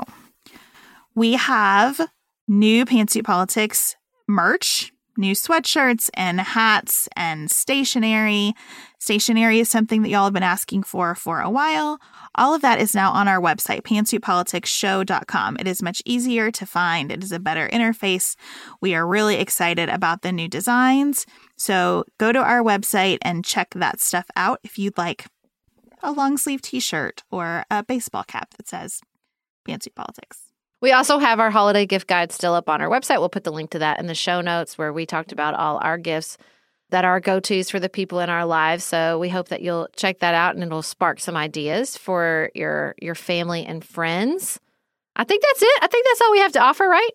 we 1.15 1.33
have 1.33 2.01
new 2.47 2.85
Pantsuit 2.85 3.23
Politics 3.23 3.95
merch, 4.27 4.91
new 5.17 5.33
sweatshirts 5.33 6.09
and 6.13 6.39
hats 6.39 7.09
and 7.15 7.49
stationery. 7.49 8.53
Stationery 8.99 9.59
is 9.59 9.69
something 9.69 10.01
that 10.01 10.09
y'all 10.09 10.25
have 10.25 10.33
been 10.33 10.43
asking 10.43 10.83
for 10.83 11.15
for 11.15 11.41
a 11.41 11.49
while. 11.49 11.99
All 12.35 12.53
of 12.53 12.61
that 12.61 12.79
is 12.79 12.93
now 12.93 13.11
on 13.11 13.27
our 13.27 13.41
website, 13.41 13.81
pantsuitpoliticsshow.com. 13.81 15.57
It 15.59 15.67
is 15.67 15.81
much 15.81 16.01
easier 16.05 16.51
to 16.51 16.65
find, 16.65 17.11
it 17.11 17.23
is 17.23 17.31
a 17.31 17.39
better 17.39 17.67
interface. 17.69 18.35
We 18.81 18.93
are 18.93 19.07
really 19.07 19.37
excited 19.37 19.89
about 19.89 20.21
the 20.21 20.31
new 20.31 20.47
designs. 20.47 21.25
So 21.57 22.05
go 22.17 22.31
to 22.31 22.39
our 22.39 22.61
website 22.61 23.17
and 23.21 23.43
check 23.43 23.73
that 23.75 23.99
stuff 23.99 24.25
out 24.35 24.59
if 24.63 24.77
you'd 24.77 24.97
like 24.97 25.25
a 26.03 26.11
long 26.11 26.37
sleeve 26.37 26.61
t 26.61 26.79
shirt 26.79 27.23
or 27.31 27.65
a 27.69 27.83
baseball 27.83 28.23
cap 28.23 28.53
that 28.57 28.67
says 28.67 29.01
Fancy 29.65 29.89
Politics. 29.89 30.39
We 30.79 30.91
also 30.91 31.17
have 31.17 31.39
our 31.39 31.49
holiday 31.49 31.87
gift 31.87 32.07
guide 32.07 32.31
still 32.31 32.53
up 32.53 32.69
on 32.69 32.81
our 32.81 32.89
website. 32.89 33.19
We'll 33.19 33.29
put 33.29 33.43
the 33.43 33.51
link 33.51 33.71
to 33.71 33.79
that 33.79 33.99
in 33.99 34.05
the 34.05 34.13
show 34.13 34.41
notes 34.41 34.77
where 34.77 34.93
we 34.93 35.07
talked 35.07 35.31
about 35.31 35.55
all 35.55 35.79
our 35.81 35.97
gifts 35.97 36.37
that 36.91 37.03
are 37.03 37.19
go 37.19 37.39
tos 37.39 37.69
for 37.69 37.79
the 37.79 37.89
people 37.89 38.19
in 38.19 38.29
our 38.29 38.45
lives. 38.45 38.83
So 38.83 39.17
we 39.17 39.29
hope 39.29 39.49
that 39.49 39.61
you'll 39.61 39.89
check 39.95 40.19
that 40.19 40.35
out 40.35 40.53
and 40.53 40.63
it'll 40.63 40.83
spark 40.83 41.19
some 41.19 41.35
ideas 41.35 41.97
for 41.97 42.51
your 42.53 42.95
your 43.01 43.15
family 43.15 43.65
and 43.65 43.83
friends. 43.83 44.59
I 45.15 45.23
think 45.23 45.41
that's 45.41 45.63
it. 45.63 45.79
I 45.81 45.87
think 45.87 46.05
that's 46.05 46.21
all 46.21 46.31
we 46.31 46.39
have 46.39 46.51
to 46.53 46.61
offer, 46.61 46.87
right? 46.87 47.09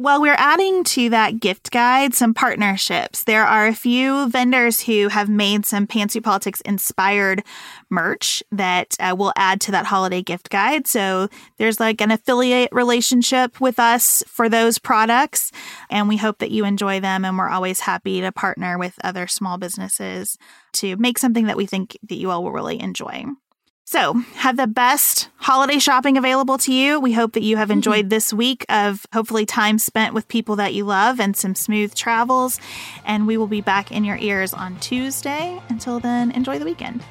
Well, 0.00 0.20
we're 0.20 0.36
adding 0.38 0.84
to 0.84 1.10
that 1.10 1.40
gift 1.40 1.72
guide 1.72 2.14
some 2.14 2.32
partnerships. 2.32 3.24
There 3.24 3.44
are 3.44 3.66
a 3.66 3.74
few 3.74 4.28
vendors 4.28 4.82
who 4.82 5.08
have 5.08 5.28
made 5.28 5.66
some 5.66 5.88
Pantsuit 5.88 6.22
Politics 6.22 6.60
inspired 6.60 7.42
merch 7.90 8.40
that 8.52 8.96
uh, 9.00 9.16
will 9.18 9.32
add 9.34 9.60
to 9.62 9.72
that 9.72 9.86
holiday 9.86 10.22
gift 10.22 10.50
guide. 10.50 10.86
So 10.86 11.28
there's 11.56 11.80
like 11.80 12.00
an 12.00 12.12
affiliate 12.12 12.68
relationship 12.70 13.60
with 13.60 13.80
us 13.80 14.22
for 14.28 14.48
those 14.48 14.78
products, 14.78 15.50
and 15.90 16.06
we 16.06 16.16
hope 16.16 16.38
that 16.38 16.52
you 16.52 16.64
enjoy 16.64 17.00
them. 17.00 17.24
And 17.24 17.36
we're 17.36 17.50
always 17.50 17.80
happy 17.80 18.20
to 18.20 18.30
partner 18.30 18.78
with 18.78 18.94
other 19.02 19.26
small 19.26 19.58
businesses 19.58 20.38
to 20.74 20.96
make 20.98 21.18
something 21.18 21.46
that 21.46 21.56
we 21.56 21.66
think 21.66 21.98
that 22.04 22.14
you 22.14 22.30
all 22.30 22.44
will 22.44 22.52
really 22.52 22.80
enjoy. 22.80 23.24
So, 23.90 24.22
have 24.34 24.58
the 24.58 24.66
best 24.66 25.30
holiday 25.36 25.78
shopping 25.78 26.18
available 26.18 26.58
to 26.58 26.74
you. 26.74 27.00
We 27.00 27.14
hope 27.14 27.32
that 27.32 27.42
you 27.42 27.56
have 27.56 27.70
enjoyed 27.70 28.00
mm-hmm. 28.00 28.08
this 28.10 28.34
week 28.34 28.66
of 28.68 29.06
hopefully 29.14 29.46
time 29.46 29.78
spent 29.78 30.12
with 30.12 30.28
people 30.28 30.56
that 30.56 30.74
you 30.74 30.84
love 30.84 31.18
and 31.18 31.34
some 31.34 31.54
smooth 31.54 31.94
travels. 31.94 32.60
And 33.06 33.26
we 33.26 33.38
will 33.38 33.46
be 33.46 33.62
back 33.62 33.90
in 33.90 34.04
your 34.04 34.18
ears 34.18 34.52
on 34.52 34.78
Tuesday. 34.80 35.58
Until 35.70 36.00
then, 36.00 36.32
enjoy 36.32 36.58
the 36.58 36.66
weekend. 36.66 37.02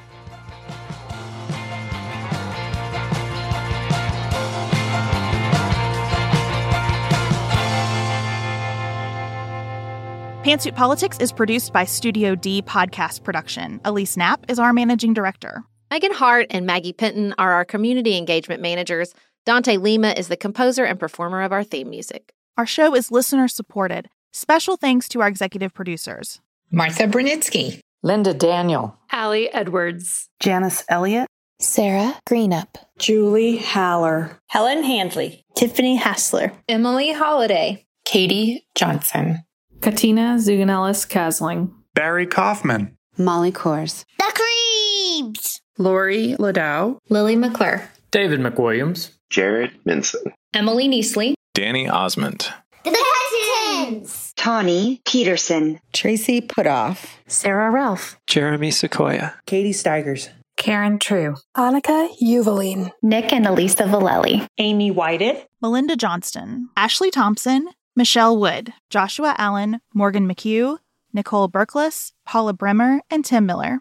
Pantsuit 10.44 10.76
Politics 10.76 11.18
is 11.18 11.32
produced 11.32 11.72
by 11.72 11.84
Studio 11.84 12.36
D 12.36 12.62
Podcast 12.62 13.24
Production. 13.24 13.80
Elise 13.84 14.16
Knapp 14.16 14.48
is 14.48 14.60
our 14.60 14.72
managing 14.72 15.12
director. 15.12 15.64
Megan 15.90 16.12
Hart 16.12 16.48
and 16.50 16.66
Maggie 16.66 16.92
Penton 16.92 17.34
are 17.38 17.52
our 17.52 17.64
community 17.64 18.16
engagement 18.16 18.60
managers. 18.60 19.14
Dante 19.46 19.78
Lima 19.78 20.10
is 20.10 20.28
the 20.28 20.36
composer 20.36 20.84
and 20.84 21.00
performer 21.00 21.40
of 21.40 21.50
our 21.50 21.64
theme 21.64 21.88
music. 21.88 22.34
Our 22.58 22.66
show 22.66 22.94
is 22.94 23.10
listener 23.10 23.48
supported. 23.48 24.10
Special 24.32 24.76
thanks 24.76 25.08
to 25.08 25.22
our 25.22 25.28
executive 25.28 25.72
producers. 25.72 26.40
Martha 26.70 27.04
Brunitsky, 27.04 27.80
Linda 28.02 28.34
Daniel, 28.34 28.98
Allie 29.10 29.50
Edwards, 29.50 30.28
Janice 30.40 30.84
Elliott, 30.90 31.26
Sarah 31.58 32.18
Greenup, 32.28 32.76
Julie 32.98 33.56
Haller, 33.56 34.38
Helen 34.48 34.82
Handley, 34.84 35.42
Tiffany 35.56 35.96
Hassler, 35.96 36.52
Emily 36.68 37.12
Holiday, 37.12 37.86
Katie 38.04 38.66
Johnson, 38.74 39.42
Katina 39.80 40.36
Zuganellis 40.36 41.08
Kasling, 41.08 41.72
Barry 41.94 42.26
Kaufman, 42.26 42.94
Molly 43.16 43.52
Kors, 43.52 44.04
The 44.18 44.32
Creeps. 44.34 45.62
Lori 45.78 46.34
Ladow, 46.40 46.98
Lily 47.08 47.36
McClure, 47.36 47.88
David 48.10 48.40
McWilliams, 48.40 49.10
Jared 49.30 49.70
Minson, 49.86 50.32
Emily 50.52 50.88
Neasley, 50.88 51.34
Danny 51.54 51.88
Osmond, 51.88 52.52
The 52.82 52.90
Cousins, 52.90 54.32
Tawny 54.36 55.00
Peterson, 55.06 55.78
Tracy 55.92 56.40
Putoff, 56.40 57.06
Sarah 57.28 57.70
Ralph, 57.70 58.18
Jeremy 58.26 58.72
Sequoia, 58.72 59.34
Katie 59.46 59.70
Steigers, 59.72 60.30
Karen 60.56 60.98
True, 60.98 61.36
Annika 61.56 62.08
Uvaline, 62.20 62.90
Nick 63.00 63.32
and 63.32 63.46
Elisa 63.46 63.84
Valelli, 63.84 64.46
Amy 64.58 64.90
Whited, 64.90 65.46
Melinda 65.62 65.94
Johnston, 65.94 66.70
Ashley 66.76 67.12
Thompson, 67.12 67.68
Michelle 67.94 68.36
Wood, 68.36 68.72
Joshua 68.90 69.36
Allen, 69.38 69.80
Morgan 69.94 70.28
McHugh, 70.28 70.78
Nicole 71.12 71.48
Berkless, 71.48 72.12
Paula 72.26 72.52
Bremer, 72.52 73.00
and 73.10 73.24
Tim 73.24 73.46
Miller 73.46 73.80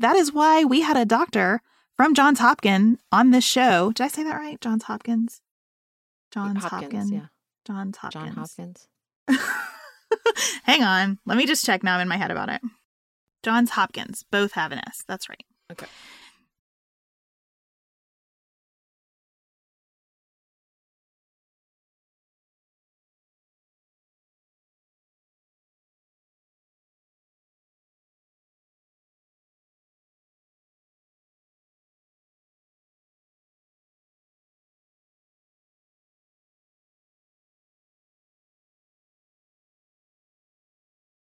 that 0.00 0.16
is 0.16 0.32
why 0.32 0.64
we 0.64 0.80
had 0.80 0.96
a 0.96 1.04
doctor 1.04 1.62
from 1.96 2.14
Johns 2.14 2.38
Hopkins 2.38 2.98
on 3.12 3.30
this 3.30 3.44
show. 3.44 3.92
Did 3.92 4.04
I 4.04 4.08
say 4.08 4.24
that 4.24 4.36
right? 4.36 4.60
Johns 4.60 4.84
Hopkins. 4.84 5.40
Johns 6.32 6.62
Hopkins. 6.62 6.82
Hopkins. 6.82 7.10
Yeah. 7.12 7.26
Johns 7.66 7.96
Hopkins. 7.98 8.24
John 8.24 8.34
Hopkins. 8.34 8.88
Hang 10.64 10.82
on. 10.82 11.18
Let 11.26 11.36
me 11.36 11.46
just 11.46 11.64
check 11.64 11.82
now 11.82 11.96
I'm 11.96 12.00
in 12.00 12.08
my 12.08 12.16
head 12.16 12.30
about 12.30 12.48
it. 12.48 12.62
Johns 13.42 13.70
Hopkins. 13.70 14.24
Both 14.30 14.52
have 14.52 14.72
an 14.72 14.80
S. 14.86 15.04
That's 15.06 15.28
right. 15.28 15.44
Okay. 15.70 15.86